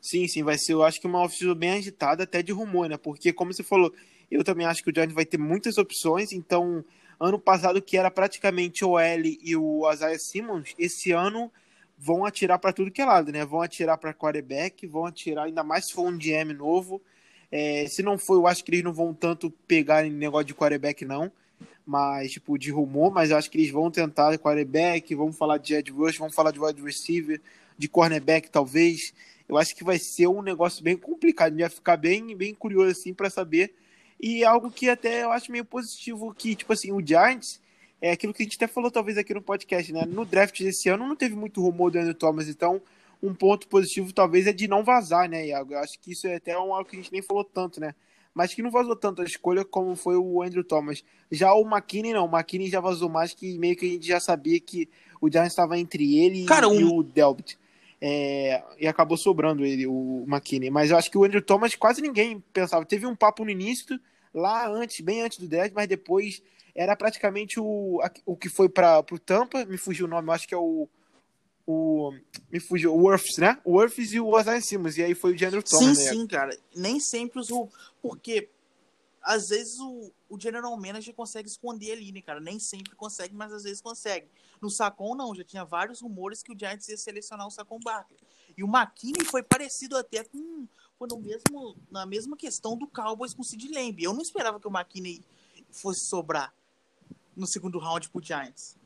Sim, 0.00 0.26
sim, 0.26 0.42
vai 0.42 0.58
ser, 0.58 0.72
eu 0.72 0.82
acho 0.82 1.00
que 1.00 1.06
uma 1.06 1.20
off-season 1.20 1.54
bem 1.54 1.70
agitada, 1.70 2.24
até 2.24 2.42
de 2.42 2.50
rumor, 2.50 2.88
né? 2.88 2.96
Porque, 2.96 3.32
como 3.32 3.52
você 3.52 3.62
falou, 3.62 3.94
eu 4.30 4.42
também 4.42 4.66
acho 4.66 4.82
que 4.82 4.90
o 4.90 4.94
Giants 4.94 5.14
vai 5.14 5.24
ter 5.24 5.38
muitas 5.38 5.78
opções, 5.78 6.32
então, 6.32 6.84
ano 7.22 7.38
passado, 7.38 7.80
que 7.80 7.96
era 7.96 8.10
praticamente 8.10 8.84
o 8.84 8.98
L 8.98 9.38
e 9.42 9.56
o 9.56 9.90
Isaiah 9.90 10.18
Simmons, 10.18 10.74
esse 10.76 11.12
ano 11.12 11.50
vão 11.96 12.24
atirar 12.24 12.58
para 12.58 12.72
tudo 12.72 12.90
que 12.90 13.00
é 13.00 13.04
lado, 13.04 13.30
né? 13.30 13.44
Vão 13.44 13.62
atirar 13.62 13.96
para 13.96 14.12
quarterback, 14.12 14.86
vão 14.88 15.06
atirar, 15.06 15.44
ainda 15.44 15.62
mais 15.62 15.86
se 15.86 15.92
for 15.92 16.06
um 16.08 16.18
GM 16.18 16.52
novo. 16.52 17.00
É, 17.50 17.86
se 17.86 18.02
não 18.02 18.18
for, 18.18 18.34
eu 18.34 18.46
acho 18.46 18.64
que 18.64 18.72
eles 18.72 18.82
não 18.82 18.92
vão 18.92 19.14
tanto 19.14 19.50
pegar 19.68 20.04
em 20.04 20.10
negócio 20.10 20.46
de 20.46 20.54
quarterback, 20.54 21.04
não. 21.04 21.30
Mas, 21.86 22.32
tipo, 22.32 22.58
de 22.58 22.72
rumor, 22.72 23.12
mas 23.12 23.30
eu 23.30 23.36
acho 23.36 23.50
que 23.50 23.58
eles 23.58 23.70
vão 23.70 23.90
tentar 23.90 24.36
quarterback, 24.38 25.14
vão 25.14 25.32
falar 25.32 25.58
de 25.58 25.74
Ed 25.74 25.92
Rush, 25.92 26.18
vão 26.18 26.30
falar 26.30 26.50
de 26.50 26.58
wide 26.58 26.82
receiver, 26.82 27.40
de 27.78 27.88
cornerback, 27.88 28.50
talvez. 28.50 29.14
Eu 29.48 29.56
acho 29.56 29.76
que 29.76 29.84
vai 29.84 29.98
ser 29.98 30.26
um 30.26 30.42
negócio 30.42 30.82
bem 30.82 30.96
complicado. 30.96 31.58
Ia 31.58 31.70
ficar 31.70 31.96
bem, 31.96 32.36
bem 32.36 32.54
curioso, 32.54 32.90
assim, 32.90 33.14
para 33.14 33.30
saber. 33.30 33.74
E 34.22 34.44
algo 34.44 34.70
que 34.70 34.88
até 34.88 35.24
eu 35.24 35.32
acho 35.32 35.50
meio 35.50 35.64
positivo, 35.64 36.32
que, 36.32 36.54
tipo 36.54 36.72
assim, 36.72 36.92
o 36.92 37.04
Giants, 37.04 37.60
é 38.00 38.12
aquilo 38.12 38.32
que 38.32 38.42
a 38.42 38.44
gente 38.44 38.54
até 38.56 38.68
falou, 38.68 38.90
talvez, 38.90 39.18
aqui 39.18 39.34
no 39.34 39.42
podcast, 39.42 39.92
né? 39.92 40.04
No 40.06 40.24
draft 40.24 40.56
desse 40.62 40.88
ano 40.88 41.06
não 41.08 41.16
teve 41.16 41.34
muito 41.34 41.60
rumor 41.60 41.90
do 41.90 41.98
Andrew 41.98 42.14
Thomas, 42.14 42.48
então 42.48 42.80
um 43.22 43.34
ponto 43.34 43.68
positivo 43.68 44.12
talvez 44.12 44.46
é 44.46 44.52
de 44.52 44.66
não 44.68 44.82
vazar, 44.84 45.28
né, 45.28 45.46
Iago? 45.48 45.74
Eu 45.74 45.78
acho 45.78 45.98
que 46.00 46.12
isso 46.12 46.26
é 46.26 46.36
até 46.36 46.56
um, 46.58 46.74
algo 46.74 46.88
que 46.88 46.96
a 46.96 47.00
gente 47.00 47.12
nem 47.12 47.22
falou 47.22 47.44
tanto, 47.44 47.80
né? 47.80 47.94
Mas 48.34 48.54
que 48.54 48.62
não 48.62 48.70
vazou 48.70 48.96
tanto 48.96 49.22
a 49.22 49.24
escolha 49.24 49.64
como 49.64 49.94
foi 49.94 50.16
o 50.16 50.42
Andrew 50.42 50.64
Thomas. 50.64 51.04
Já 51.30 51.52
o 51.52 51.62
McKinney 51.62 52.12
não, 52.12 52.26
o 52.26 52.36
McKinney 52.36 52.70
já 52.70 52.80
vazou 52.80 53.08
mais 53.08 53.34
que 53.34 53.58
meio 53.58 53.76
que 53.76 53.86
a 53.86 53.88
gente 53.90 54.06
já 54.06 54.18
sabia 54.18 54.58
que 54.58 54.88
o 55.20 55.30
Giants 55.30 55.52
estava 55.52 55.78
entre 55.78 56.16
ele 56.18 56.44
Cara, 56.46 56.66
e 56.66 56.84
um- 56.84 56.96
o 56.96 57.02
Delbit. 57.02 57.58
É, 58.00 58.60
e 58.80 58.88
acabou 58.88 59.16
sobrando 59.16 59.64
ele, 59.64 59.86
o 59.86 60.24
McKinney. 60.26 60.70
Mas 60.70 60.90
eu 60.90 60.96
acho 60.96 61.08
que 61.10 61.16
o 61.16 61.22
Andrew 61.24 61.42
Thomas 61.42 61.74
quase 61.76 62.02
ninguém 62.02 62.42
pensava. 62.52 62.84
Teve 62.84 63.06
um 63.06 63.14
papo 63.14 63.44
no 63.44 63.50
início, 63.50 64.00
lá 64.34 64.68
antes, 64.68 65.00
bem 65.00 65.22
antes 65.22 65.38
do 65.38 65.48
draft, 65.48 65.72
mas 65.74 65.88
depois 65.88 66.42
era 66.74 66.96
praticamente 66.96 67.60
o, 67.60 68.00
o 68.24 68.36
que 68.36 68.48
foi 68.48 68.68
para 68.68 69.00
o 69.00 69.18
Tampa, 69.18 69.64
me 69.64 69.76
fugiu 69.76 70.06
o 70.06 70.08
nome, 70.08 70.28
eu 70.28 70.32
acho 70.32 70.48
que 70.48 70.54
é 70.54 70.58
o. 70.58 70.88
o 71.66 72.12
me 72.50 72.58
fugiu, 72.58 72.94
o 72.94 73.02
Worths, 73.02 73.36
né? 73.38 73.58
O 73.64 73.72
Worths 73.72 74.12
e 74.12 74.20
o 74.20 74.38
Isaiah 74.38 74.60
Simmons, 74.60 74.96
e 74.96 75.02
aí 75.02 75.14
foi 75.14 75.32
o 75.32 75.36
de 75.36 75.44
Andrew 75.44 75.62
Sim, 75.64 75.78
Thomas, 75.78 75.98
né? 75.98 76.10
sim, 76.10 76.26
cara. 76.26 76.58
Nem 76.74 76.98
sempre 76.98 77.40
os. 77.40 77.48
Porque 78.00 78.48
às 79.22 79.50
vezes 79.50 79.78
o, 79.78 80.10
o 80.28 80.38
general 80.38 80.76
manager 80.76 81.14
consegue 81.14 81.48
esconder 81.48 81.92
ali, 81.92 82.10
né, 82.10 82.20
cara? 82.20 82.40
Nem 82.40 82.58
sempre 82.58 82.94
consegue, 82.96 83.34
mas 83.34 83.52
às 83.52 83.62
vezes 83.62 83.80
consegue. 83.80 84.26
No 84.60 84.68
Sacon, 84.70 85.14
não. 85.14 85.34
Já 85.34 85.44
tinha 85.44 85.64
vários 85.64 86.00
rumores 86.00 86.42
que 86.42 86.52
o 86.52 86.58
Giants 86.58 86.88
ia 86.88 86.96
selecionar 86.96 87.46
o 87.46 87.50
Sacon 87.50 87.78
Barkley. 87.78 88.18
E 88.56 88.62
o 88.62 88.66
McKinney 88.66 89.24
foi 89.24 89.42
parecido 89.42 89.96
até 89.96 90.24
com. 90.24 90.66
Foi 91.02 91.08
no 91.08 91.18
mesmo, 91.18 91.76
na 91.90 92.06
mesma 92.06 92.36
questão 92.36 92.76
do 92.76 92.86
Cowboys 92.86 93.34
com 93.34 93.42
o 93.42 93.44
Sid 93.44 93.66
Lamb. 93.74 94.00
Eu 94.00 94.12
não 94.12 94.22
esperava 94.22 94.60
que 94.60 94.68
o 94.68 94.70
McKinney 94.70 95.20
fosse 95.68 96.04
sobrar 96.04 96.54
no 97.36 97.44
segundo 97.44 97.76
round 97.80 98.08
pro 98.08 98.22
Giants. 98.22 98.76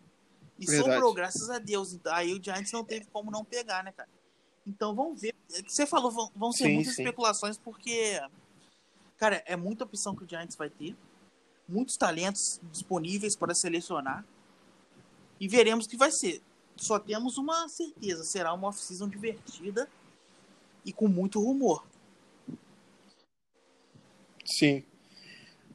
E 0.58 0.64
Verdade. 0.64 0.94
sobrou, 0.94 1.12
graças 1.12 1.50
a 1.50 1.58
Deus. 1.58 1.98
Aí 2.06 2.32
o 2.32 2.42
Giants 2.42 2.72
não 2.72 2.82
teve 2.82 3.04
como 3.12 3.30
não 3.30 3.44
pegar, 3.44 3.84
né, 3.84 3.92
cara? 3.92 4.08
Então 4.66 4.94
vamos 4.94 5.20
ver. 5.20 5.34
Você 5.66 5.84
falou, 5.86 6.10
vão, 6.10 6.32
vão 6.34 6.52
ser 6.52 6.64
Sim, 6.64 6.74
muitas 6.76 6.94
sim. 6.94 7.02
especulações, 7.02 7.58
porque, 7.58 8.18
cara, 9.18 9.42
é 9.44 9.54
muita 9.54 9.84
opção 9.84 10.16
que 10.16 10.24
o 10.24 10.28
Giants 10.28 10.56
vai 10.56 10.70
ter. 10.70 10.96
Muitos 11.68 11.98
talentos 11.98 12.58
disponíveis 12.72 13.36
para 13.36 13.54
selecionar. 13.54 14.24
E 15.38 15.46
veremos 15.46 15.84
o 15.84 15.88
que 15.90 15.98
vai 15.98 16.10
ser. 16.10 16.42
Só 16.78 16.98
temos 16.98 17.36
uma 17.36 17.68
certeza: 17.68 18.24
será 18.24 18.54
uma 18.54 18.68
off-season 18.68 19.06
divertida 19.06 19.86
e 20.82 20.94
com 20.94 21.08
muito 21.08 21.38
rumor. 21.42 21.84
Sim. 24.46 24.84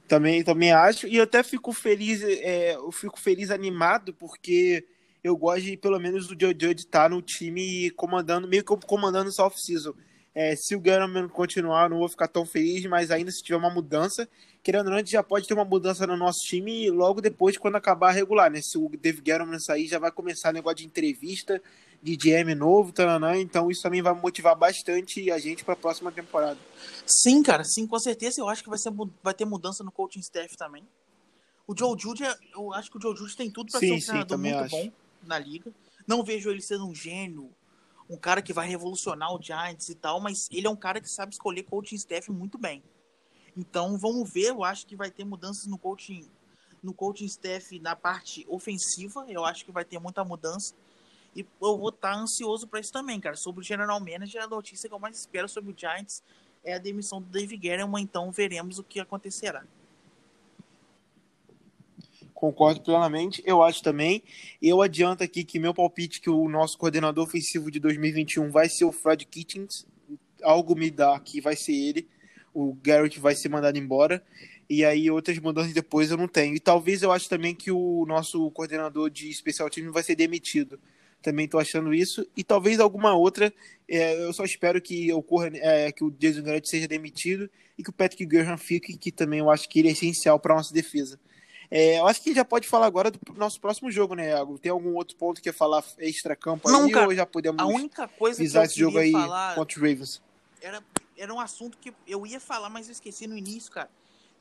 Também, 0.07 0.43
também 0.43 0.71
acho. 0.71 1.07
E 1.07 1.17
eu 1.17 1.23
até 1.23 1.43
fico 1.43 1.71
feliz, 1.71 2.21
é, 2.23 2.75
eu 2.75 2.91
fico 2.91 3.19
feliz 3.19 3.49
animado, 3.51 4.13
porque 4.13 4.85
eu 5.23 5.37
gosto 5.37 5.63
de, 5.63 5.77
pelo 5.77 5.99
menos, 5.99 6.29
o 6.29 6.35
Joe 6.39 6.55
estar 6.75 7.09
no 7.09 7.21
time 7.21 7.89
comandando, 7.91 8.47
meio 8.47 8.63
que 8.63 8.75
comandando 8.87 9.29
essa 9.29 9.43
off-season. 9.43 9.93
É, 10.33 10.55
se 10.55 10.75
o 10.75 10.79
Guerrero 10.79 11.29
continuar, 11.29 11.85
eu 11.85 11.89
não 11.89 11.99
vou 11.99 12.09
ficar 12.09 12.27
tão 12.27 12.45
feliz, 12.45 12.85
mas 12.85 13.11
ainda 13.11 13.31
se 13.31 13.43
tiver 13.43 13.57
uma 13.57 13.69
mudança, 13.69 14.27
querendo 14.63 14.85
ou 14.85 14.91
não, 14.91 14.97
a 14.97 14.99
gente 14.99 15.11
já 15.11 15.23
pode 15.23 15.47
ter 15.47 15.53
uma 15.53 15.65
mudança 15.65 16.05
no 16.05 16.15
nosso 16.15 16.39
time 16.39 16.89
logo 16.89 17.21
depois, 17.21 17.57
quando 17.57 17.75
acabar 17.75 18.09
a 18.09 18.11
regular, 18.11 18.51
né? 18.51 18.59
Se 18.61 18.77
o 18.77 18.89
David 18.89 19.21
Guerrero 19.21 19.59
sair, 19.59 19.87
já 19.87 19.99
vai 19.99 20.11
começar 20.11 20.53
negócio 20.53 20.77
de 20.77 20.85
entrevista, 20.85 21.61
de 22.01 22.15
GM 22.15 22.55
novo, 22.55 22.91
taranã, 22.91 23.37
então 23.37 23.69
isso 23.69 23.81
também 23.81 24.01
vai 24.01 24.13
motivar 24.13 24.55
bastante 24.55 25.29
a 25.31 25.37
gente 25.37 25.63
para 25.63 25.73
a 25.73 25.77
próxima 25.77 26.11
temporada. 26.11 26.59
Sim, 27.05 27.43
cara, 27.43 27.63
sim, 27.63 27.85
com 27.85 27.99
certeza. 27.99 28.41
Eu 28.41 28.49
acho 28.49 28.63
que 28.63 28.69
vai, 28.69 28.79
ser, 28.79 28.91
vai 29.21 29.33
ter 29.33 29.45
mudança 29.45 29.83
no 29.83 29.91
coaching 29.91 30.19
staff 30.19 30.55
também. 30.57 30.83
O 31.67 31.77
Joe 31.77 31.95
Judy, 31.97 32.23
é- 32.23 32.35
eu 32.55 32.73
acho 32.73 32.89
que 32.89 32.97
o 32.97 33.01
Joe 33.01 33.15
Judy 33.15 33.35
tem 33.35 33.51
tudo 33.51 33.71
para 33.71 33.79
ser 33.79 33.91
um 33.91 33.99
sim, 33.99 34.05
treinador 34.07 34.37
muito 34.37 34.55
acho. 34.55 34.75
bom 34.75 34.91
na 35.23 35.37
liga. 35.37 35.71
Não 36.07 36.23
vejo 36.23 36.49
ele 36.49 36.61
sendo 36.61 36.87
um 36.87 36.93
gênio, 36.95 37.51
um 38.09 38.17
cara 38.17 38.41
que 38.41 38.51
vai 38.51 38.67
revolucionar 38.67 39.33
o 39.33 39.41
Giants 39.41 39.87
e 39.89 39.95
tal, 39.95 40.19
mas 40.19 40.47
ele 40.51 40.67
é 40.67 40.69
um 40.69 40.75
cara 40.75 40.99
que 40.99 41.07
sabe 41.07 41.31
escolher 41.33 41.63
coaching 41.63 41.95
staff 41.95 42.31
muito 42.31 42.57
bem. 42.57 42.83
Então 43.55 43.97
vamos 43.97 44.31
ver, 44.31 44.49
eu 44.49 44.63
acho 44.63 44.85
que 44.85 44.95
vai 44.95 45.11
ter 45.11 45.23
mudanças 45.23 45.67
no 45.67 45.77
coaching 45.77 46.27
no 46.81 46.93
coaching 46.93 47.25
staff 47.25 47.77
na 47.79 47.95
parte 47.95 48.45
ofensiva, 48.49 49.25
eu 49.29 49.45
acho 49.45 49.63
que 49.63 49.71
vai 49.71 49.85
ter 49.85 49.99
muita 49.99 50.23
mudança. 50.23 50.73
E 51.35 51.41
eu 51.41 51.77
vou 51.77 51.89
estar 51.89 52.15
ansioso 52.15 52.67
para 52.67 52.79
isso 52.79 52.91
também, 52.91 53.19
cara. 53.19 53.35
Sobre 53.35 53.61
o 53.61 53.63
general 53.63 53.99
manager, 53.99 54.43
a 54.43 54.47
notícia 54.47 54.89
que 54.89 54.95
eu 54.95 54.99
mais 54.99 55.17
espero 55.17 55.47
sobre 55.47 55.71
o 55.71 55.77
Giants 55.77 56.23
é 56.63 56.73
a 56.73 56.79
demissão 56.79 57.21
do 57.21 57.27
Dave 57.27 57.55
Gettleman, 57.55 58.01
então 58.01 58.31
veremos 58.31 58.79
o 58.79 58.83
que 58.83 58.99
acontecerá. 58.99 59.63
Concordo 62.33 62.81
plenamente, 62.81 63.41
eu 63.45 63.61
acho 63.61 63.83
também. 63.83 64.23
Eu 64.59 64.81
adianto 64.81 65.23
aqui 65.23 65.43
que 65.43 65.59
meu 65.59 65.75
palpite 65.75 66.19
que 66.19 66.29
o 66.29 66.49
nosso 66.49 66.77
coordenador 66.77 67.23
ofensivo 67.23 67.69
de 67.69 67.79
2021 67.79 68.49
vai 68.49 68.67
ser 68.67 68.83
o 68.83 68.91
Fred 68.91 69.25
Kitchens. 69.25 69.85
Algo 70.41 70.75
me 70.75 70.89
dá 70.89 71.19
que 71.19 71.39
vai 71.39 71.55
ser 71.55 71.73
ele. 71.73 72.09
O 72.53 72.75
Garrett 72.83 73.19
vai 73.19 73.35
ser 73.35 73.49
mandado 73.49 73.77
embora. 73.77 74.23
E 74.69 74.85
aí 74.85 75.11
outras 75.11 75.37
mudanças 75.39 75.73
depois 75.73 76.11
eu 76.11 76.17
não 76.17 76.27
tenho. 76.27 76.55
E 76.55 76.59
talvez 76.59 77.01
eu 77.03 77.11
acho 77.11 77.27
também 77.27 77.53
que 77.53 77.71
o 77.71 78.05
nosso 78.07 78.49
coordenador 78.51 79.09
de 79.09 79.29
especial 79.29 79.69
time 79.69 79.89
vai 79.89 80.03
ser 80.03 80.15
demitido. 80.15 80.79
Também 81.21 81.45
estou 81.45 81.59
achando 81.59 81.93
isso. 81.93 82.25
E 82.35 82.43
talvez 82.43 82.79
alguma 82.79 83.13
outra. 83.13 83.53
é, 83.87 84.23
eu 84.23 84.33
só 84.33 84.43
espero 84.43 84.81
que 84.81 85.11
ocorra 85.13 85.51
é, 85.53 85.91
que 85.91 86.03
o 86.03 86.11
Jason 86.11 86.41
Garrett 86.41 86.69
seja 86.69 86.87
demitido 86.87 87.49
e 87.77 87.83
que 87.83 87.89
o 87.89 87.93
Patrick 87.93 88.25
Graham 88.25 88.57
fique, 88.57 88.97
que 88.97 89.11
também 89.11 89.39
eu 89.39 89.49
acho 89.49 89.67
que 89.67 89.79
ele 89.79 89.89
é 89.89 89.91
essencial 89.91 90.39
para 90.39 90.55
nossa 90.55 90.73
defesa. 90.73 91.19
É, 91.69 91.99
eu 91.99 92.07
acho 92.07 92.21
que 92.21 92.33
já 92.33 92.43
pode 92.43 92.67
falar 92.67 92.85
agora 92.85 93.09
do 93.09 93.19
nosso 93.35 93.59
próximo 93.61 93.89
jogo, 93.89 94.13
né, 94.13 94.29
Iago? 94.31 94.59
Tem 94.59 94.69
algum 94.69 94.93
outro 94.93 95.15
ponto 95.15 95.37
que 95.37 95.49
quer 95.49 95.53
falar 95.53 95.81
extra-campo 95.99 96.69
Não, 96.69 96.83
aí 96.83 96.91
cara, 96.91 97.07
ou 97.07 97.15
já 97.15 97.25
podemos 97.25 97.61
A 97.61 97.65
única 97.65 98.09
coisa 98.09 98.43
que 98.43 98.57
eu 98.57 98.63
esse 98.63 98.77
jogo 98.77 98.97
aí 98.97 99.11
falar 99.13 99.55
contra 99.55 99.77
os 99.77 99.81
Ravens? 99.81 100.21
era, 100.61 100.83
era 101.21 101.31
um 101.31 101.39
assunto 101.39 101.77
que 101.77 101.93
eu 102.07 102.25
ia 102.25 102.39
falar, 102.39 102.67
mas 102.67 102.87
eu 102.87 102.93
esqueci 102.93 103.27
no 103.27 103.37
início, 103.37 103.71
cara. 103.71 103.91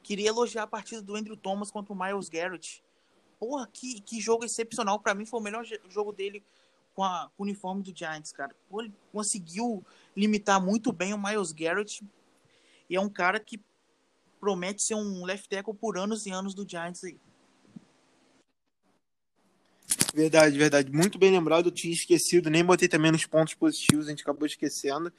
Queria 0.03 0.29
elogiar 0.29 0.63
a 0.63 0.67
partida 0.67 1.03
do 1.03 1.15
Andrew 1.15 1.37
Thomas 1.37 1.71
contra 1.71 1.93
o 1.93 1.99
Miles 1.99 2.31
Garrett. 2.31 2.83
Porra, 3.39 3.69
que, 3.71 4.01
que 4.01 4.19
jogo 4.19 4.47
excepcional. 4.47 4.99
Pra 4.99 5.15
mim 5.15 5.27
foi 5.27 5.41
o 5.41 5.43
melhor 5.43 5.63
jogo 5.91 6.11
dele 6.11 6.43
com, 6.95 7.05
a, 7.05 7.31
com 7.37 7.43
o 7.43 7.47
uniforme 7.47 7.83
do 7.83 7.95
Giants, 7.95 8.33
cara. 8.33 8.57
Pô, 8.71 8.81
ele 8.81 8.95
conseguiu 9.13 9.85
limitar 10.17 10.59
muito 10.59 10.91
bem 10.91 11.13
o 11.13 11.23
Miles 11.23 11.53
Garrett. 11.53 12.03
E 12.89 12.97
é 12.97 13.01
um 13.01 13.11
cara 13.11 13.39
que 13.39 13.61
promete 14.41 14.83
ser 14.83 14.95
um 14.95 15.23
left 15.23 15.51
tackle 15.51 15.75
por 15.75 15.99
anos 15.99 16.25
e 16.25 16.31
anos 16.31 16.55
do 16.55 16.67
Giants 16.67 17.05
aí. 17.05 17.21
Verdade, 20.15 20.57
verdade. 20.57 20.91
Muito 20.91 21.19
bem 21.19 21.31
lembrado, 21.31 21.67
eu 21.67 21.73
tinha 21.73 21.93
esquecido, 21.93 22.49
nem 22.49 22.65
botei 22.65 22.89
também 22.89 23.13
nos 23.13 23.27
pontos 23.27 23.53
positivos, 23.53 24.07
a 24.07 24.11
gente 24.11 24.23
acabou 24.23 24.47
esquecendo. 24.47 25.13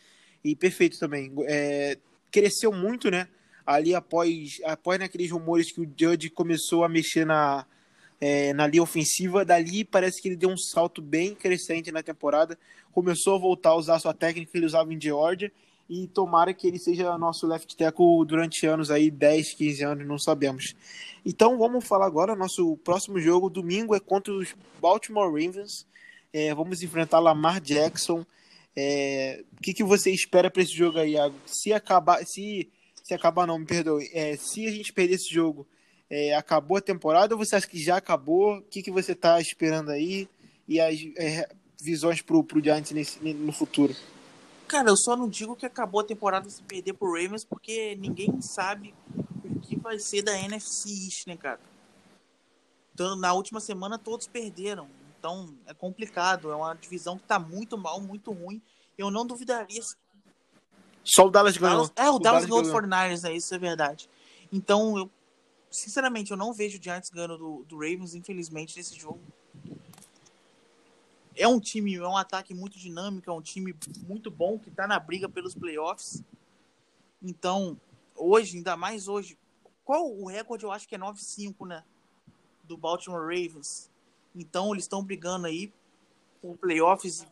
E 0.43 0.55
perfeito 0.55 0.97
também. 0.99 1.31
É, 1.45 1.97
cresceu 2.31 2.71
muito, 2.71 3.11
né? 3.11 3.27
Ali 3.65 3.93
após, 3.93 4.59
após 4.63 4.99
naqueles 4.99 5.29
rumores 5.29 5.71
que 5.71 5.81
o 5.81 5.89
Judge 5.97 6.29
começou 6.29 6.83
a 6.83 6.89
mexer 6.89 7.25
na, 7.25 7.65
é, 8.19 8.53
na 8.53 8.67
linha 8.67 8.83
ofensiva, 8.83 9.45
dali 9.45 9.83
parece 9.83 10.21
que 10.21 10.27
ele 10.27 10.35
deu 10.35 10.49
um 10.49 10.57
salto 10.57 11.01
bem 11.01 11.35
crescente 11.35 11.91
na 11.91 12.01
temporada. 12.01 12.57
Começou 12.91 13.35
a 13.35 13.39
voltar 13.39 13.69
a 13.69 13.75
usar 13.75 13.95
a 13.95 13.99
sua 13.99 14.13
técnica 14.13 14.51
que 14.51 14.57
ele 14.57 14.65
usava 14.65 14.93
em 14.93 14.99
Georgia 14.99 15.51
e 15.91 16.07
tomara 16.07 16.53
que 16.53 16.65
ele 16.65 16.79
seja 16.79 17.17
nosso 17.17 17.45
left 17.45 17.75
tackle 17.75 18.25
durante 18.25 18.65
anos 18.65 18.89
aí, 18.89 19.11
10, 19.11 19.53
15 19.55 19.83
anos, 19.83 20.07
não 20.07 20.17
sabemos. 20.17 20.73
Então 21.25 21.57
vamos 21.57 21.85
falar 21.85 22.05
agora, 22.05 22.33
nosso 22.33 22.77
próximo 22.77 23.19
jogo, 23.19 23.49
domingo 23.49 23.93
é 23.93 23.99
contra 23.99 24.33
os 24.33 24.55
Baltimore 24.79 25.27
Ravens, 25.27 25.85
é, 26.31 26.55
vamos 26.55 26.81
enfrentar 26.81 27.19
Lamar 27.19 27.59
Jackson, 27.59 28.25
é, 28.75 29.43
o 29.57 29.61
que, 29.61 29.73
que 29.73 29.83
você 29.83 30.11
espera 30.11 30.49
para 30.49 30.61
esse 30.61 30.73
jogo 30.73 30.99
aí, 30.99 31.13
Iago? 31.13 31.35
Se 31.45 31.73
acabar, 31.73 32.25
se, 32.25 32.69
se 33.03 33.13
acabar 33.13 33.45
não, 33.45 33.59
me 33.59 33.65
perdoe, 33.65 34.09
é, 34.13 34.35
se 34.37 34.65
a 34.65 34.71
gente 34.71 34.93
perder 34.93 35.15
esse 35.15 35.33
jogo, 35.33 35.67
é, 36.09 36.35
acabou 36.35 36.77
a 36.77 36.81
temporada 36.81 37.33
ou 37.35 37.39
você 37.43 37.55
acha 37.55 37.67
que 37.67 37.81
já 37.81 37.97
acabou? 37.97 38.57
O 38.57 38.61
que, 38.61 38.81
que 38.81 38.91
você 38.91 39.13
está 39.13 39.39
esperando 39.39 39.91
aí? 39.91 40.27
E 40.67 40.79
as 40.79 40.99
é, 41.17 41.49
visões 41.81 42.21
para 42.21 42.37
o 42.37 42.45
Giants 42.63 42.91
nesse, 42.91 43.19
no 43.19 43.51
futuro? 43.51 43.95
Cara, 44.67 44.89
eu 44.89 44.95
só 44.95 45.17
não 45.17 45.27
digo 45.27 45.55
que 45.55 45.65
acabou 45.65 45.99
a 45.99 46.03
temporada 46.03 46.49
se 46.49 46.61
perder 46.63 46.93
pro 46.93 47.13
Ravens, 47.13 47.43
porque 47.43 47.97
ninguém 47.97 48.41
sabe 48.41 48.93
o 49.43 49.59
que 49.59 49.77
vai 49.77 49.99
ser 49.99 50.21
da 50.21 50.37
NFC 50.39 50.89
East, 50.89 51.27
né, 51.27 51.35
cara? 51.35 51.59
Então, 52.93 53.15
na 53.15 53.33
última 53.33 53.59
semana 53.59 53.97
todos 53.97 54.27
perderam. 54.27 54.87
Então 55.21 55.55
é 55.67 55.73
complicado. 55.73 56.51
É 56.51 56.55
uma 56.55 56.73
divisão 56.73 57.17
que 57.19 57.25
tá 57.25 57.37
muito 57.37 57.77
mal, 57.77 58.01
muito 58.01 58.31
ruim. 58.31 58.59
Eu 58.97 59.11
não 59.11 59.23
duvidaria. 59.23 59.81
Se... 59.81 59.95
Só 61.03 61.27
o 61.27 61.29
Dallas 61.29 61.55
ganhou. 61.57 61.91
É, 61.95 62.09
o, 62.09 62.15
o 62.15 62.19
Dallas, 62.19 62.45
ganhou 62.45 62.63
o 62.63 62.65
49ers, 62.65 63.21
né? 63.21 63.35
Isso 63.35 63.53
é 63.53 63.59
verdade. 63.59 64.09
Então, 64.51 64.97
eu, 64.97 65.09
sinceramente, 65.69 66.31
eu 66.31 66.37
não 66.37 66.53
vejo 66.53 66.79
o 66.79 66.83
Giants 66.83 67.11
ganhando 67.11 67.37
do, 67.37 67.63
do 67.65 67.75
Ravens, 67.75 68.15
infelizmente, 68.15 68.75
nesse 68.75 68.99
jogo 68.99 69.21
é 71.35 71.47
um 71.47 71.59
time, 71.59 71.95
é 71.95 72.07
um 72.07 72.17
ataque 72.17 72.53
muito 72.53 72.77
dinâmico, 72.77 73.29
é 73.29 73.33
um 73.33 73.41
time 73.41 73.75
muito 74.05 74.29
bom 74.29 74.59
que 74.59 74.69
está 74.69 74.87
na 74.87 74.99
briga 74.99 75.29
pelos 75.29 75.55
playoffs. 75.55 76.23
Então, 77.21 77.79
hoje, 78.15 78.57
ainda 78.57 78.75
mais 78.75 79.07
hoje, 79.07 79.37
qual 79.83 80.11
o 80.11 80.27
recorde? 80.27 80.63
Eu 80.63 80.71
acho 80.71 80.87
que 80.87 80.95
é 80.95 80.99
9-5, 80.99 81.67
né? 81.67 81.83
Do 82.63 82.77
Baltimore 82.77 83.21
Ravens. 83.21 83.89
Então, 84.35 84.71
eles 84.73 84.85
estão 84.85 85.03
brigando 85.03 85.47
aí 85.47 85.71
por 86.41 86.57
playoffs. 86.57 87.25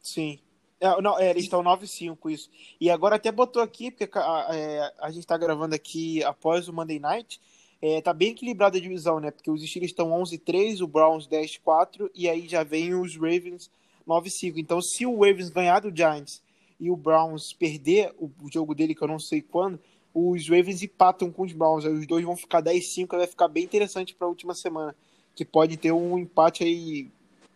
Sim. 0.00 0.38
É, 0.80 1.00
não, 1.00 1.18
é, 1.18 1.30
eles 1.30 1.44
estão 1.44 1.62
9-5 1.62 2.30
isso. 2.30 2.50
E 2.80 2.90
agora 2.90 3.14
até 3.14 3.30
botou 3.30 3.62
aqui, 3.62 3.90
porque 3.90 4.18
a, 4.18 4.48
é, 4.50 4.92
a 4.98 5.10
gente 5.10 5.20
está 5.20 5.38
gravando 5.38 5.74
aqui 5.74 6.24
após 6.24 6.68
o 6.68 6.72
Monday 6.72 6.98
Night. 6.98 7.40
É, 7.80 8.00
tá 8.00 8.12
bem 8.12 8.30
equilibrada 8.30 8.78
a 8.78 8.80
divisão, 8.80 9.20
né? 9.20 9.30
Porque 9.30 9.50
os 9.50 9.62
Steelers 9.62 9.92
estão 9.92 10.10
11-3, 10.10 10.80
o 10.82 10.86
Browns 10.88 11.28
10-4 11.28 12.10
e 12.14 12.28
aí 12.28 12.48
já 12.48 12.64
vem 12.64 12.94
os 12.94 13.16
Ravens 13.16 13.70
9-5. 14.06 14.54
Então, 14.56 14.80
se 14.80 15.06
o 15.06 15.14
Ravens 15.14 15.50
ganhar 15.50 15.80
do 15.80 15.96
Giants 15.96 16.42
e 16.78 16.90
o 16.90 16.96
Browns 16.96 17.52
perder 17.52 18.12
o, 18.18 18.30
jogo 18.52 18.74
dele, 18.74 18.94
que 18.94 19.02
eu 19.02 19.08
não 19.08 19.18
sei 19.18 19.40
quando, 19.40 19.78
os 20.12 20.48
Ravens 20.48 20.82
empatam 20.82 21.30
com 21.30 21.42
os 21.42 21.52
Browns. 21.52 21.84
Aí 21.84 21.92
os 21.92 22.06
dois 22.08 22.24
vão 22.24 22.36
ficar 22.36 22.60
10-5, 22.60 23.16
vai 23.16 23.26
ficar 23.26 23.46
bem 23.46 23.62
interessante 23.62 24.14
para 24.14 24.26
a 24.26 24.30
última 24.30 24.54
semana. 24.54 24.94
Que 25.34 25.44
pode 25.44 25.76
ter 25.76 25.92
um 25.92 26.18
empate 26.18 26.64
aí 26.64 27.10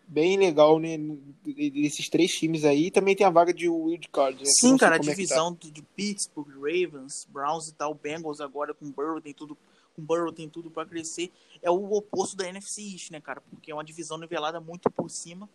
bem 0.07 0.39
legal, 0.39 0.79
né? 0.79 0.97
Desses 1.45 2.09
três 2.09 2.31
times 2.33 2.65
aí. 2.65 2.87
E 2.87 2.91
também 2.91 3.17
tem 3.17 3.27
a 3.27 3.31
vaga 3.31 3.53
de 3.53 3.69
wild 3.69 4.09
card. 4.09 4.39
Né? 4.39 4.51
Sim, 4.61 4.77
cara, 4.77 4.97
a 4.97 4.99
divisão 4.99 5.49
é 5.49 5.67
tá. 5.67 5.71
de 5.73 5.83
Pittsburgh, 5.83 6.49
Ravens, 6.55 7.27
Browns 7.29 7.69
e 7.69 7.75
tal, 7.75 7.95
Bengals 7.95 8.41
agora 8.41 8.73
com 8.73 8.91
Burrow 8.91 9.21
tem 9.21 9.35
tudo 9.35 9.57
com 9.97 10.03
Burrow 10.03 10.31
tem 10.31 10.49
tudo 10.49 10.71
para 10.71 10.87
crescer, 10.87 11.33
é 11.63 11.71
o 11.71 11.93
oposto 11.95 12.37
da 12.37 12.47
NFC 12.47 12.83
East, 12.83 13.11
né, 13.11 13.21
cara? 13.21 13.41
Porque 13.51 13.71
é 13.71 13.75
uma 13.75 13.83
divisão 13.83 14.19
nivelada 14.19 14.61
muito 14.61 14.91
por 14.91 15.11
cima. 15.11 15.49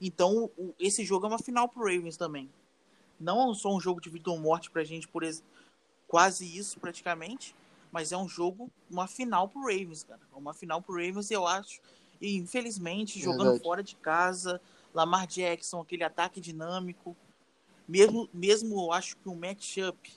Então, 0.00 0.50
o, 0.56 0.74
esse 0.80 1.04
jogo 1.04 1.26
é 1.26 1.28
uma 1.28 1.38
final 1.38 1.68
pro 1.68 1.84
Ravens 1.84 2.16
também. 2.16 2.50
Não 3.20 3.52
é 3.52 3.54
só 3.54 3.72
um 3.72 3.80
jogo 3.80 4.00
de 4.00 4.08
vida 4.08 4.30
ou 4.30 4.38
morte 4.38 4.70
pra 4.70 4.82
gente, 4.82 5.06
por 5.06 5.22
ex... 5.22 5.44
quase 6.08 6.44
isso 6.56 6.80
praticamente, 6.80 7.54
mas 7.92 8.10
é 8.10 8.16
um 8.16 8.26
jogo, 8.26 8.70
uma 8.90 9.06
final 9.06 9.48
pro 9.48 9.60
Ravens, 9.60 10.02
cara. 10.02 10.20
Uma 10.34 10.54
final 10.54 10.80
pro 10.80 10.94
Ravens, 10.94 11.30
eu 11.30 11.46
acho. 11.46 11.80
E 12.20 12.36
infelizmente, 12.36 13.20
jogando 13.20 13.42
Verdade. 13.42 13.62
fora 13.62 13.82
de 13.82 13.94
casa, 13.96 14.60
Lamar 14.94 15.26
Jackson, 15.26 15.80
aquele 15.80 16.02
ataque 16.02 16.40
dinâmico. 16.40 17.14
Mesmo, 17.86 18.28
mesmo 18.32 18.80
eu 18.80 18.92
acho 18.92 19.16
que 19.16 19.28
o 19.28 19.34
matchup 19.34 20.10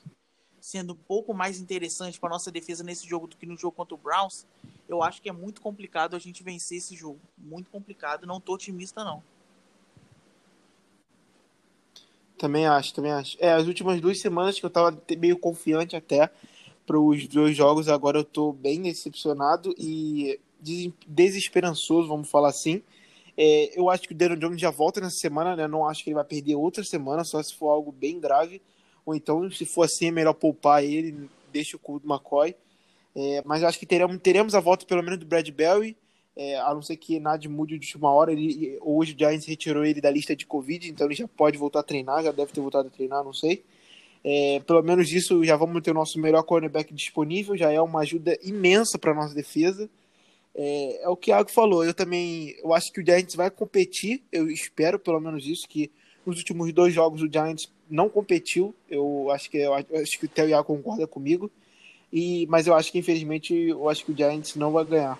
sendo 0.61 0.93
um 0.93 0.97
pouco 1.07 1.31
mais 1.31 1.59
interessante 1.59 2.19
para 2.19 2.27
nossa 2.27 2.51
defesa 2.51 2.83
nesse 2.83 3.07
jogo 3.07 3.27
do 3.27 3.37
que 3.37 3.45
no 3.45 3.55
jogo 3.55 3.75
contra 3.75 3.93
o 3.93 3.97
Browns, 3.99 4.47
eu 4.89 5.03
acho 5.03 5.21
que 5.21 5.29
é 5.29 5.31
muito 5.31 5.61
complicado 5.61 6.15
a 6.15 6.19
gente 6.19 6.41
vencer 6.41 6.79
esse 6.79 6.95
jogo. 6.95 7.19
Muito 7.37 7.69
complicado. 7.69 8.25
Não 8.25 8.39
tô 8.39 8.53
otimista, 8.53 9.03
não. 9.03 9.21
Também 12.35 12.65
acho, 12.65 12.95
também 12.95 13.11
acho. 13.11 13.37
É, 13.39 13.53
as 13.53 13.67
últimas 13.67 14.01
duas 14.01 14.19
semanas 14.19 14.59
que 14.59 14.65
eu 14.65 14.69
tava 14.69 14.99
meio 15.19 15.37
confiante 15.37 15.95
até 15.95 16.31
para 16.85 16.99
os 16.99 17.27
dois 17.27 17.55
jogos, 17.55 17.89
agora 17.89 18.19
eu 18.19 18.23
tô 18.23 18.51
bem 18.51 18.81
decepcionado 18.81 19.73
e 19.77 20.39
desesperançoso, 21.07 22.07
vamos 22.07 22.29
falar 22.29 22.49
assim. 22.49 22.81
É, 23.37 23.77
eu 23.77 23.89
acho 23.89 24.07
que 24.07 24.13
o 24.13 24.17
Daniel 24.17 24.39
Jones 24.39 24.61
já 24.61 24.71
volta 24.71 25.01
nessa 25.01 25.17
semana, 25.17 25.55
né? 25.55 25.67
Não 25.67 25.87
acho 25.87 26.03
que 26.03 26.09
ele 26.09 26.15
vai 26.15 26.23
perder 26.23 26.55
outra 26.55 26.83
semana, 26.83 27.23
só 27.23 27.41
se 27.43 27.53
for 27.53 27.69
algo 27.69 27.91
bem 27.91 28.19
grave 28.19 28.61
ou 29.05 29.15
então, 29.15 29.49
se 29.51 29.65
for 29.65 29.83
assim, 29.83 30.07
é 30.07 30.11
melhor 30.11 30.33
poupar 30.33 30.83
ele, 30.83 31.29
deixa 31.53 31.77
o 31.77 31.79
cu 31.79 31.99
do 31.99 32.11
McCoy. 32.11 32.55
É, 33.15 33.41
mas 33.45 33.61
eu 33.61 33.67
acho 33.67 33.77
que 33.77 33.85
teremos, 33.85 34.17
teremos 34.21 34.55
a 34.55 34.59
volta 34.59 34.85
pelo 34.85 35.03
menos 35.03 35.19
do 35.19 35.25
Bradbury, 35.25 35.95
é, 36.35 36.57
a 36.59 36.73
não 36.73 36.81
ser 36.81 36.97
que 36.97 37.19
nada 37.19 37.47
mude 37.47 37.77
de 37.77 37.85
última 37.85 38.11
hora. 38.11 38.31
Ele, 38.31 38.77
hoje 38.81 39.13
o 39.13 39.17
Giants 39.17 39.45
retirou 39.45 39.85
ele 39.85 40.01
da 40.01 40.09
lista 40.09 40.35
de 40.35 40.45
Covid, 40.45 40.89
então 40.89 41.05
ele 41.05 41.15
já 41.15 41.27
pode 41.27 41.57
voltar 41.57 41.81
a 41.81 41.83
treinar, 41.83 42.23
já 42.23 42.31
deve 42.31 42.51
ter 42.51 42.59
voltado 42.59 42.87
a 42.87 42.91
treinar, 42.91 43.23
não 43.23 43.31
sei. 43.31 43.63
É, 44.27 44.59
pelo 44.65 44.81
menos 44.81 45.11
isso, 45.11 45.43
já 45.43 45.55
vamos 45.55 45.83
ter 45.83 45.91
o 45.91 45.93
nosso 45.93 46.19
melhor 46.19 46.41
cornerback 46.41 46.91
disponível, 46.91 47.55
já 47.55 47.71
é 47.71 47.79
uma 47.79 47.99
ajuda 47.99 48.35
imensa 48.41 48.97
para 48.97 49.13
nossa 49.13 49.35
defesa. 49.35 49.87
É, 50.55 51.03
é, 51.03 51.09
o 51.09 51.15
que 51.15 51.29
o 51.29 51.33
Iago 51.33 51.51
falou, 51.51 51.85
eu 51.85 51.93
também 51.93 52.55
eu 52.63 52.73
acho 52.73 52.91
que 52.91 53.01
o 53.01 53.05
Giants 53.05 53.35
vai 53.35 53.51
competir, 53.51 54.23
eu 54.31 54.49
espero 54.49 54.97
pelo 54.97 55.19
menos 55.19 55.45
isso, 55.45 55.67
que 55.69 55.91
nos 56.25 56.39
últimos 56.39 56.73
dois 56.73 56.91
jogos 56.91 57.21
o 57.21 57.31
Giants 57.31 57.71
não 57.87 58.09
competiu. 58.09 58.73
Eu 58.89 59.29
acho 59.31 59.49
que 59.49 59.57
eu 59.57 59.73
acho 59.73 60.19
que 60.19 60.25
o 60.25 60.29
Theo 60.29 60.63
concorda 60.63 61.05
comigo. 61.05 61.51
E, 62.11 62.47
mas 62.47 62.65
eu 62.65 62.73
acho 62.73 62.91
que 62.91 62.97
infelizmente 62.97 63.53
eu 63.53 63.87
acho 63.87 64.03
que 64.03 64.11
o 64.11 64.17
Giants 64.17 64.55
não 64.55 64.71
vai 64.71 64.85
ganhar. 64.85 65.19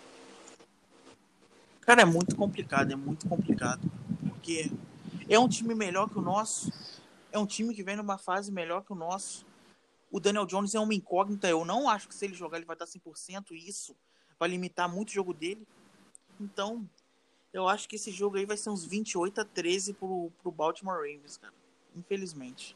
Cara, 1.82 2.02
é 2.02 2.06
muito 2.06 2.36
complicado, 2.36 2.92
é 2.92 2.96
muito 2.96 3.28
complicado. 3.30 3.82
Porque 4.28 4.72
é 5.30 5.38
um 5.38 5.48
time 5.48 5.76
melhor 5.76 6.10
que 6.10 6.18
o 6.18 6.22
nosso. 6.22 6.72
É 7.36 7.40
um 7.40 7.46
time 7.46 7.76
que 7.76 7.84
vem 7.84 7.96
numa 7.96 8.18
fase 8.18 8.52
melhor 8.52 8.84
que 8.84 8.94
o 8.94 8.96
nosso. 8.96 9.46
O 10.12 10.20
Daniel 10.20 10.46
Jones 10.46 10.74
é 10.74 10.80
uma 10.80 10.94
incógnita. 10.94 11.48
Eu 11.48 11.66
não 11.66 11.90
acho 11.90 12.08
que 12.08 12.16
se 12.16 12.26
ele 12.26 12.34
jogar 12.34 12.58
ele 12.58 12.66
vai 12.66 12.76
estar 12.76 12.86
100%. 12.86 13.52
E 13.52 13.68
isso 13.68 13.96
vai 14.40 14.50
limitar 14.50 14.88
muito 14.88 15.10
o 15.10 15.14
jogo 15.14 15.34
dele. 15.34 15.68
Então, 16.40 16.90
eu 17.54 17.68
acho 17.68 17.88
que 17.88 17.98
esse 17.98 18.12
jogo 18.12 18.38
aí 18.38 18.46
vai 18.46 18.58
ser 18.58 18.70
uns 18.70 18.86
28 18.86 19.42
a 19.42 19.46
13 19.46 19.94
pro, 19.94 20.32
pro 20.42 20.52
Baltimore 20.52 20.96
Ravens, 20.96 21.38
cara 21.38 21.54
infelizmente. 21.96 22.76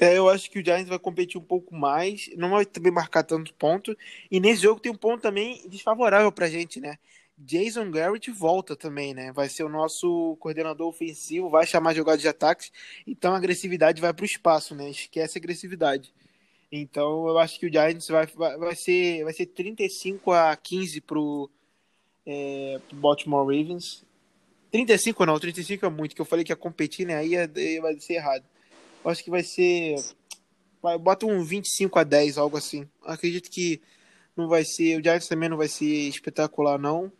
É, 0.00 0.16
eu 0.16 0.28
acho 0.28 0.50
que 0.50 0.60
o 0.60 0.64
Giants 0.64 0.88
vai 0.88 0.98
competir 0.98 1.40
um 1.40 1.44
pouco 1.44 1.74
mais, 1.74 2.30
não 2.36 2.50
vai 2.50 2.64
também 2.64 2.92
marcar 2.92 3.24
tanto 3.24 3.52
ponto. 3.54 3.96
E 4.30 4.38
nesse 4.38 4.62
jogo 4.62 4.80
tem 4.80 4.92
um 4.92 4.96
ponto 4.96 5.20
também 5.20 5.68
desfavorável 5.68 6.30
pra 6.30 6.48
gente, 6.48 6.80
né? 6.80 6.98
Jason 7.38 7.90
Garrett 7.90 8.30
volta 8.32 8.74
também, 8.74 9.14
né? 9.14 9.32
Vai 9.32 9.48
ser 9.48 9.62
o 9.62 9.68
nosso 9.68 10.36
coordenador 10.40 10.88
ofensivo, 10.88 11.48
vai 11.48 11.66
chamar 11.66 11.94
jogadas 11.94 12.20
de 12.20 12.28
ataques, 12.28 12.72
então 13.06 13.32
a 13.32 13.36
agressividade 13.36 14.00
vai 14.00 14.12
para 14.12 14.24
o 14.24 14.26
espaço, 14.26 14.74
né? 14.74 14.90
Esquece 14.90 15.38
a 15.38 15.40
agressividade. 15.40 16.12
Então 16.70 17.28
eu 17.28 17.38
acho 17.38 17.58
que 17.58 17.66
o 17.66 17.72
Giants 17.72 18.08
vai, 18.08 18.26
vai, 18.26 18.58
vai, 18.58 18.74
ser, 18.74 19.24
vai 19.24 19.32
ser 19.32 19.46
35 19.46 20.32
a 20.32 20.54
15 20.56 21.00
pro, 21.00 21.48
é, 22.26 22.80
pro 22.88 22.96
Baltimore 22.96 23.46
Ravens. 23.46 24.04
35 24.70 25.24
não, 25.24 25.38
35 25.38 25.86
é 25.86 25.88
muito, 25.88 26.14
que 26.14 26.20
eu 26.20 26.26
falei 26.26 26.44
que 26.44 26.52
ia 26.52 26.56
competir, 26.56 27.06
né? 27.06 27.16
Aí 27.16 27.80
vai 27.80 27.98
ser 28.00 28.14
errado. 28.14 28.44
Eu 29.04 29.10
acho 29.10 29.22
que 29.22 29.30
vai 29.30 29.42
ser. 29.42 29.94
Vai, 30.82 30.98
bota 30.98 31.24
um 31.24 31.42
25 31.42 31.98
a 31.98 32.04
10, 32.04 32.36
algo 32.36 32.56
assim. 32.56 32.86
Acredito 33.04 33.48
que 33.48 33.80
não 34.36 34.48
vai 34.48 34.64
ser. 34.64 34.98
O 34.98 35.02
Giants 35.02 35.28
também 35.28 35.48
não 35.48 35.56
vai 35.56 35.68
ser 35.68 35.86
espetacular, 35.86 36.78
não. 36.78 37.10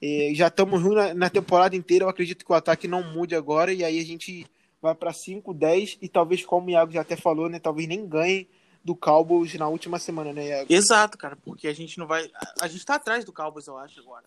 E 0.00 0.34
já 0.34 0.48
estamos 0.48 0.82
ruim 0.82 0.94
na, 0.94 1.14
na, 1.14 1.30
temporada 1.30 1.74
inteira. 1.74 2.04
Eu 2.04 2.08
acredito 2.08 2.44
que 2.44 2.52
o 2.52 2.54
ataque 2.54 2.86
não 2.86 3.02
mude 3.02 3.34
agora. 3.34 3.72
E 3.72 3.84
aí 3.84 3.98
a 3.98 4.04
gente 4.04 4.46
vai 4.80 4.94
para 4.94 5.12
5, 5.12 5.52
10. 5.54 5.98
E 6.02 6.08
talvez, 6.08 6.44
como 6.44 6.66
o 6.66 6.70
Iago 6.70 6.92
já 6.92 7.00
até 7.00 7.16
falou, 7.16 7.48
né? 7.48 7.58
Talvez 7.58 7.88
nem 7.88 8.06
ganhe 8.06 8.48
do 8.84 8.94
Cowboys 8.94 9.54
na 9.54 9.68
última 9.68 9.98
semana, 9.98 10.32
né, 10.32 10.48
Iago? 10.48 10.72
Exato, 10.72 11.18
cara. 11.18 11.36
Porque 11.36 11.66
a 11.66 11.74
gente 11.74 11.98
não 11.98 12.06
vai. 12.06 12.30
A 12.60 12.68
gente 12.68 12.84
tá 12.84 12.94
atrás 12.94 13.24
do 13.24 13.32
Cowboys, 13.32 13.66
eu 13.66 13.76
acho, 13.78 13.98
agora. 14.00 14.24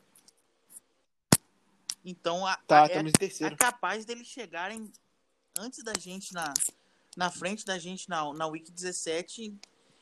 Então, 2.03 2.45
a, 2.45 2.55
Tá, 2.67 2.83
a- 2.83 2.87
é, 2.87 3.45
é 3.45 3.55
capaz 3.55 4.05
deles 4.05 4.27
chegarem 4.27 4.91
antes 5.57 5.83
da 5.83 5.93
gente 5.97 6.33
na, 6.33 6.53
na 7.15 7.29
frente 7.29 7.65
da 7.65 7.77
gente 7.77 8.09
na, 8.09 8.33
na 8.33 8.47
Week 8.47 8.71
17 8.71 9.53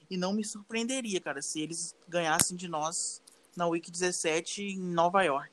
e 0.09 0.17
não 0.17 0.33
me 0.33 0.43
surpreenderia, 0.45 1.19
cara, 1.19 1.41
se 1.41 1.59
eles 1.59 1.95
ganhassem 2.07 2.55
de 2.55 2.67
nós 2.67 3.21
na 3.57 3.67
Week 3.67 3.89
17 3.91 4.61
em 4.61 4.79
Nova 4.79 5.23
York. 5.23 5.49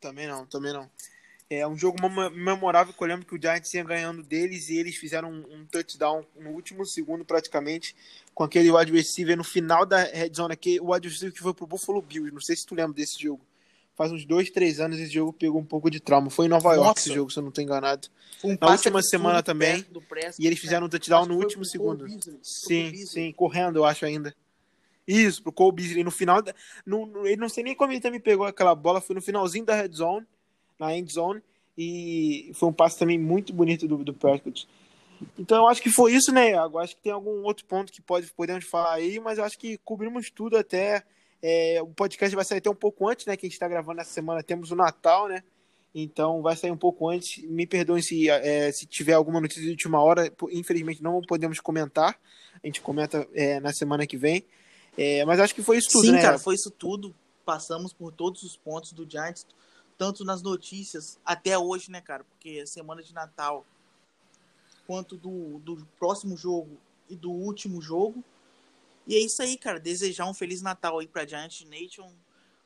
Também 0.00 0.26
não, 0.26 0.46
também 0.46 0.72
não. 0.72 0.88
É 1.50 1.66
um 1.66 1.76
jogo 1.76 2.00
memo- 2.00 2.30
memorável 2.30 2.94
que 2.94 3.02
eu 3.02 3.08
lembro 3.08 3.26
que 3.26 3.34
o 3.34 3.40
Giants 3.40 3.74
ia 3.74 3.82
ganhando 3.82 4.22
deles 4.22 4.68
e 4.68 4.78
eles 4.78 4.94
fizeram 4.96 5.30
um, 5.32 5.56
um 5.56 5.66
touchdown 5.66 6.24
no 6.38 6.50
último 6.50 6.86
segundo 6.86 7.24
praticamente 7.24 7.94
com 8.32 8.44
aquele 8.44 8.70
wide 8.70 8.92
receiver 8.92 9.36
no 9.36 9.42
final 9.42 9.84
da 9.84 10.04
red 10.04 10.30
zone 10.32 10.52
aqui, 10.54 10.78
o 10.80 10.92
wide 10.92 11.08
receiver 11.08 11.34
que 11.34 11.40
foi 11.42 11.52
pro 11.52 11.66
Buffalo 11.66 12.00
Bills. 12.00 12.32
Não 12.32 12.40
sei 12.40 12.54
se 12.54 12.64
tu 12.64 12.76
lembra 12.76 12.94
desse 12.94 13.20
jogo. 13.20 13.44
Faz 13.96 14.12
uns 14.12 14.24
dois, 14.24 14.48
três 14.48 14.78
anos 14.78 14.98
esse 14.98 15.12
jogo 15.12 15.32
pegou 15.32 15.60
um 15.60 15.64
pouco 15.64 15.90
de 15.90 15.98
trauma. 16.00 16.30
Foi 16.30 16.46
em 16.46 16.48
Nova 16.48 16.72
York 16.74 16.86
Nossa. 16.88 17.00
esse 17.00 17.12
jogo, 17.12 17.30
se 17.30 17.38
eu 17.38 17.42
não 17.42 17.50
tô 17.50 17.60
enganado. 17.60 18.08
Um 18.44 18.56
Na 18.58 18.70
última 18.70 19.02
semana 19.02 19.42
também, 19.42 19.82
Prescott, 20.08 20.40
E 20.40 20.46
eles 20.46 20.58
fizeram 20.58 20.86
um 20.86 20.88
touchdown 20.88 21.26
no 21.26 21.36
último 21.36 21.64
segundo. 21.64 22.06
Sim, 22.42 22.94
sim, 22.94 23.32
correndo, 23.32 23.80
eu 23.80 23.84
acho 23.84 24.06
ainda. 24.06 24.34
Isso, 25.12 25.42
pro 25.42 25.52
Cole 25.52 25.74
Beasley. 25.76 26.04
No 26.04 26.10
final, 26.10 26.42
no, 26.86 27.06
no- 27.06 27.26
ele 27.26 27.36
não 27.36 27.48
sei 27.48 27.64
nem 27.64 27.74
como 27.74 27.92
ele 27.92 28.00
também 28.00 28.20
pegou 28.20 28.46
aquela 28.46 28.74
bola, 28.74 29.00
foi 29.00 29.14
no 29.14 29.22
finalzinho 29.22 29.64
da 29.64 29.74
red 29.74 29.92
zone, 29.92 30.26
na 30.78 30.96
end 30.96 31.12
zone, 31.12 31.42
e 31.76 32.50
foi 32.54 32.68
um 32.68 32.72
passe 32.72 32.98
também 32.98 33.18
muito 33.18 33.52
bonito 33.52 33.88
do, 33.88 34.04
do 34.04 34.14
Prescott. 34.14 34.68
Então 35.38 35.58
eu 35.58 35.68
acho 35.68 35.82
que 35.82 35.90
foi 35.90 36.12
isso, 36.14 36.32
né? 36.32 36.54
Agora 36.54 36.84
acho 36.84 36.96
que 36.96 37.02
tem 37.02 37.12
algum 37.12 37.42
outro 37.44 37.64
ponto 37.66 37.92
que 37.92 38.00
pode, 38.00 38.32
podemos 38.32 38.64
falar 38.64 38.94
aí, 38.94 39.18
mas 39.20 39.38
eu 39.38 39.44
acho 39.44 39.58
que 39.58 39.76
cobrimos 39.78 40.30
tudo 40.30 40.56
até. 40.56 41.02
é, 41.42 41.80
o 41.82 41.88
podcast 41.88 42.34
vai 42.36 42.44
sair 42.44 42.58
até 42.58 42.70
um 42.70 42.74
pouco 42.74 43.08
antes, 43.08 43.26
né? 43.26 43.36
Que 43.36 43.46
a 43.46 43.48
gente 43.48 43.54
está 43.54 43.68
gravando 43.68 44.00
essa 44.00 44.12
semana, 44.12 44.42
temos 44.42 44.70
o 44.70 44.76
Natal, 44.76 45.28
né? 45.28 45.42
Então 45.94 46.40
vai 46.40 46.54
sair 46.56 46.70
um 46.70 46.76
pouco 46.76 47.08
antes. 47.08 47.42
Me 47.44 47.66
perdoem 47.66 48.00
se, 48.02 48.30
é, 48.30 48.70
se 48.70 48.86
tiver 48.86 49.14
alguma 49.14 49.40
notícia 49.40 49.62
de 49.62 49.70
última 49.70 50.00
hora. 50.00 50.32
Infelizmente 50.52 51.02
não 51.02 51.20
podemos 51.20 51.58
comentar. 51.60 52.16
A 52.62 52.66
gente 52.66 52.80
comenta 52.80 53.26
é, 53.34 53.58
na 53.60 53.72
semana 53.72 54.06
que 54.06 54.16
vem. 54.16 54.44
É, 54.96 55.24
mas 55.24 55.40
acho 55.40 55.54
que 55.54 55.62
foi 55.62 55.78
isso 55.78 55.90
tudo, 55.90 56.06
Sim, 56.06 56.12
né? 56.12 56.22
cara, 56.22 56.38
foi 56.38 56.54
isso 56.54 56.70
tudo. 56.70 57.14
Passamos 57.44 57.92
por 57.92 58.12
todos 58.12 58.42
os 58.42 58.56
pontos 58.56 58.92
do 58.92 59.08
Giants, 59.08 59.46
tanto 59.96 60.24
nas 60.24 60.42
notícias 60.42 61.18
até 61.24 61.58
hoje, 61.58 61.90
né, 61.90 62.00
cara? 62.00 62.24
Porque 62.24 62.60
é 62.62 62.66
semana 62.66 63.02
de 63.02 63.12
Natal, 63.12 63.64
quanto 64.86 65.16
do, 65.16 65.58
do 65.60 65.86
próximo 65.98 66.36
jogo 66.36 66.78
e 67.08 67.16
do 67.16 67.30
último 67.30 67.80
jogo. 67.80 68.22
E 69.06 69.14
é 69.14 69.18
isso 69.18 69.42
aí, 69.42 69.56
cara. 69.56 69.80
Desejar 69.80 70.26
um 70.26 70.34
feliz 70.34 70.62
Natal 70.62 70.98
aí 70.98 71.06
pra 71.06 71.26
Giant 71.26 71.62
Nation, 71.62 72.12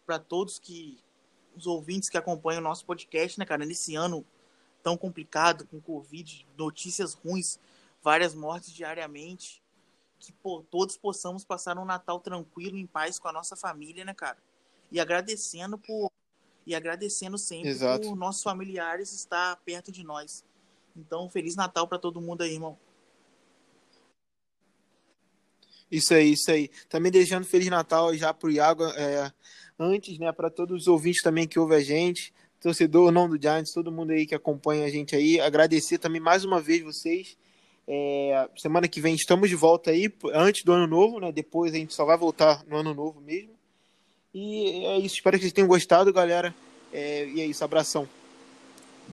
pra 0.05 0.19
todos 0.19 0.59
que 0.59 0.99
os 1.57 1.67
ouvintes 1.67 2.09
que 2.09 2.19
acompanham 2.19 2.61
o 2.61 2.65
nosso 2.65 2.85
podcast, 2.85 3.39
né, 3.39 3.47
cara? 3.47 3.65
Nesse 3.65 3.95
ano 3.95 4.27
tão 4.83 4.97
complicado 4.97 5.67
com 5.67 5.81
Covid, 5.81 6.47
notícias 6.59 7.15
ruins, 7.15 7.59
várias 8.03 8.35
mortes 8.35 8.71
diariamente 8.71 9.64
que 10.19 10.33
pô, 10.33 10.65
todos 10.71 10.97
possamos 10.97 11.45
passar 11.45 11.79
um 11.79 11.85
Natal 11.85 12.21
tranquilo, 12.21 12.77
em 12.77 12.87
paz 12.87 13.19
com 13.19 13.29
a 13.29 13.33
nossa 13.33 13.57
família, 13.57 14.05
né, 14.05 14.15
cara? 14.15 14.39
E 14.91 15.01
agradecendo 15.01 15.79
por 15.79 16.11
e 16.67 16.75
agradecendo 16.75 17.37
sempre 17.37 17.69
Exato. 17.69 18.09
por 18.09 18.17
nossos 18.17 18.43
familiares 18.43 19.13
estar 19.13 19.57
perto 19.65 19.93
de 19.93 20.03
nós. 20.03 20.43
Então, 20.97 21.29
feliz 21.29 21.55
Natal 21.57 21.87
para 21.87 21.99
todo 21.99 22.23
mundo 22.23 22.43
aí, 22.43 22.55
irmão. 22.55 22.79
Isso 25.91 26.15
aí, 26.15 26.33
isso 26.33 26.51
aí. 26.51 26.71
Também 26.89 27.13
desejando 27.13 27.47
Feliz 27.47 27.69
Natal 27.69 28.15
já 28.17 28.33
pro 28.33 28.51
Iago, 28.51 28.85
é, 28.85 29.33
antes, 29.79 30.19
né, 30.19 30.33
para 30.33 30.51
todos 30.51 30.83
os 30.83 30.89
ouvintes 30.89 31.23
também 31.23 31.47
que 31.47 31.59
ouvem 31.59 31.79
a 31.79 31.81
gente, 31.81 32.33
torcedor, 32.61 33.13
não 33.13 33.29
do 33.29 33.41
Giants, 33.41 33.73
todo 33.73 33.93
mundo 33.93 34.11
aí 34.11 34.27
que 34.27 34.35
acompanha 34.35 34.87
a 34.87 34.91
gente 34.91 35.15
aí. 35.15 35.39
Agradecer 35.39 35.99
também 35.99 36.21
mais 36.21 36.45
uma 36.45 36.61
vez 36.61 36.83
vocês. 36.83 37.37
É, 37.87 38.49
semana 38.57 38.89
que 38.89 39.01
vem 39.01 39.15
estamos 39.15 39.49
de 39.49 39.57
volta 39.57 39.91
aí, 39.91 40.13
antes 40.33 40.65
do 40.65 40.73
ano 40.73 40.87
novo, 40.87 41.21
né? 41.21 41.31
Depois 41.31 41.75
a 41.75 41.77
gente 41.77 41.93
só 41.93 42.05
vai 42.05 42.17
voltar 42.17 42.65
no 42.67 42.77
ano 42.77 42.95
novo 42.95 43.21
mesmo. 43.21 43.51
E 44.33 44.85
é 44.87 44.99
isso. 44.99 45.17
Espero 45.17 45.37
que 45.37 45.43
vocês 45.43 45.53
tenham 45.53 45.69
gostado, 45.69 46.13
galera. 46.13 46.55
É, 46.93 47.27
e 47.27 47.41
é 47.41 47.47
isso. 47.47 47.65
Abração. 47.65 48.09